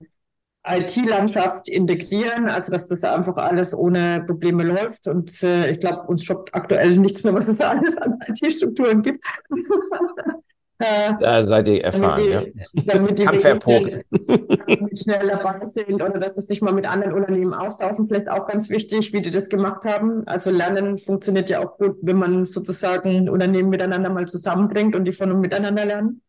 IT-Landschaft 0.66 1.68
integrieren, 1.68 2.48
also 2.48 2.72
dass 2.72 2.88
das 2.88 3.04
einfach 3.04 3.36
alles 3.36 3.74
ohne 3.74 4.24
Probleme 4.26 4.62
läuft. 4.62 5.06
Und 5.06 5.42
äh, 5.42 5.70
ich 5.70 5.80
glaube, 5.80 6.06
uns 6.06 6.24
schockt 6.24 6.54
aktuell 6.54 6.96
nichts 6.96 7.22
mehr, 7.24 7.34
was 7.34 7.48
es 7.48 7.60
alles 7.60 7.98
an 7.98 8.18
IT-Strukturen 8.26 9.02
gibt. 9.02 9.22
Äh, 10.78 11.12
da 11.20 11.42
seid 11.44 11.68
ihr 11.68 11.84
erfahren, 11.84 12.20
die, 12.20 12.30
ja. 12.30 12.42
Damit 12.86 13.18
die 13.18 13.24
Kampferprobt. 13.24 14.04
schnell 14.96 15.28
dabei 15.28 15.64
sind 15.64 16.02
oder 16.02 16.18
dass 16.18 16.34
sie 16.34 16.42
sich 16.42 16.62
mal 16.62 16.72
mit 16.72 16.88
anderen 16.88 17.12
Unternehmen 17.14 17.54
austauschen, 17.54 18.06
vielleicht 18.06 18.28
auch 18.28 18.46
ganz 18.46 18.70
wichtig, 18.70 19.12
wie 19.12 19.22
die 19.22 19.30
das 19.30 19.48
gemacht 19.48 19.84
haben. 19.84 20.26
Also 20.26 20.50
Lernen 20.50 20.98
funktioniert 20.98 21.50
ja 21.50 21.60
auch 21.64 21.76
gut, 21.78 21.96
wenn 22.02 22.16
man 22.16 22.44
sozusagen 22.44 23.28
Unternehmen 23.28 23.70
miteinander 23.70 24.10
mal 24.10 24.26
zusammenbringt 24.26 24.94
und 24.96 25.04
die 25.04 25.12
von 25.12 25.32
und 25.32 25.40
miteinander 25.40 25.84
lernen. 25.84 26.22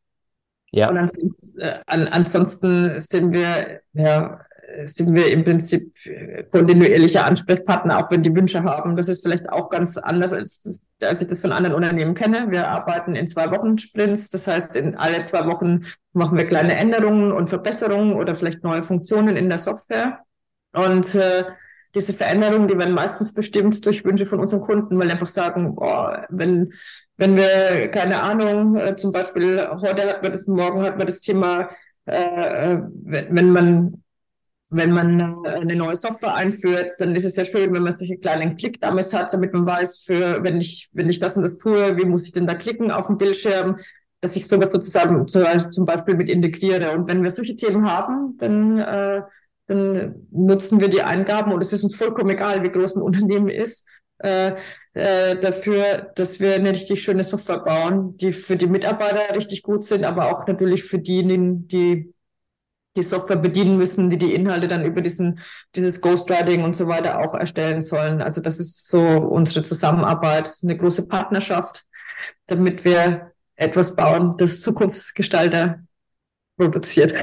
Ja. 0.72 0.90
Und 0.90 0.98
ansonsten, 0.98 1.60
äh, 1.60 1.80
ansonsten 1.86 3.00
sind 3.00 3.34
wir 3.34 3.82
ja 3.94 4.45
sind 4.84 5.16
wir 5.16 5.32
im 5.32 5.44
Prinzip 5.44 5.94
äh, 6.06 6.44
kontinuierlicher 6.44 7.26
Ansprechpartner, 7.26 8.00
auch 8.00 8.12
wenn 8.12 8.24
die 8.24 8.36
Wünsche 8.36 8.64
haben. 8.64 8.96
Das 8.96 9.08
ist 9.08 9.24
vielleicht 9.24 9.50
auch 9.50 9.70
ganz 9.70 9.98
anders, 9.98 10.34
als, 10.34 10.90
als 11.02 11.22
ich 11.22 11.28
das 11.28 11.42
von 11.42 11.52
anderen 11.52 11.76
Unternehmen 11.76 12.14
kenne. 12.14 12.48
Wir 12.50 12.68
arbeiten 12.68 13.16
in 13.16 13.28
zwei 13.28 13.50
Wochen 13.52 13.78
Sprints. 13.78 14.30
Das 14.30 14.48
heißt, 14.48 14.76
in 14.76 14.96
alle 14.96 15.22
zwei 15.22 15.46
Wochen 15.48 15.86
machen 16.14 16.38
wir 16.38 16.46
kleine 16.46 16.76
Änderungen 16.76 17.32
und 17.32 17.50
Verbesserungen 17.50 18.14
oder 18.14 18.36
vielleicht 18.36 18.64
neue 18.64 18.84
Funktionen 18.84 19.38
in 19.38 19.50
der 19.50 19.58
Software. 19.58 20.20
Und 20.74 21.16
äh, 21.16 21.46
diese 21.96 22.14
Veränderungen, 22.14 22.68
die 22.68 22.78
werden 22.78 22.94
meistens 22.94 23.34
bestimmt 23.34 23.86
durch 23.86 24.04
Wünsche 24.04 24.26
von 24.26 24.40
unseren 24.40 24.62
Kunden, 24.62 25.00
weil 25.00 25.10
einfach 25.10 25.28
sagen, 25.28 25.76
boah, 25.76 26.26
wenn, 26.30 26.74
wenn 27.16 27.38
wir, 27.38 27.88
keine 27.88 28.22
Ahnung, 28.22 28.76
äh, 28.76 28.96
zum 28.98 29.14
Beispiel 29.14 29.66
heute 29.82 30.10
hat 30.10 30.22
man 30.22 30.32
das, 30.32 30.46
morgen 30.46 30.84
hat 30.84 30.98
man 30.98 31.08
das 31.08 31.22
Thema, 31.22 31.70
äh, 32.06 32.74
äh 32.74 32.82
wenn, 33.04 33.36
wenn 33.36 33.50
man 33.50 34.04
wenn 34.76 34.92
man 34.92 35.44
äh, 35.46 35.50
eine 35.50 35.76
neue 35.76 35.96
Software 35.96 36.34
einführt, 36.34 36.92
dann 37.00 37.16
ist 37.16 37.26
es 37.26 37.36
ja 37.36 37.46
schön, 37.46 37.74
wenn 37.74 37.84
man 37.84 37.96
solche 37.96 38.18
kleinen 38.18 38.58
Klickdummies 38.58 39.14
hat, 39.14 39.34
damit 39.34 39.54
man 39.54 39.66
weiß, 39.66 40.04
für 40.06 40.44
wenn 40.44 40.60
ich, 40.60 40.90
wenn 40.94 41.10
ich 41.10 41.20
das 41.20 41.38
und 41.38 41.44
das 41.44 41.58
tue, 41.58 41.98
wie 41.98 42.06
muss 42.06 42.26
ich 42.26 42.32
denn 42.32 42.48
da 42.48 42.56
klicken 42.56 42.92
auf 42.92 43.08
dem 43.08 43.18
Bildschirm, 43.18 43.78
dass 44.22 44.36
ich 44.36 44.48
sowas 44.48 44.70
sozusagen 44.72 45.28
zum 45.28 45.86
Beispiel 45.86 46.16
mit 46.16 46.30
integriere. 46.30 46.92
Und 46.92 47.08
wenn 47.08 47.22
wir 47.24 47.30
solche 47.30 47.56
Themen 47.56 47.90
haben, 47.90 48.38
dann, 48.38 48.80
äh, 48.80 49.22
dann 49.68 50.28
nutzen 50.32 50.80
wir 50.80 50.90
die 50.90 51.02
Eingaben 51.02 51.52
und 51.52 51.62
es 51.62 51.74
ist 51.74 51.84
uns 51.84 51.96
vollkommen 51.96 52.32
egal, 52.32 52.64
wie 52.64 52.72
groß 52.72 52.96
ein 52.96 53.02
Unternehmen 53.02 53.50
ist, 53.50 53.88
äh, 54.20 54.56
äh, 54.94 55.36
dafür, 55.36 56.12
dass 56.16 56.40
wir 56.40 56.56
eine 56.56 56.72
richtig 56.72 57.04
schöne 57.04 57.24
Software 57.24 57.60
bauen, 57.60 58.16
die 58.18 58.32
für 58.32 58.56
die 58.56 58.68
Mitarbeiter 58.68 59.36
richtig 59.36 59.62
gut 59.62 59.84
sind, 59.84 60.06
aber 60.06 60.32
auch 60.32 60.48
natürlich 60.48 60.84
für 60.86 61.00
diejenigen, 61.00 61.68
die 61.68 62.15
die 62.96 63.02
Software 63.02 63.36
bedienen 63.36 63.78
müssen, 63.78 64.10
die 64.10 64.18
die 64.18 64.34
Inhalte 64.34 64.68
dann 64.68 64.86
über 64.86 65.02
diesen, 65.02 65.40
dieses 65.76 66.02
Ghostwriting 66.02 66.64
und 66.64 66.76
so 66.76 66.88
weiter 66.88 67.20
auch 67.20 67.34
erstellen 67.34 67.82
sollen. 67.82 68.22
Also 68.22 68.42
das 68.42 68.60
ist 68.60 68.88
so 68.88 69.00
unsere 69.00 69.64
Zusammenarbeit, 69.64 70.52
eine 70.64 70.78
große 70.78 71.08
Partnerschaft, 71.08 71.86
damit 72.48 72.86
wir 72.86 73.32
etwas 73.56 73.96
bauen, 73.96 74.38
das 74.38 74.62
Zukunftsgestalter 74.62 75.80
produziert. 76.58 77.14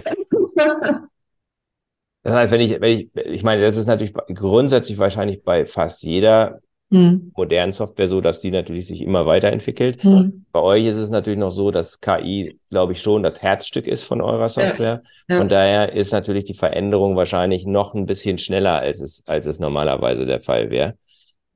Das 2.24 2.34
heißt, 2.34 2.52
wenn 2.52 2.60
ich, 2.60 2.80
wenn 2.80 2.98
ich, 2.98 3.10
ich 3.16 3.42
meine, 3.42 3.62
das 3.62 3.76
ist 3.76 3.86
natürlich 3.86 4.14
grundsätzlich 4.14 4.98
wahrscheinlich 4.98 5.42
bei 5.42 5.66
fast 5.66 6.02
jeder 6.02 6.60
mhm. 6.92 7.32
modernen 7.36 7.72
Software 7.72 8.08
so, 8.08 8.20
dass 8.20 8.40
die 8.40 8.50
natürlich 8.50 8.86
sich 8.86 9.00
immer 9.00 9.26
weiterentwickelt. 9.26 10.04
Mhm. 10.04 10.44
Bei 10.52 10.60
euch 10.60 10.86
ist 10.86 10.96
es 10.96 11.10
natürlich 11.10 11.38
noch 11.38 11.50
so, 11.50 11.70
dass 11.70 12.00
KI, 12.00 12.58
glaube 12.70 12.92
ich, 12.92 13.00
schon 13.00 13.22
das 13.22 13.42
Herzstück 13.42 13.86
ist 13.86 14.04
von 14.04 14.20
eurer 14.20 14.48
Software. 14.48 15.02
Ja. 15.28 15.34
Ja. 15.34 15.38
Von 15.38 15.48
daher 15.48 15.92
ist 15.92 16.12
natürlich 16.12 16.44
die 16.44 16.54
Veränderung 16.54 17.16
wahrscheinlich 17.16 17.66
noch 17.66 17.94
ein 17.94 18.06
bisschen 18.06 18.38
schneller, 18.38 18.78
als 18.78 19.00
es, 19.00 19.22
als 19.26 19.46
es 19.46 19.58
normalerweise 19.58 20.26
der 20.26 20.40
Fall 20.40 20.70
wäre. 20.70 20.96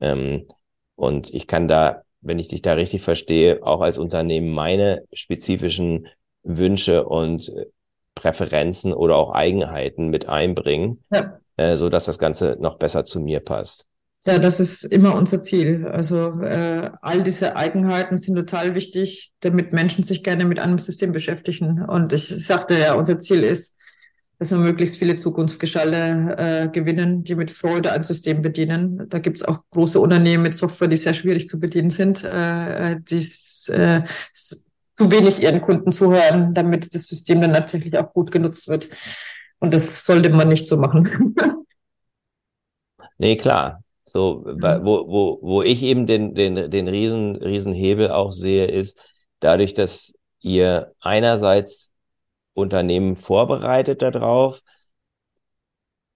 Ähm, 0.01 0.47
und 0.95 1.33
ich 1.33 1.47
kann 1.47 1.67
da, 1.67 2.01
wenn 2.21 2.39
ich 2.39 2.47
dich 2.47 2.61
da 2.61 2.73
richtig 2.73 3.01
verstehe, 3.01 3.63
auch 3.63 3.81
als 3.81 3.97
Unternehmen 3.97 4.51
meine 4.53 5.03
spezifischen 5.13 6.07
Wünsche 6.43 7.05
und 7.05 7.51
Präferenzen 8.15 8.93
oder 8.93 9.15
auch 9.15 9.31
Eigenheiten 9.31 10.09
mit 10.09 10.27
einbringen, 10.27 11.03
ja. 11.13 11.39
äh, 11.57 11.77
so 11.77 11.89
dass 11.89 12.05
das 12.05 12.17
Ganze 12.17 12.57
noch 12.59 12.77
besser 12.77 13.05
zu 13.05 13.19
mir 13.19 13.39
passt. 13.39 13.85
Ja, 14.27 14.39
das 14.39 14.59
ist 14.59 14.83
immer 14.83 15.15
unser 15.15 15.39
Ziel. 15.39 15.87
Also 15.87 16.41
äh, 16.41 16.91
all 17.01 17.23
diese 17.23 17.55
Eigenheiten 17.55 18.17
sind 18.17 18.35
total 18.35 18.75
wichtig, 18.75 19.31
damit 19.39 19.71
Menschen 19.71 20.03
sich 20.03 20.21
gerne 20.21 20.43
mit 20.43 20.59
einem 20.59 20.79
System 20.79 21.13
beschäftigen. 21.13 21.81
Und 21.81 22.11
ich 22.11 22.27
sagte 22.45 22.77
ja, 22.77 22.95
unser 22.95 23.19
Ziel 23.19 23.43
ist, 23.43 23.77
dass 24.37 24.51
wir 24.51 24.57
möglichst 24.57 24.97
viele 24.97 25.15
Zukunftsgeschalle 25.15 26.35
äh, 26.37 26.67
gewinnen, 26.67 27.23
die 27.23 27.35
mit 27.35 27.51
Freude 27.51 27.93
ein 27.93 28.03
System 28.03 28.41
bedienen. 28.41 29.07
Da 29.07 29.19
gibt 29.19 29.37
es 29.37 29.43
auch 29.45 29.59
große 29.69 29.97
Unternehmen 29.97 30.43
mit 30.43 30.53
Software, 30.53 30.89
die 30.89 30.97
sehr 30.97 31.13
schwierig 31.13 31.47
zu 31.47 31.57
bedienen 31.61 31.89
sind, 31.89 32.25
äh, 32.25 32.97
die 32.99 33.25
äh, 33.71 34.01
zu 34.33 35.09
wenig 35.09 35.41
ihren 35.41 35.61
Kunden 35.61 35.93
zuhören, 35.93 36.53
damit 36.53 36.93
das 36.93 37.03
System 37.03 37.39
dann 37.39 37.53
tatsächlich 37.53 37.97
auch 37.97 38.11
gut 38.11 38.31
genutzt 38.31 38.67
wird. 38.67 38.89
Und 39.59 39.73
das 39.73 40.03
sollte 40.03 40.29
man 40.31 40.49
nicht 40.49 40.65
so 40.65 40.75
machen. 40.75 41.33
nee, 43.17 43.37
klar 43.37 43.81
So, 44.17 44.43
wo, 44.47 45.07
wo, 45.07 45.39
wo 45.43 45.61
ich 45.61 45.83
eben 45.83 46.07
den, 46.07 46.33
den, 46.33 46.71
den 46.71 46.87
riesen, 46.87 47.35
riesen 47.35 47.71
Hebel 47.71 48.09
auch 48.09 48.31
sehe, 48.31 48.65
ist 48.65 48.99
dadurch, 49.41 49.75
dass 49.75 50.11
ihr 50.39 50.91
einerseits 50.99 51.93
Unternehmen 52.55 53.15
vorbereitet 53.15 54.01
darauf, 54.01 54.63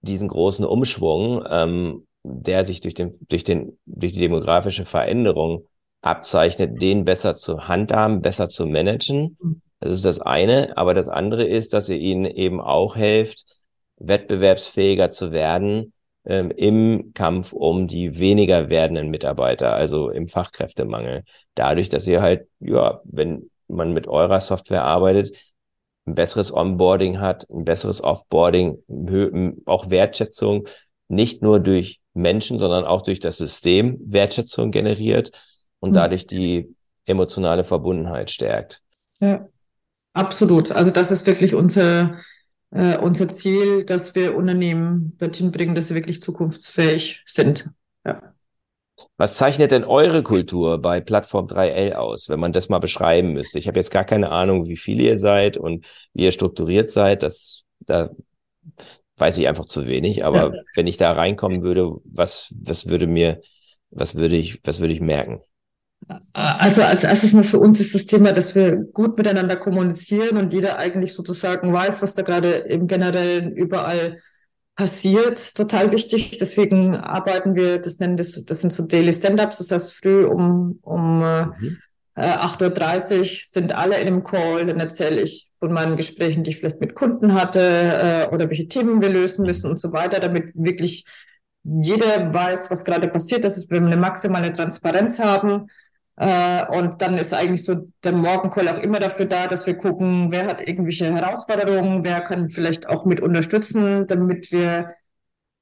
diesen 0.00 0.26
großen 0.26 0.64
Umschwung, 0.64 1.44
ähm, 1.48 2.08
der 2.24 2.64
sich 2.64 2.80
durch, 2.80 2.94
den, 2.94 3.20
durch, 3.28 3.44
den, 3.44 3.78
durch 3.86 4.12
die 4.12 4.18
demografische 4.18 4.84
Veränderung 4.84 5.68
abzeichnet, 6.00 6.82
den 6.82 7.04
besser 7.04 7.36
zu 7.36 7.68
handhaben, 7.68 8.20
besser 8.20 8.48
zu 8.48 8.66
managen. 8.66 9.36
Mhm. 9.40 9.62
Das 9.78 9.94
ist 9.94 10.04
das 10.04 10.20
eine. 10.20 10.76
Aber 10.76 10.94
das 10.94 11.06
andere 11.06 11.44
ist, 11.44 11.72
dass 11.72 11.88
ihr 11.88 11.98
ihnen 11.98 12.24
eben 12.24 12.60
auch 12.60 12.96
helft, 12.96 13.60
wettbewerbsfähiger 13.98 15.12
zu 15.12 15.30
werden 15.30 15.92
ähm, 16.24 16.50
im 16.50 17.12
Kampf 17.14 17.52
um 17.52 17.88
die 17.88 18.18
weniger 18.18 18.68
werdenden 18.68 19.10
Mitarbeiter, 19.10 19.74
also 19.74 20.10
im 20.10 20.28
Fachkräftemangel. 20.28 21.24
Dadurch, 21.54 21.88
dass 21.88 22.06
ihr 22.06 22.22
halt, 22.22 22.46
ja, 22.60 23.00
wenn 23.04 23.50
man 23.68 23.92
mit 23.92 24.06
eurer 24.06 24.40
Software 24.40 24.84
arbeitet, 24.84 25.36
ein 26.06 26.14
besseres 26.14 26.52
Onboarding 26.52 27.20
hat, 27.20 27.48
ein 27.50 27.64
besseres 27.64 28.02
Offboarding, 28.02 28.78
auch 29.66 29.90
Wertschätzung, 29.90 30.66
nicht 31.08 31.42
nur 31.42 31.60
durch 31.60 32.00
Menschen, 32.14 32.58
sondern 32.58 32.84
auch 32.84 33.02
durch 33.02 33.20
das 33.20 33.36
System 33.36 33.98
Wertschätzung 34.04 34.70
generiert 34.70 35.30
und 35.80 35.90
mhm. 35.90 35.94
dadurch 35.94 36.26
die 36.26 36.74
emotionale 37.04 37.64
Verbundenheit 37.64 38.30
stärkt. 38.30 38.80
Ja, 39.20 39.48
absolut. 40.12 40.72
Also 40.72 40.90
das 40.90 41.10
ist 41.10 41.26
wirklich 41.26 41.54
unser, 41.54 42.18
äh, 42.72 42.96
unser 42.96 43.28
Ziel, 43.28 43.84
dass 43.84 44.14
wir 44.14 44.34
Unternehmen 44.34 45.16
dorthin 45.18 45.52
bringen, 45.52 45.74
dass 45.74 45.88
sie 45.88 45.94
wirklich 45.94 46.20
zukunftsfähig 46.20 47.22
sind. 47.26 47.70
Ja. 48.04 48.34
Was 49.16 49.36
zeichnet 49.36 49.70
denn 49.70 49.84
eure 49.84 50.22
Kultur 50.22 50.80
bei 50.80 51.00
Plattform 51.00 51.46
3L 51.46 51.92
aus, 51.92 52.28
wenn 52.28 52.40
man 52.40 52.52
das 52.52 52.68
mal 52.68 52.78
beschreiben 52.78 53.32
müsste? 53.32 53.58
Ich 53.58 53.68
habe 53.68 53.78
jetzt 53.78 53.90
gar 53.90 54.04
keine 54.04 54.30
Ahnung, 54.30 54.66
wie 54.68 54.76
viele 54.76 55.02
ihr 55.02 55.18
seid 55.18 55.56
und 55.56 55.84
wie 56.14 56.24
ihr 56.24 56.32
strukturiert 56.32 56.90
seid. 56.90 57.22
Das, 57.22 57.62
da 57.80 58.10
weiß 59.16 59.38
ich 59.38 59.48
einfach 59.48 59.66
zu 59.66 59.86
wenig. 59.86 60.24
Aber 60.24 60.54
ja. 60.54 60.62
wenn 60.74 60.86
ich 60.86 60.96
da 60.96 61.12
reinkommen 61.12 61.62
würde, 61.62 61.90
was, 62.04 62.54
was 62.58 62.86
würde 62.88 63.06
mir, 63.06 63.40
was 63.90 64.14
würde 64.14 64.36
ich, 64.36 64.60
was 64.64 64.80
würde 64.80 64.94
ich 64.94 65.00
merken? 65.00 65.40
Also 66.32 66.82
als 66.82 67.04
erstes 67.04 67.32
mal 67.32 67.44
für 67.44 67.58
uns 67.58 67.80
ist 67.80 67.94
das 67.94 68.06
Thema, 68.06 68.32
dass 68.32 68.54
wir 68.54 68.76
gut 68.76 69.16
miteinander 69.16 69.56
kommunizieren 69.56 70.36
und 70.36 70.52
jeder 70.52 70.78
eigentlich 70.78 71.14
sozusagen 71.14 71.72
weiß, 71.72 72.02
was 72.02 72.14
da 72.14 72.22
gerade 72.22 72.50
im 72.50 72.86
Generellen 72.86 73.52
überall 73.52 74.18
passiert, 74.74 75.54
total 75.54 75.92
wichtig. 75.92 76.38
Deswegen 76.38 76.96
arbeiten 76.96 77.54
wir, 77.54 77.78
das 77.78 77.98
nennen 77.98 78.18
wir, 78.18 78.24
das 78.24 78.60
sind 78.60 78.72
so 78.72 78.84
Daily 78.84 79.12
Stand-ups, 79.12 79.58
das 79.58 79.70
heißt 79.70 79.94
früh 79.94 80.24
um, 80.24 80.78
um 80.82 81.22
äh, 81.22 81.44
mhm. 81.44 81.78
äh, 82.16 82.22
8.30 82.22 83.18
Uhr 83.18 83.24
sind 83.24 83.74
alle 83.74 83.98
in 84.00 84.06
einem 84.06 84.22
Call, 84.24 84.66
dann 84.66 84.80
erzähle 84.80 85.20
ich 85.20 85.48
von 85.60 85.72
meinen 85.72 85.96
Gesprächen, 85.96 86.42
die 86.42 86.50
ich 86.50 86.58
vielleicht 86.58 86.80
mit 86.80 86.94
Kunden 86.94 87.34
hatte 87.34 87.60
äh, 87.60 88.34
oder 88.34 88.48
welche 88.48 88.68
Themen 88.68 89.00
wir 89.00 89.10
lösen 89.10 89.44
müssen 89.44 89.70
und 89.70 89.78
so 89.78 89.92
weiter, 89.92 90.20
damit 90.20 90.50
wirklich 90.54 91.04
jeder 91.64 92.34
weiß, 92.34 92.70
was 92.70 92.84
gerade 92.84 93.06
passiert, 93.08 93.44
dass 93.44 93.70
wir 93.70 93.76
eine 93.76 93.96
maximale 93.96 94.52
Transparenz 94.52 95.20
haben 95.20 95.68
äh, 96.16 96.66
und 96.66 97.00
dann 97.00 97.14
ist 97.14 97.32
eigentlich 97.32 97.64
so 97.64 97.88
der 98.04 98.12
Morgencall 98.12 98.68
auch 98.68 98.82
immer 98.82 99.00
dafür 99.00 99.26
da, 99.26 99.46
dass 99.46 99.66
wir 99.66 99.74
gucken, 99.76 100.30
wer 100.30 100.46
hat 100.46 100.66
irgendwelche 100.66 101.12
Herausforderungen, 101.12 102.04
wer 102.04 102.20
kann 102.20 102.50
vielleicht 102.50 102.88
auch 102.88 103.06
mit 103.06 103.20
unterstützen, 103.20 104.06
damit 104.06 104.52
wir, 104.52 104.94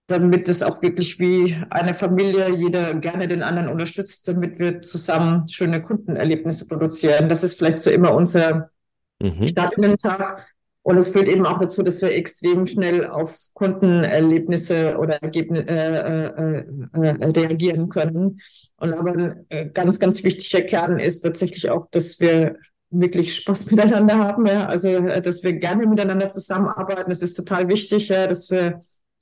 damit 0.09 0.49
es 0.49 0.63
auch 0.63 0.83
wirklich 0.83 1.21
wie 1.21 1.57
eine 1.71 1.95
Familie 1.95 2.51
jeder 2.51 2.95
gerne 2.95 3.29
den 3.29 3.43
anderen 3.43 3.69
unterstützt, 3.69 4.27
damit 4.27 4.59
wir 4.59 4.83
zusammen 4.83 5.49
schöne 5.49 5.81
Kundenerlebnisse 5.81 6.67
produzieren. 6.67 7.29
Das 7.29 7.45
ist 7.45 7.57
vielleicht 7.57 7.79
so 7.79 7.91
immer 7.91 8.13
unser 8.13 8.71
mhm. 9.21 9.47
Start 9.47 9.75
in 9.75 9.83
den 9.83 9.99
Tag. 9.99 10.47
Und 10.83 10.97
es 10.97 11.09
führt 11.09 11.29
eben 11.29 11.45
auch 11.45 11.61
dazu, 11.61 11.83
dass 11.83 12.01
wir 12.01 12.11
extrem 12.11 12.67
schnell 12.67 13.07
auf 13.07 13.49
Kundenerlebnisse 13.53 14.97
oder 14.97 15.23
Ergebnisse 15.23 15.69
äh, 15.69 16.27
äh, 16.27 17.11
äh, 17.11 17.25
reagieren 17.27 17.91
können. 17.91 18.41
Und 18.77 18.93
aber 18.95 19.13
ein 19.13 19.47
äh, 19.51 19.67
ganz, 19.67 19.99
ganz 19.99 20.25
wichtiger 20.25 20.63
Kern 20.63 20.99
ist 20.99 21.21
tatsächlich 21.21 21.69
auch, 21.69 21.89
dass 21.91 22.19
wir 22.19 22.57
wirklich 22.91 23.37
Spaß 23.37 23.67
miteinander 23.71 24.19
haben, 24.19 24.47
ja. 24.47 24.67
Also, 24.67 24.89
äh, 24.89 25.21
dass 25.21 25.45
wir 25.45 25.53
gerne 25.53 25.87
miteinander 25.87 26.29
zusammenarbeiten. 26.29 27.11
Das 27.11 27.21
ist 27.23 27.35
total 27.35 27.69
wichtig, 27.69 28.09
ja, 28.09 28.27
dass 28.27 28.51
wir 28.51 28.81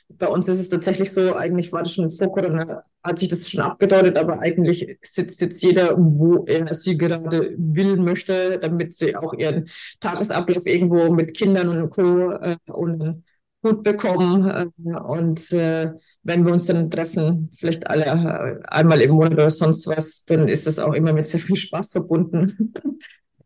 bei 0.08 0.26
uns 0.26 0.48
ist 0.48 0.60
es 0.60 0.68
tatsächlich 0.68 1.12
so, 1.12 1.36
eigentlich 1.36 1.72
war 1.72 1.82
das 1.82 1.92
schon 1.92 2.10
vor 2.10 2.32
Corona, 2.32 2.82
hat 3.04 3.18
sich 3.18 3.28
das 3.28 3.48
schon 3.48 3.60
abgedeutet, 3.60 4.18
aber 4.18 4.40
eigentlich 4.40 4.98
sitzt 5.02 5.40
jetzt 5.40 5.62
jeder, 5.62 5.94
wo 5.98 6.44
er 6.46 6.72
sie 6.74 6.96
gerade 6.96 7.54
will, 7.56 7.96
möchte, 7.96 8.58
damit 8.58 8.94
sie 8.94 9.14
auch 9.16 9.34
ihren 9.34 9.68
Tagesablauf 10.00 10.66
irgendwo 10.66 11.10
mit 11.12 11.36
Kindern 11.36 11.68
und 11.68 11.90
Co. 11.90 12.32
Äh, 12.32 12.56
und 12.66 13.22
gut 13.62 13.82
bekommen. 13.82 14.48
Äh, 14.48 14.96
und 14.98 15.52
äh, 15.52 15.92
wenn 16.22 16.44
wir 16.44 16.52
uns 16.52 16.66
dann 16.66 16.90
treffen, 16.90 17.50
vielleicht 17.54 17.86
alle 17.88 18.62
einmal 18.70 19.00
im 19.00 19.10
Monat 19.10 19.32
oder 19.32 19.50
sonst 19.50 19.86
was, 19.86 20.24
dann 20.24 20.48
ist 20.48 20.66
das 20.66 20.78
auch 20.78 20.94
immer 20.94 21.12
mit 21.12 21.26
sehr 21.26 21.40
viel 21.40 21.56
Spaß 21.56 21.90
verbunden. 21.92 22.72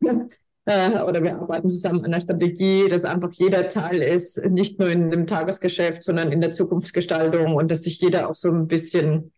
Äh, 0.64 1.02
oder 1.02 1.22
wir 1.22 1.36
arbeiten 1.36 1.68
zusammen 1.68 2.00
an 2.00 2.06
einer 2.06 2.20
Strategie, 2.20 2.86
dass 2.88 3.04
einfach 3.04 3.32
jeder 3.32 3.68
Teil 3.68 4.00
ist, 4.00 4.44
nicht 4.46 4.78
nur 4.78 4.88
in 4.88 5.10
dem 5.10 5.26
Tagesgeschäft, 5.26 6.02
sondern 6.02 6.30
in 6.30 6.40
der 6.40 6.52
Zukunftsgestaltung 6.52 7.56
und 7.56 7.70
dass 7.70 7.82
sich 7.82 8.00
jeder 8.00 8.28
auch 8.28 8.34
so 8.34 8.50
ein 8.50 8.68
bisschen 8.68 9.32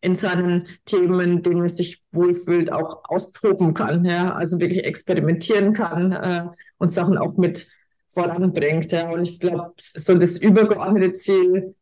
in 0.00 0.14
seinen 0.14 0.66
Themen, 0.86 1.42
denen 1.42 1.62
er 1.62 1.68
sich 1.68 2.02
wohlfühlt, 2.10 2.72
auch 2.72 3.04
austoben 3.04 3.74
kann, 3.74 4.04
ja, 4.06 4.34
also 4.34 4.58
wirklich 4.58 4.84
experimentieren 4.84 5.74
kann 5.74 6.12
äh, 6.12 6.46
und 6.78 6.88
Sachen 6.88 7.18
auch 7.18 7.36
mit 7.36 7.68
voranbringt. 8.06 8.90
Ja. 8.92 9.10
Und 9.10 9.28
ich 9.28 9.40
glaube, 9.40 9.74
so 9.78 10.14
das 10.16 10.38
übergeordnete 10.38 11.12
Ziel 11.12 11.74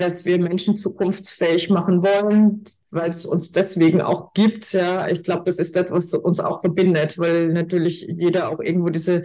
dass 0.00 0.24
wir 0.24 0.38
Menschen 0.38 0.76
zukunftsfähig 0.76 1.68
machen 1.68 2.02
wollen, 2.02 2.64
weil 2.90 3.10
es 3.10 3.24
uns 3.24 3.52
deswegen 3.52 4.00
auch 4.00 4.32
gibt. 4.32 4.72
Ja, 4.72 5.08
ich 5.08 5.22
glaube, 5.22 5.44
das 5.46 5.58
ist 5.58 5.76
das, 5.76 5.90
was 5.90 6.14
uns 6.14 6.40
auch 6.40 6.60
verbindet, 6.60 7.18
weil 7.18 7.48
natürlich 7.48 8.02
jeder 8.02 8.50
auch 8.50 8.60
irgendwo 8.60 8.90
diese 8.90 9.22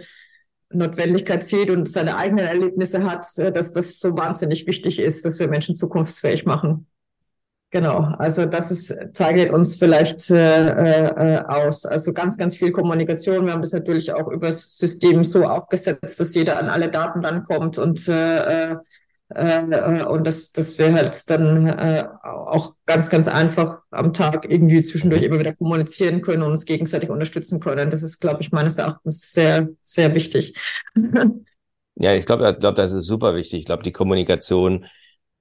Notwendigkeit 0.70 1.44
sieht 1.44 1.70
und 1.70 1.88
seine 1.88 2.16
eigenen 2.16 2.44
Erlebnisse 2.44 3.04
hat, 3.04 3.24
dass 3.36 3.72
das 3.72 4.00
so 4.00 4.16
wahnsinnig 4.16 4.66
wichtig 4.66 4.98
ist, 4.98 5.24
dass 5.24 5.38
wir 5.38 5.48
Menschen 5.48 5.76
zukunftsfähig 5.76 6.44
machen. 6.44 6.86
Genau, 7.70 7.98
also 8.18 8.46
das 8.46 8.70
ist, 8.70 8.96
zeichnet 9.12 9.50
uns 9.50 9.76
vielleicht 9.76 10.30
äh, 10.30 10.68
äh, 10.68 11.44
aus. 11.44 11.84
Also 11.84 12.12
ganz, 12.12 12.38
ganz 12.38 12.56
viel 12.56 12.70
Kommunikation. 12.70 13.44
Wir 13.44 13.52
haben 13.52 13.60
das 13.60 13.72
natürlich 13.72 14.12
auch 14.12 14.28
über 14.28 14.46
das 14.46 14.78
System 14.78 15.24
so 15.24 15.44
aufgesetzt, 15.44 16.18
dass 16.18 16.34
jeder 16.34 16.58
an 16.58 16.68
alle 16.68 16.90
Daten 16.90 17.22
dann 17.22 17.42
kommt 17.42 17.76
und 17.76 18.08
äh, 18.08 18.72
äh 18.72 18.76
äh, 18.76 18.76
und 19.28 20.24
dass, 20.24 20.52
dass 20.52 20.78
wir 20.78 20.94
halt 20.94 21.28
dann 21.28 21.66
äh, 21.66 22.04
auch 22.22 22.74
ganz, 22.86 23.10
ganz 23.10 23.26
einfach 23.26 23.78
am 23.90 24.12
Tag 24.12 24.46
irgendwie 24.48 24.82
zwischendurch 24.82 25.24
immer 25.24 25.40
wieder 25.40 25.54
kommunizieren 25.54 26.20
können 26.20 26.42
und 26.42 26.52
uns 26.52 26.64
gegenseitig 26.64 27.10
unterstützen 27.10 27.58
können. 27.58 27.90
Das 27.90 28.04
ist, 28.04 28.20
glaube 28.20 28.42
ich, 28.42 28.52
meines 28.52 28.78
Erachtens 28.78 29.32
sehr, 29.32 29.68
sehr 29.82 30.14
wichtig. 30.14 30.54
ja, 31.96 32.14
ich 32.14 32.24
glaube, 32.24 32.48
ich 32.48 32.58
glaub, 32.60 32.76
das 32.76 32.92
ist 32.92 33.06
super 33.06 33.34
wichtig. 33.34 33.60
Ich 33.60 33.66
glaube, 33.66 33.82
die 33.82 33.92
Kommunikation 33.92 34.86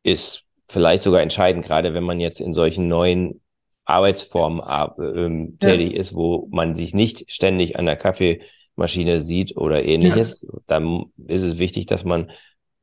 ist 0.02 0.46
vielleicht 0.68 1.04
sogar 1.04 1.22
entscheidend, 1.22 1.64
gerade 1.66 1.94
wenn 1.94 2.04
man 2.04 2.20
jetzt 2.20 2.42
in 2.42 2.56
solchen 2.56 2.88
neuen 2.88 3.42
Arbeitsformen 3.86 4.62
äh, 4.62 5.58
tätig 5.60 5.94
ja. 5.94 6.00
ist, 6.00 6.16
wo 6.16 6.48
man 6.50 6.74
sich 6.74 6.96
nicht 6.96 7.32
ständig 7.32 7.78
an 7.78 7.86
der 7.86 7.98
Kaffeemaschine 7.98 9.22
sieht 9.22 9.56
oder 9.58 9.86
ähnliches. 9.86 10.42
Ja. 10.42 10.60
Dann 10.66 11.06
ist 11.28 11.44
es 11.44 11.60
wichtig, 11.60 11.86
dass 11.86 12.04
man 12.04 12.32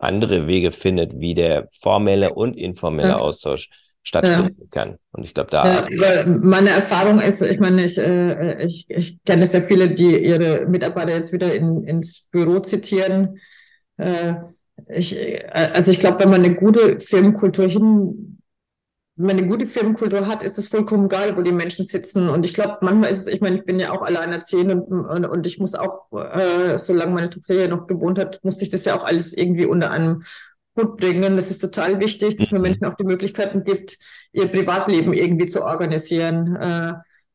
andere 0.03 0.47
Wege 0.47 0.73
findet, 0.73 1.19
wie 1.19 1.35
der 1.35 1.69
formelle 1.81 2.35
und 2.35 2.57
informelle 2.57 3.11
ja. 3.11 3.19
Austausch 3.19 3.71
stattfinden 4.03 4.57
ja. 4.59 4.67
kann. 4.71 4.99
Und 5.12 5.25
ich 5.25 5.35
glaube, 5.35 5.51
da. 5.51 5.87
Ja, 5.88 6.27
meine 6.27 6.71
Erfahrung 6.71 7.21
ist, 7.21 7.41
ich 7.43 7.61
meine, 7.61 7.85
ich, 7.85 7.99
äh, 7.99 8.65
ich, 8.65 8.87
ich 8.88 9.23
kenne 9.25 9.47
sehr 9.47 9.62
viele, 9.62 9.95
die 9.95 10.17
ihre 10.19 10.67
Mitarbeiter 10.67 11.15
jetzt 11.15 11.33
wieder 11.33 11.55
in, 11.55 11.83
ins 11.85 12.29
Büro 12.31 12.59
zitieren. 12.61 13.38
Äh, 13.97 14.35
ich, 14.88 15.17
äh, 15.17 15.47
also 15.53 15.93
ich 15.93 16.01
glaube, 16.01 16.21
wenn 16.21 16.31
man 16.31 16.45
eine 16.45 16.55
gute 16.55 16.99
Firmenkultur 16.99 17.69
hin 17.69 18.32
wenn 19.16 19.27
man 19.27 19.38
eine 19.38 19.46
gute 19.46 19.66
Firmenkultur 19.66 20.27
hat, 20.27 20.42
ist 20.42 20.59
es 20.59 20.68
vollkommen 20.68 21.09
geil, 21.09 21.37
wo 21.37 21.42
die 21.42 21.53
Menschen 21.53 21.85
sitzen. 21.85 22.31
Und 22.31 22.46
ich 22.46 22.55
glaube, 22.55 22.79
manchmal 22.81 23.11
ist 23.11 23.27
es, 23.27 23.27
ich 23.27 23.42
meine, 23.42 23.59
ich 23.59 23.64
bin 23.64 23.79
ja 23.79 23.92
auch 23.92 24.01
alleinerziehend 24.01 24.72
und, 24.72 25.05
und, 25.05 25.27
und 25.27 25.46
ich 25.46 25.59
muss 25.59 25.75
auch, 25.75 26.10
äh, 26.13 26.79
solange 26.79 27.13
meine 27.13 27.29
Tochter 27.29 27.54
hier 27.54 27.69
noch 27.69 27.87
gewohnt 27.87 28.19
hat, 28.19 28.42
musste 28.42 28.65
ich 28.65 28.71
das 28.71 28.87
ja 28.87 28.96
auch 28.96 29.04
alles 29.04 29.35
irgendwie 29.35 29.67
unter 29.67 29.90
einem 29.90 30.23
Hut 30.79 30.96
bringen. 30.96 31.37
Das 31.37 31.50
ist 31.50 31.58
total 31.58 32.00
wichtig, 32.00 32.37
dass 32.37 32.52
man 32.52 32.63
mhm. 32.63 32.69
Menschen 32.69 32.85
auch 32.87 32.94
die 32.94 33.04
Möglichkeiten 33.04 33.65
gibt, 33.65 33.98
ihr 34.33 34.48
Privatleben 34.48 35.13
irgendwie 35.13 35.46
zu 35.46 35.63
organisieren. 35.63 36.56
Äh, 36.56 36.94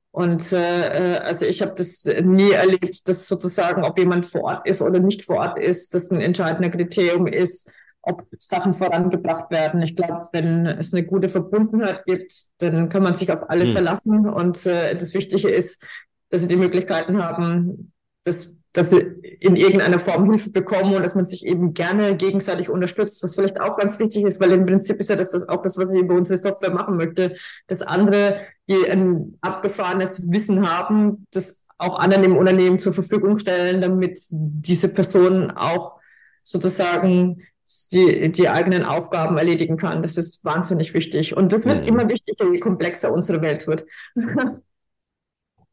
und 0.10 0.52
äh, 0.52 1.14
äh 1.14 1.18
also 1.20 1.46
ich 1.46 1.62
habe 1.62 1.76
das 1.76 2.06
nie 2.24 2.52
erlebt, 2.52 3.08
dass 3.08 3.28
sozusagen, 3.28 3.84
ob 3.84 4.00
jemand 4.00 4.26
vor 4.26 4.46
Ort 4.46 4.68
ist 4.68 4.82
oder 4.82 5.00
nicht 5.00 5.24
vor 5.24 5.38
Ort 5.38 5.60
ist, 5.60 5.94
das 5.94 6.10
ein 6.10 6.22
entscheidender 6.22 6.70
Kriterium 6.70 7.28
ist, 7.28 7.72
ob 8.08 8.26
Sachen 8.40 8.74
vorangebracht 8.74 9.52
werden. 9.52 9.82
Ich 9.82 9.96
glaube, 9.96 10.28
wenn 10.32 10.66
es 10.66 10.94
eine 10.94 11.06
gute 11.06 11.30
Verbundenheit 11.30 12.06
gibt, 12.06 12.34
dann 12.60 12.90
kann 12.90 13.04
man 13.04 13.14
sich 13.14 13.32
auf 13.32 13.50
alle 13.50 13.66
hm. 13.66 13.72
verlassen. 13.72 14.28
Und 14.28 14.66
äh, 14.66 14.96
das 14.96 15.14
Wichtige 15.14 15.50
ist, 15.50 15.86
dass 16.30 16.42
sie 16.42 16.48
die 16.48 16.58
Möglichkeiten 16.58 17.22
haben, 17.22 17.92
dass, 18.24 18.56
dass 18.74 18.90
sie 18.90 19.00
in 19.40 19.56
irgendeiner 19.56 20.00
Form 20.00 20.30
Hilfe 20.30 20.52
bekommen 20.52 20.94
und 20.96 21.04
dass 21.04 21.16
man 21.16 21.26
sich 21.26 21.46
eben 21.46 21.74
gerne 21.74 22.16
gegenseitig 22.16 22.70
unterstützt, 22.70 23.24
was 23.24 23.36
vielleicht 23.36 23.60
auch 23.60 23.78
ganz 23.78 24.00
wichtig 24.00 24.24
ist, 24.24 24.40
weil 24.40 24.52
im 24.52 24.66
Prinzip 24.66 24.98
ist 25.00 25.10
ja 25.10 25.16
das, 25.16 25.32
das 25.32 25.48
auch 25.48 25.62
das, 25.62 25.78
was 25.78 25.92
ich 25.92 26.00
über 26.00 26.16
unsere 26.16 26.38
Software 26.38 26.72
machen 26.72 26.98
möchte, 26.98 27.36
dass 27.68 27.82
andere, 27.82 28.42
die 28.70 28.90
ein 28.90 29.38
abgefahrenes 29.42 30.30
Wissen 30.32 30.70
haben, 30.70 31.26
das 31.32 31.66
auch 31.78 32.00
anderen 32.00 32.24
im 32.24 32.38
Unternehmen 32.38 32.80
zur 32.80 32.94
Verfügung 32.94 33.38
stellen, 33.38 33.82
damit 33.82 34.20
diese 34.30 34.90
Person 34.90 35.52
auch 35.52 35.98
sozusagen 36.44 37.44
die, 37.92 38.32
die 38.32 38.50
eigenen 38.50 38.84
Aufgaben 38.84 39.38
erledigen 39.38 39.78
kann. 39.78 40.02
Das 40.02 40.18
ist 40.18 40.44
wahnsinnig 40.46 40.94
wichtig. 40.94 41.36
Und 41.36 41.52
das 41.52 41.66
wird 41.66 41.82
mhm. 41.82 41.88
immer 41.88 42.10
wichtiger, 42.10 42.52
je 42.52 42.60
komplexer 42.60 43.12
unsere 43.12 43.42
Welt 43.42 43.68
wird. 43.68 43.86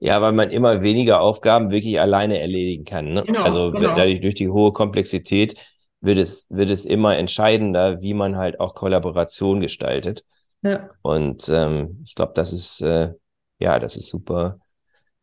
Ja, 0.00 0.20
weil 0.20 0.32
man 0.32 0.50
immer 0.50 0.82
weniger 0.82 1.20
Aufgaben 1.20 1.70
wirklich 1.70 1.98
alleine 1.98 2.38
erledigen 2.38 2.84
kann. 2.84 3.14
Ne? 3.14 3.22
Genau, 3.22 3.42
also 3.42 3.70
genau. 3.70 3.94
dadurch 3.94 4.20
durch 4.20 4.34
die 4.34 4.50
hohe 4.50 4.72
Komplexität 4.72 5.54
wird 6.00 6.18
es, 6.18 6.46
wird 6.50 6.68
es 6.68 6.84
immer 6.84 7.16
entscheidender, 7.16 8.02
wie 8.02 8.12
man 8.12 8.36
halt 8.36 8.60
auch 8.60 8.74
Kollaboration 8.74 9.60
gestaltet. 9.60 10.22
Ja. 10.60 10.90
Und 11.00 11.48
ähm, 11.48 12.02
ich 12.04 12.16
glaube, 12.16 12.32
das 12.34 12.52
ist 12.52 12.82
äh, 12.82 13.14
ja, 13.58 13.78
das 13.78 13.96
ist 13.96 14.08
super, 14.08 14.58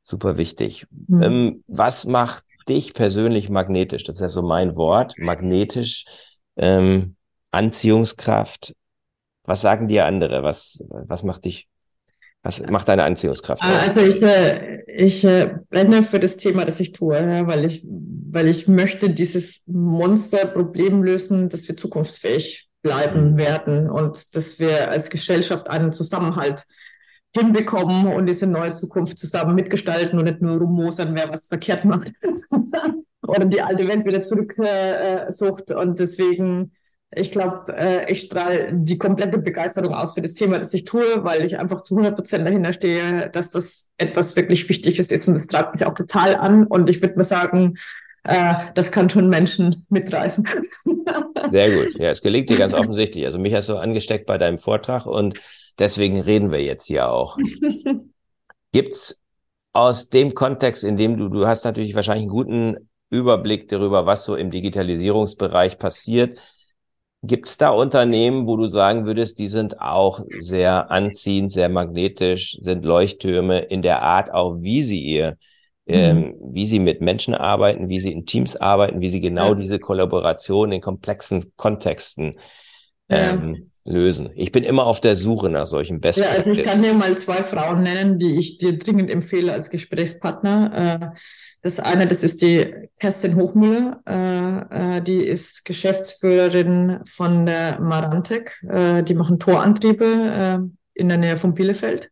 super 0.04 0.38
wichtig. 0.38 0.88
Mhm. 1.08 1.24
Ähm, 1.24 1.64
was 1.68 2.06
macht 2.06 2.44
dich 2.68 2.94
persönlich 2.94 3.50
magnetisch? 3.50 4.04
Das 4.04 4.18
ist 4.18 4.22
ja 4.22 4.30
so 4.30 4.42
mein 4.42 4.76
Wort. 4.76 5.14
Magnetisch, 5.18 6.06
ähm, 6.58 7.16
Anziehungskraft. 7.52 8.74
Was 9.44 9.62
sagen 9.62 9.88
dir 9.88 10.06
andere? 10.06 10.44
Was, 10.44 10.84
was 10.88 11.24
macht 11.24 11.46
dich 11.46 11.68
was 12.44 12.60
macht 12.60 12.88
deine 12.88 13.04
Anziehungskraft? 13.04 13.62
Ah, 13.62 13.82
also 13.82 14.02
ich, 14.02 14.22
äh, 14.22 14.82
ich 14.88 15.24
äh, 15.24 15.58
brenne 15.70 16.02
für 16.02 16.20
das 16.20 16.38
Thema, 16.38 16.66
das 16.66 16.80
ich 16.80 16.92
tue, 16.92 17.16
ja, 17.16 17.46
weil 17.46 17.66
ich, 17.66 17.86
weil 17.86 18.48
ich 18.48 18.68
möchte 18.68 19.12
dieses 19.12 19.62
Monsterproblem 19.68 21.04
lösen, 21.04 21.50
dass 21.50 21.68
wir 21.68 21.78
zukunftsfähig 21.78 22.68
bleiben 22.82 23.34
mhm. 23.34 23.38
werden 23.38 23.90
und 23.90 24.36
dass 24.36 24.60
wir 24.60 24.90
als 24.90 25.12
Gesellschaft 25.12 25.70
einen 25.70 25.92
Zusammenhalt 25.92 26.64
hinbekommen 27.36 28.08
und 28.08 28.26
diese 28.26 28.48
neue 28.48 28.72
Zukunft 28.72 29.20
zusammen 29.20 29.54
mitgestalten 29.54 30.18
und 30.18 30.26
nicht 30.26 30.42
nur 30.42 30.58
rummosern, 30.58 31.14
wer 31.14 31.30
was 31.30 31.46
verkehrt 31.46 31.86
macht 31.86 32.12
oder 33.32 33.46
die 33.46 33.62
alte 33.62 33.88
Welt 33.88 34.06
wieder 34.06 34.22
zurücksucht. 34.22 35.72
Äh, 35.72 35.76
und 35.76 36.00
deswegen 36.00 36.72
ich 37.14 37.32
glaube, 37.32 37.74
äh, 37.76 38.10
ich 38.10 38.22
strahle 38.22 38.70
die 38.72 38.98
komplette 38.98 39.38
Begeisterung 39.38 39.94
aus 39.94 40.14
für 40.14 40.22
das 40.22 40.34
Thema, 40.34 40.58
das 40.60 40.74
ich 40.74 40.86
tue, 40.86 41.24
weil 41.24 41.44
ich 41.44 41.60
einfach 41.60 41.82
zu 41.82 41.96
100 41.96 42.16
Prozent 42.16 42.48
dahinter 42.48 42.72
stehe, 42.72 43.30
dass 43.30 43.52
das 43.52 43.90
etwas 43.98 44.36
wirklich 44.38 44.68
Wichtiges 44.70 45.12
ist 45.12 45.28
und 45.28 45.34
das 45.34 45.48
treibt 45.48 45.76
mich 45.76 45.86
auch 45.86 45.94
total 45.94 46.36
an. 46.36 46.66
Und 46.66 46.90
ich 46.90 47.02
würde 47.02 47.18
mal 47.18 47.26
sagen, 47.26 47.76
äh, 48.24 48.54
das 48.76 48.94
kann 48.94 49.10
schon 49.10 49.28
Menschen 49.28 49.86
mitreißen. 49.90 50.48
Sehr 51.52 51.72
gut. 51.72 52.00
Ja, 52.00 52.12
es 52.12 52.22
gelingt 52.22 52.50
dir 52.50 52.58
ganz 52.58 52.74
offensichtlich. 52.74 53.26
Also 53.26 53.40
mich 53.40 53.54
hast 53.54 53.68
du 53.68 53.76
angesteckt 53.76 54.26
bei 54.26 54.38
deinem 54.38 54.58
Vortrag 54.58 55.06
und 55.06 55.38
deswegen 55.80 56.22
reden 56.22 56.50
wir 56.50 56.64
jetzt 56.64 56.86
hier 56.86 57.10
auch. 57.10 57.38
Gibt's 58.72 59.22
aus 59.74 60.08
dem 60.08 60.34
Kontext, 60.34 60.86
in 60.86 60.96
dem 60.96 61.18
du, 61.18 61.28
du 61.28 61.46
hast 61.46 61.66
natürlich 61.66 61.94
wahrscheinlich 61.94 62.24
einen 62.24 62.32
guten 62.32 62.90
Überblick 63.12 63.68
darüber, 63.68 64.08
was 64.08 64.24
so 64.24 64.36
im 64.36 64.50
Digitalisierungsbereich 64.50 65.78
passiert. 65.78 66.40
Gibt 67.24 67.48
es 67.48 67.58
da 67.58 67.70
Unternehmen, 67.70 68.48
wo 68.48 68.58
du 68.58 68.68
sagen 68.68 69.06
würdest, 69.06 69.38
die 69.38 69.48
sind 69.48 69.80
auch 69.80 70.26
sehr 70.40 70.90
anziehend, 70.90 71.52
sehr 71.52 71.70
magnetisch, 71.70 72.58
sind 72.62 72.84
Leuchttürme 72.84 73.60
in 73.60 73.84
der 73.84 74.02
Art 74.02 74.34
auch, 74.34 74.56
wie 74.62 74.82
sie 74.82 75.02
ihr, 75.02 75.38
mhm. 75.86 75.94
ähm, 75.94 76.36
wie 76.42 76.66
sie 76.66 76.80
mit 76.80 77.02
Menschen 77.02 77.36
arbeiten, 77.36 77.90
wie 77.90 78.00
sie 78.00 78.12
in 78.12 78.26
Teams 78.26 78.56
arbeiten, 78.56 79.02
wie 79.02 79.10
sie 79.10 79.22
genau 79.22 79.50
ja. 79.50 79.56
diese 79.56 79.78
Kollaboration 79.78 80.72
in 80.72 80.82
komplexen 80.82 81.52
Kontexten 81.58 82.40
ähm, 83.08 83.54
ja. 83.86 83.94
lösen. 83.94 84.32
Ich 84.34 84.52
bin 84.52 84.64
immer 84.64 84.88
auf 84.88 85.00
der 85.00 85.16
Suche 85.16 85.50
nach 85.50 85.68
solchen 85.68 86.00
Best 86.00 86.18
Ja, 86.18 86.30
also 86.30 86.50
ich 86.50 86.64
kann 86.64 86.82
dir 86.82 86.94
mal 86.94 87.16
zwei 87.20 87.44
Frauen 87.44 87.84
nennen, 87.84 88.18
die 88.18 88.40
ich 88.40 88.58
dir 88.58 88.80
dringend 88.80 89.12
empfehle 89.12 89.54
als 89.54 89.70
Gesprächspartner. 89.70 91.14
Das 91.64 91.80
eine, 91.80 92.08
das 92.08 92.24
ist 92.24 92.42
die 92.42 92.90
Kerstin 93.00 93.36
Hochmüller, 93.36 94.02
äh, 94.08 94.98
äh, 94.98 95.02
die 95.02 95.24
ist 95.24 95.64
Geschäftsführerin 95.64 97.00
von 97.06 97.46
der 97.46 97.80
Marantec. 97.80 98.60
Äh, 98.68 99.04
die 99.04 99.14
machen 99.14 99.40
Torantriebe 99.40 100.06
äh, 100.06 100.60
in 100.94 101.10
der 101.10 101.18
Nähe 101.20 101.38
von 101.38 101.54
Bielefeld. 101.54 102.12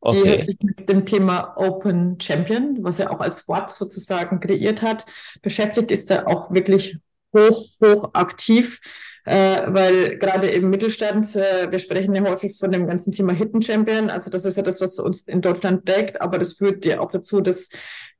Okay. 0.00 0.22
Die 0.22 0.30
hat 0.30 0.46
sich 0.46 0.58
mit 0.60 0.88
dem 0.88 1.04
Thema 1.04 1.54
Open 1.56 2.20
Champion, 2.20 2.78
was 2.82 3.00
er 3.00 3.10
auch 3.10 3.20
als 3.20 3.48
Wort 3.48 3.70
sozusagen 3.70 4.38
kreiert 4.38 4.82
hat, 4.82 5.04
beschäftigt, 5.42 5.90
ist 5.90 6.10
er 6.10 6.28
auch 6.28 6.52
wirklich 6.52 6.98
hoch, 7.34 7.66
hoch 7.82 8.10
aktiv 8.12 8.80
äh, 9.26 9.62
weil 9.66 10.18
gerade 10.18 10.46
im 10.48 10.70
Mittelstand, 10.70 11.34
äh, 11.34 11.70
wir 11.70 11.80
sprechen 11.80 12.14
ja 12.14 12.22
häufig 12.22 12.56
von 12.56 12.70
dem 12.70 12.86
ganzen 12.86 13.10
Thema 13.12 13.32
Hidden 13.32 13.60
Champion, 13.60 14.08
also 14.08 14.30
das 14.30 14.44
ist 14.44 14.56
ja 14.56 14.62
das, 14.62 14.80
was 14.80 15.00
uns 15.00 15.22
in 15.22 15.40
Deutschland 15.40 15.84
prägt, 15.84 16.20
aber 16.20 16.38
das 16.38 16.52
führt 16.52 16.84
ja 16.86 17.00
auch 17.00 17.10
dazu, 17.10 17.40
dass, 17.40 17.70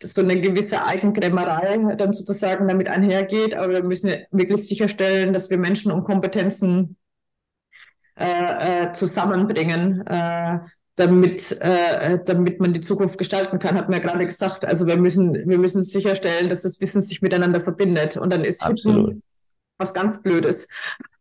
dass 0.00 0.14
so 0.14 0.22
eine 0.22 0.40
gewisse 0.40 0.84
Eigenkrämerei 0.84 1.94
dann 1.96 2.12
sozusagen 2.12 2.66
damit 2.66 2.88
einhergeht, 2.88 3.54
aber 3.54 3.72
wir 3.72 3.84
müssen 3.84 4.10
wirklich 4.32 4.66
sicherstellen, 4.66 5.32
dass 5.32 5.48
wir 5.48 5.58
Menschen 5.58 5.92
und 5.92 6.02
Kompetenzen 6.02 6.96
äh, 8.18 8.86
äh, 8.86 8.92
zusammenbringen, 8.92 10.04
äh, 10.08 10.58
damit, 10.96 11.56
äh, 11.60 12.18
damit 12.24 12.58
man 12.58 12.72
die 12.72 12.80
Zukunft 12.80 13.18
gestalten 13.18 13.60
kann, 13.60 13.76
hat 13.76 13.88
man 13.88 14.00
ja 14.00 14.04
gerade 14.04 14.24
gesagt. 14.24 14.64
Also 14.64 14.86
wir 14.86 14.96
müssen, 14.96 15.34
wir 15.46 15.58
müssen 15.58 15.84
sicherstellen, 15.84 16.48
dass 16.48 16.62
das 16.62 16.80
Wissen 16.80 17.02
sich 17.02 17.22
miteinander 17.22 17.60
verbindet. 17.60 18.16
Und 18.16 18.32
dann 18.32 18.42
ist 18.42 18.64
Absolut. 18.64 19.08
Hidden 19.08 19.22
was 19.78 19.92
ganz 19.92 20.22
Blödes. 20.22 20.68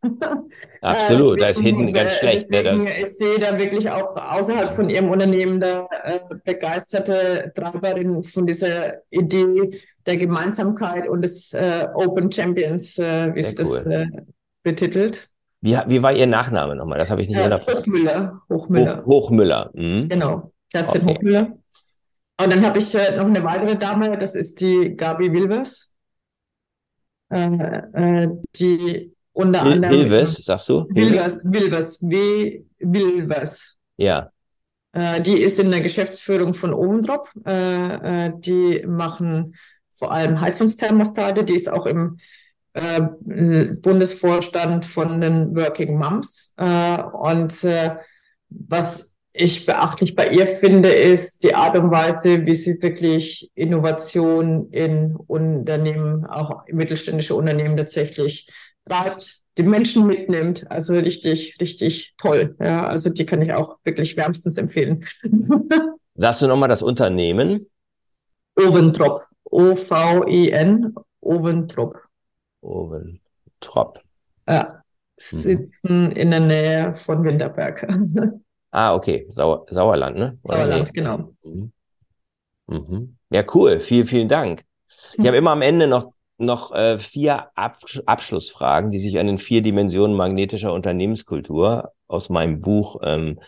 Absolut, 0.81 1.41
da 1.41 1.49
ist 1.49 1.59
hinten 1.59 1.91
ganz 1.93 2.13
äh, 2.13 2.19
schlecht. 2.19 2.47
Deswegen, 2.51 2.83
ne? 2.83 3.01
Ich 3.01 3.17
sehe 3.17 3.39
da 3.39 3.57
wirklich 3.57 3.89
auch 3.89 4.15
außerhalb 4.15 4.73
von 4.73 4.89
Ihrem 4.89 5.09
Unternehmen 5.09 5.59
da 5.59 5.87
äh, 6.03 6.19
begeisterte 6.43 7.51
Treiberin 7.55 8.23
von 8.23 8.45
dieser 8.45 8.93
Idee 9.09 9.69
der 10.05 10.17
Gemeinsamkeit 10.17 11.07
und 11.07 11.21
des 11.23 11.53
äh, 11.53 11.87
Open 11.93 12.31
Champions, 12.31 12.97
äh, 12.97 13.33
wie 13.33 13.41
sie 13.41 13.55
cool. 13.59 13.75
das 13.75 13.85
äh, 13.87 14.07
betitelt. 14.63 15.29
Wie, 15.61 15.77
wie 15.87 16.03
war 16.03 16.13
Ihr 16.13 16.27
Nachname 16.27 16.75
nochmal? 16.75 16.99
Das 16.99 17.09
habe 17.09 17.21
ich 17.21 17.27
nicht 17.27 17.39
äh, 17.39 17.59
Hochmüller. 17.59 18.41
Hochmüller. 18.49 18.97
Hoch, 19.05 19.25
Hochmüller. 19.25 19.71
Mhm. 19.73 20.09
Genau, 20.09 20.51
Kerstin 20.71 21.01
okay. 21.01 21.15
Hochmüller. 21.15 21.57
Und 22.41 22.53
dann 22.53 22.65
habe 22.65 22.79
ich 22.79 22.93
äh, 22.93 23.15
noch 23.15 23.25
eine 23.25 23.43
weitere 23.43 23.77
Dame, 23.77 24.17
das 24.17 24.35
ist 24.35 24.61
die 24.61 24.95
Gabi 24.95 25.31
Wilvers. 25.31 25.94
Äh, 27.29 27.43
äh, 27.93 28.29
die 28.55 29.15
unter 29.33 29.65
Wil 29.65 29.73
anderem. 29.73 29.99
Wilvers, 29.99 30.35
sagst 30.37 30.69
du? 30.69 30.87
Wilvers, 30.89 31.43
Wilvers, 31.43 32.01
W. 32.01 32.63
Wilvers. 32.79 33.77
Ja. 33.97 34.31
Äh, 34.93 35.21
die 35.21 35.41
ist 35.41 35.59
in 35.59 35.71
der 35.71 35.81
Geschäftsführung 35.81 36.53
von 36.53 36.73
Oventrop. 36.73 37.29
Äh, 37.45 38.27
äh, 38.27 38.31
die 38.37 38.83
machen 38.87 39.55
vor 39.91 40.11
allem 40.11 40.39
Heizungsthermostate. 40.39 41.43
Die 41.43 41.55
ist 41.55 41.69
auch 41.69 41.85
im 41.85 42.17
äh, 42.73 43.01
Bundesvorstand 43.01 44.85
von 44.85 45.19
den 45.19 45.55
Working 45.55 45.97
Moms. 45.97 46.53
und 46.57 47.67
was 48.49 49.14
ich 49.37 49.65
beachtlich 49.65 50.15
bei 50.15 50.29
ihr 50.29 50.47
finde, 50.47 50.89
ist 50.89 51.43
die 51.43 51.53
Art 51.53 51.75
und 51.75 51.91
Weise, 51.91 52.45
wie 52.45 52.55
sie 52.55 52.81
wirklich 52.81 53.51
Innovation 53.53 54.69
in 54.71 55.15
Unternehmen, 55.15 56.25
auch 56.25 56.65
mittelständische 56.71 57.35
Unternehmen 57.35 57.75
tatsächlich 57.75 58.47
treibt, 58.85 59.41
die 59.57 59.63
Menschen 59.63 60.07
mitnimmt. 60.07 60.69
Also 60.71 60.93
richtig, 60.93 61.57
richtig 61.59 62.13
toll. 62.17 62.55
Ja, 62.59 62.87
also 62.87 63.09
die 63.09 63.25
kann 63.25 63.41
ich 63.41 63.51
auch 63.51 63.77
wirklich 63.83 64.15
wärmstens 64.15 64.57
empfehlen. 64.57 65.05
Sagst 66.15 66.41
du 66.41 66.47
nochmal 66.47 66.69
das 66.69 66.81
Unternehmen? 66.81 67.65
Oventrop. 68.55 69.19
O-V-E-N. 69.43 70.95
Oventrop. 71.19 71.97
Oventrop. 72.61 73.99
Ja, 74.47 74.81
sitzen 75.17 76.05
mhm. 76.05 76.11
in 76.11 76.31
der 76.31 76.39
Nähe 76.39 76.95
von 76.95 77.23
Winterberg. 77.25 77.85
Ah, 78.75 78.93
okay. 78.93 79.25
Sau 79.29 79.65
Sauerland, 79.69 80.17
ne? 80.17 80.37
Sauerland, 80.41 80.87
nee? 80.87 80.91
genau. 80.93 81.31
Mhm. 81.43 81.71
Mhm. 82.67 83.17
Ja, 83.29 83.45
cool. 83.53 83.79
Vielen, 83.79 84.05
vielen 84.05 84.27
Dank. 84.27 84.65
Ich 85.17 85.25
habe 85.25 85.37
immer 85.37 85.51
am 85.51 85.61
Ende 85.61 85.87
noch, 85.87 86.11
noch 86.37 86.73
äh, 86.73 86.99
vier 86.99 87.47
Ab 87.55 87.79
Abschlussfragen, 88.05 88.91
die 88.91 88.99
sich 88.99 89.17
an 89.17 89.27
den 89.27 89.37
vier 89.37 89.61
Dimensionen 89.61 90.17
magnetischer 90.17 90.73
Unternehmenskultur 90.73 91.93
aus 92.09 92.27
meinem 92.27 92.59
Buch 92.59 92.99
ähm, 93.01 93.39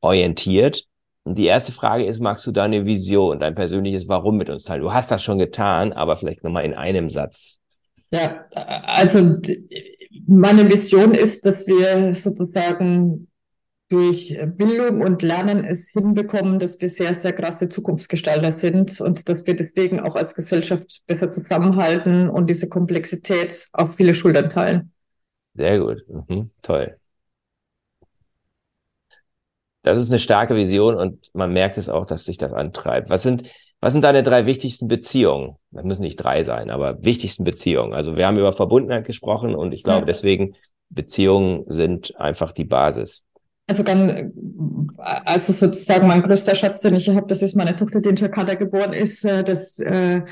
orientiert. 0.00 0.84
Und 1.24 1.36
die 1.36 1.44
erste 1.44 1.72
Frage 1.72 2.06
ist, 2.06 2.20
magst 2.20 2.46
du 2.46 2.50
deine 2.50 2.86
Vision, 2.86 3.40
dein 3.40 3.54
persönliches 3.54 4.08
Warum 4.08 4.38
mit 4.38 4.48
uns 4.48 4.64
teilen? 4.64 4.80
Du 4.80 4.94
hast 4.94 5.10
das 5.10 5.22
schon 5.22 5.38
getan, 5.38 5.92
aber 5.92 6.16
vielleicht 6.16 6.42
nochmal 6.42 6.64
in 6.64 6.72
einem 6.72 7.10
Satz. 7.10 7.58
Ja, 8.10 8.46
also 8.86 9.34
meine 10.26 10.70
Vision 10.70 11.12
ist, 11.12 11.44
dass 11.44 11.66
wir 11.66 12.14
sozusagen 12.14 13.28
durch 13.88 14.36
Bildung 14.56 15.02
und 15.02 15.22
Lernen 15.22 15.64
es 15.64 15.88
hinbekommen, 15.88 16.58
dass 16.58 16.80
wir 16.80 16.88
sehr, 16.88 17.14
sehr 17.14 17.32
krasse 17.32 17.68
Zukunftsgestalter 17.68 18.50
sind 18.50 19.00
und 19.00 19.28
dass 19.28 19.46
wir 19.46 19.54
deswegen 19.54 20.00
auch 20.00 20.16
als 20.16 20.34
Gesellschaft 20.34 21.02
besser 21.06 21.30
zusammenhalten 21.30 22.28
und 22.28 22.48
diese 22.48 22.68
Komplexität 22.68 23.68
auf 23.72 23.94
viele 23.96 24.14
Schultern 24.14 24.48
teilen. 24.48 24.92
Sehr 25.54 25.78
gut. 25.78 26.04
Mhm. 26.08 26.50
Toll. 26.62 26.96
Das 29.82 29.98
ist 29.98 30.10
eine 30.10 30.18
starke 30.18 30.56
Vision 30.56 30.96
und 30.96 31.30
man 31.34 31.52
merkt 31.52 31.76
es 31.76 31.90
auch, 31.90 32.06
dass 32.06 32.24
sich 32.24 32.38
das 32.38 32.54
antreibt. 32.54 33.10
Was 33.10 33.22
sind, 33.22 33.44
was 33.80 33.92
sind 33.92 34.02
deine 34.02 34.22
drei 34.22 34.46
wichtigsten 34.46 34.88
Beziehungen? 34.88 35.56
Das 35.72 35.84
müssen 35.84 36.02
nicht 36.02 36.16
drei 36.16 36.42
sein, 36.42 36.70
aber 36.70 37.04
wichtigsten 37.04 37.44
Beziehungen. 37.44 37.92
Also 37.92 38.16
wir 38.16 38.26
haben 38.26 38.38
über 38.38 38.54
Verbundenheit 38.54 39.04
gesprochen 39.04 39.54
und 39.54 39.72
ich 39.72 39.82
glaube 39.82 40.06
deswegen 40.06 40.56
Beziehungen 40.88 41.64
sind 41.68 42.18
einfach 42.18 42.52
die 42.52 42.64
Basis. 42.64 43.24
Also 43.66 43.82
dann, 43.82 44.32
also 44.98 45.52
sozusagen 45.52 46.06
mein 46.06 46.22
größter 46.22 46.54
Schatz, 46.54 46.80
den 46.80 46.96
ich 46.96 47.08
habe, 47.08 47.26
das 47.26 47.40
ist 47.40 47.56
meine 47.56 47.74
Tochter, 47.76 48.00
die 48.00 48.10
in 48.10 48.16
Jakarta 48.16 48.54
geboren 48.54 48.92
ist. 48.92 49.24
Äh, 49.24 49.42
das, 49.42 49.78
äh, 49.78 50.22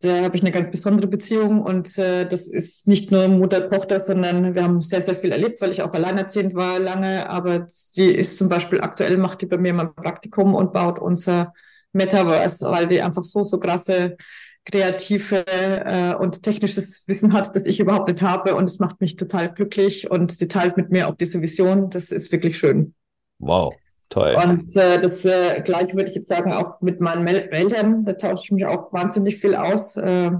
da 0.00 0.22
habe 0.22 0.36
ich 0.36 0.42
eine 0.42 0.50
ganz 0.52 0.70
besondere 0.70 1.06
Beziehung 1.06 1.62
und 1.62 1.96
äh, 1.98 2.26
das 2.26 2.48
ist 2.48 2.88
nicht 2.88 3.10
nur 3.10 3.28
Mutter-Tochter, 3.28 4.00
sondern 4.00 4.54
wir 4.54 4.62
haben 4.64 4.80
sehr, 4.80 5.00
sehr 5.02 5.14
viel 5.14 5.32
erlebt, 5.32 5.60
weil 5.60 5.70
ich 5.70 5.82
auch 5.82 5.92
alleinerziehend 5.92 6.54
war 6.54 6.78
lange. 6.80 7.28
Aber 7.28 7.66
die 7.96 8.10
ist 8.10 8.38
zum 8.38 8.48
Beispiel 8.48 8.80
aktuell, 8.80 9.18
macht 9.18 9.42
die 9.42 9.46
bei 9.46 9.58
mir 9.58 9.74
mein 9.74 9.94
Praktikum 9.94 10.54
und 10.54 10.72
baut 10.72 10.98
unser 10.98 11.52
Metaverse, 11.92 12.70
weil 12.70 12.86
die 12.86 13.02
einfach 13.02 13.22
so, 13.22 13.42
so 13.42 13.60
krasse 13.60 14.16
kreative 14.64 15.44
äh, 15.46 16.14
und 16.14 16.42
technisches 16.42 17.06
Wissen 17.08 17.32
hat, 17.32 17.54
das 17.56 17.66
ich 17.66 17.80
überhaupt 17.80 18.08
nicht 18.08 18.22
habe. 18.22 18.54
Und 18.54 18.64
es 18.64 18.78
macht 18.78 19.00
mich 19.00 19.16
total 19.16 19.52
glücklich 19.52 20.10
und 20.10 20.32
sie 20.32 20.48
teilt 20.48 20.76
mit 20.76 20.90
mir 20.90 21.08
auch 21.08 21.16
diese 21.16 21.40
Vision. 21.40 21.90
Das 21.90 22.12
ist 22.12 22.30
wirklich 22.32 22.58
schön. 22.58 22.94
Wow, 23.38 23.74
toll. 24.08 24.36
Und 24.40 24.76
äh, 24.76 25.00
das 25.00 25.24
äh, 25.24 25.60
gleiche 25.62 25.94
würde 25.94 26.10
ich 26.10 26.16
jetzt 26.16 26.28
sagen, 26.28 26.52
auch 26.52 26.80
mit 26.80 27.00
meinen 27.00 27.26
Eltern, 27.26 28.04
da 28.04 28.12
tausche 28.12 28.44
ich 28.44 28.52
mich 28.52 28.66
auch 28.66 28.92
wahnsinnig 28.92 29.36
viel 29.36 29.56
aus. 29.56 29.96
Äh, 29.96 30.30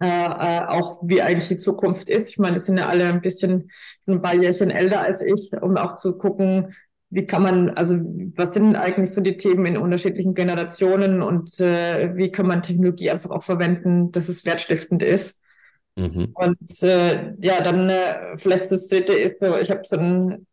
äh, 0.00 0.06
äh, 0.06 0.66
auch 0.66 1.00
wie 1.04 1.22
eigentlich 1.22 1.48
die 1.48 1.56
Zukunft 1.56 2.08
ist. 2.08 2.28
Ich 2.28 2.38
meine, 2.38 2.56
es 2.56 2.66
sind 2.66 2.78
ja 2.78 2.88
alle 2.88 3.06
ein 3.06 3.20
bisschen 3.20 3.70
ein 4.08 4.20
paar 4.20 4.34
Jährchen 4.34 4.70
älter 4.70 5.00
als 5.00 5.22
ich, 5.22 5.52
um 5.52 5.76
auch 5.76 5.96
zu 5.96 6.18
gucken, 6.18 6.74
wie 7.14 7.26
kann 7.26 7.44
man, 7.44 7.70
also 7.70 7.94
was 8.34 8.54
sind 8.54 8.74
eigentlich 8.74 9.10
so 9.12 9.20
die 9.20 9.36
Themen 9.36 9.66
in 9.66 9.76
unterschiedlichen 9.76 10.34
Generationen 10.34 11.22
und 11.22 11.60
äh, 11.60 12.16
wie 12.16 12.32
kann 12.32 12.48
man 12.48 12.60
Technologie 12.60 13.10
einfach 13.10 13.30
auch 13.30 13.44
verwenden, 13.44 14.10
dass 14.10 14.28
es 14.28 14.44
wertstiftend 14.44 15.00
ist? 15.04 15.40
Mhm. 15.94 16.30
Und 16.34 16.82
äh, 16.82 17.34
ja, 17.40 17.62
dann 17.62 17.88
äh, 17.88 18.36
vielleicht 18.36 18.72
das 18.72 18.88
dritte 18.88 19.12
ist 19.12 19.38
so, 19.38 19.56
ich 19.56 19.70
habe 19.70 19.82
so 19.84 19.96
einen 19.96 20.48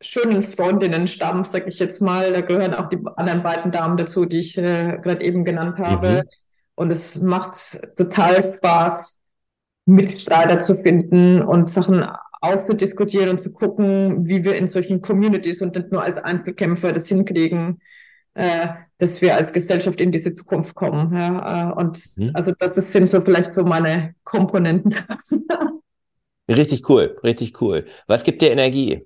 schönen 0.00 0.42
Freundinnenstamm, 0.42 1.44
sag 1.44 1.66
ich 1.66 1.80
jetzt 1.80 2.00
mal. 2.00 2.32
Da 2.32 2.40
gehören 2.40 2.74
auch 2.74 2.88
die 2.88 3.00
anderen 3.16 3.42
beiden 3.42 3.72
Damen 3.72 3.96
dazu, 3.96 4.26
die 4.26 4.38
ich 4.38 4.56
äh, 4.58 4.96
gerade 5.02 5.24
eben 5.24 5.44
genannt 5.44 5.78
habe. 5.78 6.22
Mhm. 6.22 6.28
Und 6.76 6.90
es 6.92 7.20
macht 7.20 7.80
total 7.96 8.54
Spaß, 8.54 9.18
Mitstreiter 9.86 10.60
zu 10.60 10.76
finden 10.76 11.42
und 11.42 11.68
Sachen 11.68 12.06
aufzudiskutieren 12.40 13.28
und 13.28 13.40
zu 13.40 13.52
gucken, 13.52 14.26
wie 14.26 14.44
wir 14.44 14.56
in 14.56 14.66
solchen 14.66 15.02
Communities 15.02 15.60
und 15.62 15.76
nicht 15.76 15.92
nur 15.92 16.02
als 16.02 16.16
Einzelkämpfer 16.16 16.92
das 16.92 17.08
hinkriegen, 17.08 17.80
äh, 18.34 18.68
dass 18.98 19.20
wir 19.20 19.34
als 19.36 19.52
Gesellschaft 19.52 20.00
in 20.00 20.10
diese 20.12 20.34
Zukunft 20.34 20.74
kommen. 20.74 21.14
Ja? 21.14 21.70
Äh, 21.70 21.74
und 21.74 21.98
mhm. 22.16 22.30
also 22.34 22.52
das 22.58 22.74
sind 22.74 23.08
so 23.08 23.20
vielleicht 23.20 23.52
so 23.52 23.62
meine 23.62 24.14
Komponenten. 24.24 24.94
richtig 26.48 26.88
cool, 26.88 27.18
richtig 27.22 27.60
cool. 27.60 27.84
Was 28.06 28.24
gibt 28.24 28.40
dir 28.42 28.50
Energie? 28.50 29.04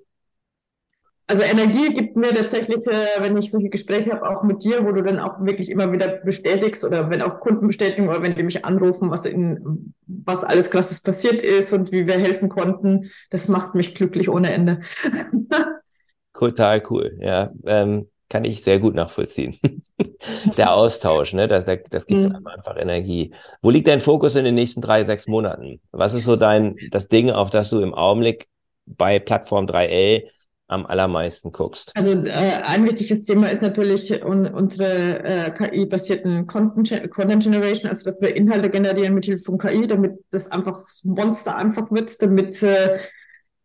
Also 1.27 1.41
Energie 1.41 1.91
gibt 1.93 2.15
mir 2.15 2.33
tatsächlich, 2.33 2.85
äh, 2.85 3.19
wenn 3.19 3.35
ich 3.35 3.49
solche 3.49 3.69
Gespräche 3.69 4.11
habe, 4.11 4.29
auch 4.29 4.43
mit 4.43 4.63
dir, 4.63 4.85
wo 4.85 4.91
du 4.91 5.01
dann 5.01 5.19
auch 5.19 5.43
wirklich 5.43 5.71
immer 5.71 5.91
wieder 5.91 6.07
bestätigst 6.07 6.83
oder 6.83 7.09
wenn 7.09 7.23
auch 7.23 7.39
Kunden 7.39 7.65
bestätigen 7.65 8.07
oder 8.07 8.21
wenn 8.21 8.35
die 8.35 8.43
mich 8.43 8.63
anrufen, 8.63 9.09
was 9.09 9.25
in 9.25 9.93
was 10.05 10.43
alles 10.43 10.69
krasses 10.69 11.01
passiert 11.01 11.41
ist 11.41 11.73
und 11.73 11.91
wie 11.91 12.05
wir 12.05 12.19
helfen 12.19 12.47
konnten, 12.49 13.09
das 13.31 13.47
macht 13.47 13.73
mich 13.73 13.95
glücklich 13.95 14.29
ohne 14.29 14.51
Ende. 14.51 14.81
Total 16.33 16.83
cool, 16.89 17.17
ja. 17.19 17.51
Ähm, 17.65 18.07
kann 18.29 18.43
ich 18.43 18.63
sehr 18.63 18.79
gut 18.79 18.95
nachvollziehen. 18.95 19.57
Der 20.57 20.73
Austausch, 20.73 21.33
ne, 21.33 21.47
das, 21.47 21.65
das 21.89 22.07
gibt 22.07 22.21
mhm. 22.21 22.47
einfach 22.47 22.75
Energie. 22.77 23.33
Wo 23.61 23.69
liegt 23.69 23.87
dein 23.87 24.01
Fokus 24.01 24.35
in 24.35 24.45
den 24.45 24.55
nächsten 24.55 24.81
drei, 24.81 25.03
sechs 25.03 25.27
Monaten? 25.27 25.79
Was 25.91 26.13
ist 26.13 26.25
so 26.25 26.35
dein, 26.35 26.75
das 26.91 27.07
Ding, 27.07 27.29
auf 27.31 27.49
das 27.49 27.69
du 27.69 27.79
im 27.79 27.93
Augenblick 27.93 28.47
bei 28.85 29.19
Plattform 29.19 29.65
3L 29.65 30.23
am 30.67 30.85
allermeisten 30.85 31.51
guckst? 31.51 31.91
Also 31.95 32.11
äh, 32.11 32.31
ein 32.65 32.85
wichtiges 32.85 33.23
Thema 33.23 33.47
ist 33.51 33.61
natürlich 33.61 34.23
un 34.23 34.47
unsere 34.47 35.23
äh, 35.23 35.51
KI-basierten 35.51 36.47
Content, 36.47 37.09
Content 37.11 37.43
Generation, 37.43 37.89
also 37.89 38.09
dass 38.09 38.19
wir 38.19 38.35
Inhalte 38.35 38.69
generieren 38.69 39.13
mit 39.13 39.25
Hilfe 39.25 39.43
von 39.43 39.57
KI, 39.57 39.87
damit 39.87 40.13
das 40.31 40.51
einfach 40.51 40.79
Monster 41.03 41.55
einfach 41.55 41.91
wird, 41.91 42.21
damit 42.21 42.61
äh, 42.63 42.99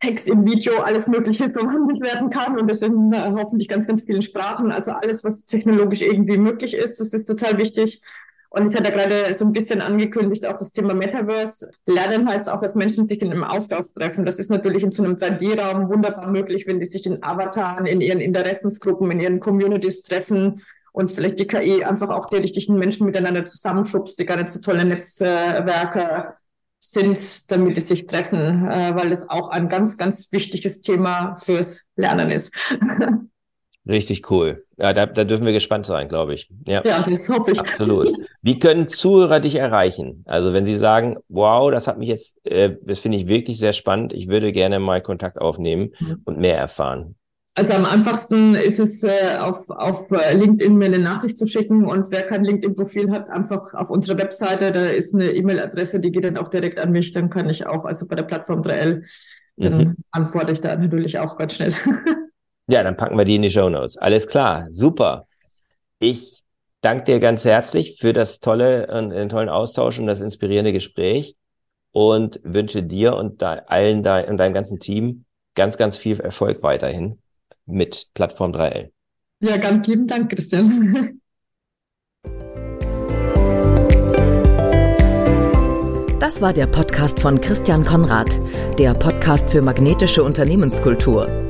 Text 0.01 0.29
im 0.31 0.47
Video, 0.47 0.81
alles 0.81 1.07
Mögliche 1.07 1.51
verwandelt 1.51 2.01
werden 2.01 2.31
kann 2.31 2.59
und 2.59 2.69
das 2.69 2.81
in 2.81 3.13
äh, 3.13 3.33
hoffentlich 3.35 3.69
ganz, 3.69 3.87
ganz 3.87 4.03
vielen 4.03 4.23
Sprachen. 4.23 4.73
Also 4.73 4.93
alles, 4.93 5.25
was 5.25 5.45
technologisch 5.45 6.01
irgendwie 6.01 6.39
möglich 6.39 6.75
ist, 6.75 7.01
das 7.01 7.13
ist 7.13 7.27
total 7.27 7.59
wichtig. 7.59 8.01
Und 8.53 8.71
ich 8.71 8.77
hatte 8.77 8.91
gerade 8.91 9.33
so 9.33 9.45
ein 9.45 9.53
bisschen 9.53 9.81
angekündigt, 9.81 10.45
auch 10.45 10.59
das 10.59 10.73
Thema 10.73 10.93
Metaverse. 10.93 11.71
Lernen 11.87 12.29
heißt 12.29 12.51
auch, 12.51 12.61
dass 12.61 12.75
Menschen 12.75 13.07
sich 13.07 13.23
in 13.23 13.31
einem 13.31 13.45
Austausch 13.45 13.87
treffen. 13.95 14.27
Das 14.27 14.41
ist 14.41 14.51
natürlich 14.51 14.83
in 14.83 14.91
so 14.91 15.05
einem 15.05 15.15
3D-Raum 15.15 15.89
wunderbar 15.89 16.29
möglich, 16.29 16.67
wenn 16.67 16.81
die 16.81 16.87
sich 16.87 17.07
in 17.07 17.23
Avataren, 17.23 17.87
in 17.87 18.01
ihren 18.01 18.19
Interessensgruppen, 18.19 19.09
in 19.13 19.21
ihren 19.21 19.39
Communities 19.39 20.03
treffen 20.03 20.63
und 20.93 21.13
vielleicht 21.13 21.39
die 21.39 21.47
KI 21.47 21.85
einfach 21.85 22.09
auch 22.09 22.27
die 22.27 22.37
richtigen 22.37 22.77
Menschen 22.77 23.07
miteinander 23.07 23.45
zusammenschubst, 23.45 24.19
die 24.19 24.27
gar 24.27 24.37
nicht 24.37 24.49
so 24.49 24.59
tolle 24.59 24.85
Netzwerke 24.85 26.35
sind, 26.81 27.51
damit 27.53 27.77
die 27.77 27.81
sich 27.81 28.07
treffen, 28.07 28.69
äh, 28.69 28.97
weil 28.97 29.11
das 29.11 29.31
auch 29.31 29.51
ein 29.51 29.69
ganz, 29.69 29.97
ganz 29.97 30.33
wichtiges 30.33 30.81
Thema 30.81 31.37
fürs 31.37 31.85
Lernen 31.95 32.31
ist. 32.31 32.53
Richtig 33.89 34.31
cool. 34.31 34.65
Ja, 34.77 34.93
da, 34.93 35.07
da 35.07 35.25
dürfen 35.25 35.47
wir 35.47 35.53
gespannt 35.53 35.87
sein, 35.87 36.09
glaube 36.09 36.35
ich. 36.35 36.51
Ja. 36.67 36.83
ja, 36.85 37.03
das 37.03 37.29
hoffe 37.29 37.53
ich. 37.53 37.61
Absolut. 37.61 38.09
Wie 38.43 38.59
können 38.59 38.89
Zuhörer 38.89 39.41
dich 39.41 39.55
erreichen? 39.55 40.23
Also 40.27 40.53
wenn 40.53 40.65
sie 40.65 40.77
sagen, 40.77 41.17
wow, 41.29 41.71
das 41.71 41.87
hat 41.87 41.99
mich 41.99 42.09
jetzt, 42.09 42.37
äh, 42.45 42.77
das 42.83 42.99
finde 42.99 43.19
ich 43.19 43.27
wirklich 43.27 43.59
sehr 43.59 43.73
spannend, 43.73 44.13
ich 44.13 44.29
würde 44.29 44.53
gerne 44.53 44.81
mal 44.81 45.01
Kontakt 45.01 45.41
aufnehmen 45.41 45.93
mhm. 45.99 46.21
und 46.25 46.39
mehr 46.39 46.59
erfahren. 46.59 47.17
Also 47.57 47.73
am 47.73 47.85
einfachsten 47.85 48.55
ist 48.55 48.79
es, 48.79 49.03
äh, 49.03 49.39
auf, 49.39 49.69
auf 49.71 50.11
äh, 50.13 50.35
LinkedIn 50.35 50.77
mir 50.77 50.87
eine 50.87 50.99
Nachricht 50.99 51.37
zu 51.37 51.47
schicken 51.47 51.85
und 51.85 52.11
wer 52.11 52.23
kein 52.23 52.45
LinkedIn-Profil 52.45 53.11
hat, 53.11 53.29
einfach 53.29 53.75
auf 53.75 53.91
unserer 53.91 54.19
Webseite, 54.19 54.73
da 54.73 54.85
ist 54.85 55.15
eine 55.15 55.31
E-Mail-Adresse, 55.31 56.01
die 56.01 56.13
geht 56.13 56.25
dann 56.25 56.37
auch 56.37 56.49
direkt 56.49 56.79
an 56.79 56.93
mich, 56.93 57.13
dann 57.13 57.29
kann 57.29 57.49
ich 57.49 57.67
auch, 57.67 57.85
also 57.85 58.07
bei 58.07 58.15
der 58.15 58.23
Plattform 58.23 58.63
3L, 58.63 59.03
dann 59.57 59.79
mhm. 59.79 59.97
antworte 60.11 60.53
ich 60.53 60.61
da 60.61 60.77
natürlich 60.77 61.19
auch 61.19 61.37
ganz 61.37 61.55
schnell. 61.55 61.75
Ja, 62.71 62.85
dann 62.85 62.97
packen 62.97 63.19
wir 63.19 63.25
die 63.25 63.35
in 63.35 63.43
die 63.43 63.51
Show 63.51 63.69
Notes. 63.69 63.97
Alles 63.97 64.29
klar, 64.29 64.69
super. 64.71 65.27
Ich 65.99 66.45
danke 66.83 67.03
dir 67.03 67.19
ganz 67.19 67.45
herzlich 67.45 67.97
für 67.99 68.13
das 68.13 68.39
tolle 68.39 68.87
und 68.87 69.11
den 69.11 69.29
tollen 69.29 69.49
Austausch 69.49 69.99
und 69.99 70.07
das 70.07 70.21
inspirierende 70.21 70.73
Gespräch 70.73 71.35
und 71.91 72.39
wünsche 72.45 72.85
dir 72.85 73.17
und 73.17 73.41
de 73.43 73.63
allen 73.67 74.05
de 74.05 74.31
und 74.31 74.37
deinem 74.37 74.55
ganzen 74.55 74.79
Team 74.79 75.25
ganz, 75.57 75.79
ganz 75.79 75.99
viel 75.99 76.21
Erfolg 76.21 76.63
weiterhin 76.63 77.19
mit 77.67 78.11
Plattform 78.15 78.53
3L. 78.53 78.91
Ja, 79.41 79.57
ganz 79.57 79.89
lieben 79.89 80.07
Dank, 80.07 80.31
Christian. 80.31 81.21
Das 86.21 86.41
war 86.41 86.53
der 86.53 86.69
Podcast 86.69 87.19
von 87.19 87.41
Christian 87.41 87.85
Konrad, 87.85 88.39
der 88.79 88.95
Podcast 88.95 89.51
für 89.51 89.63
magnetische 89.63 90.23
Unternehmenskultur 90.23 91.50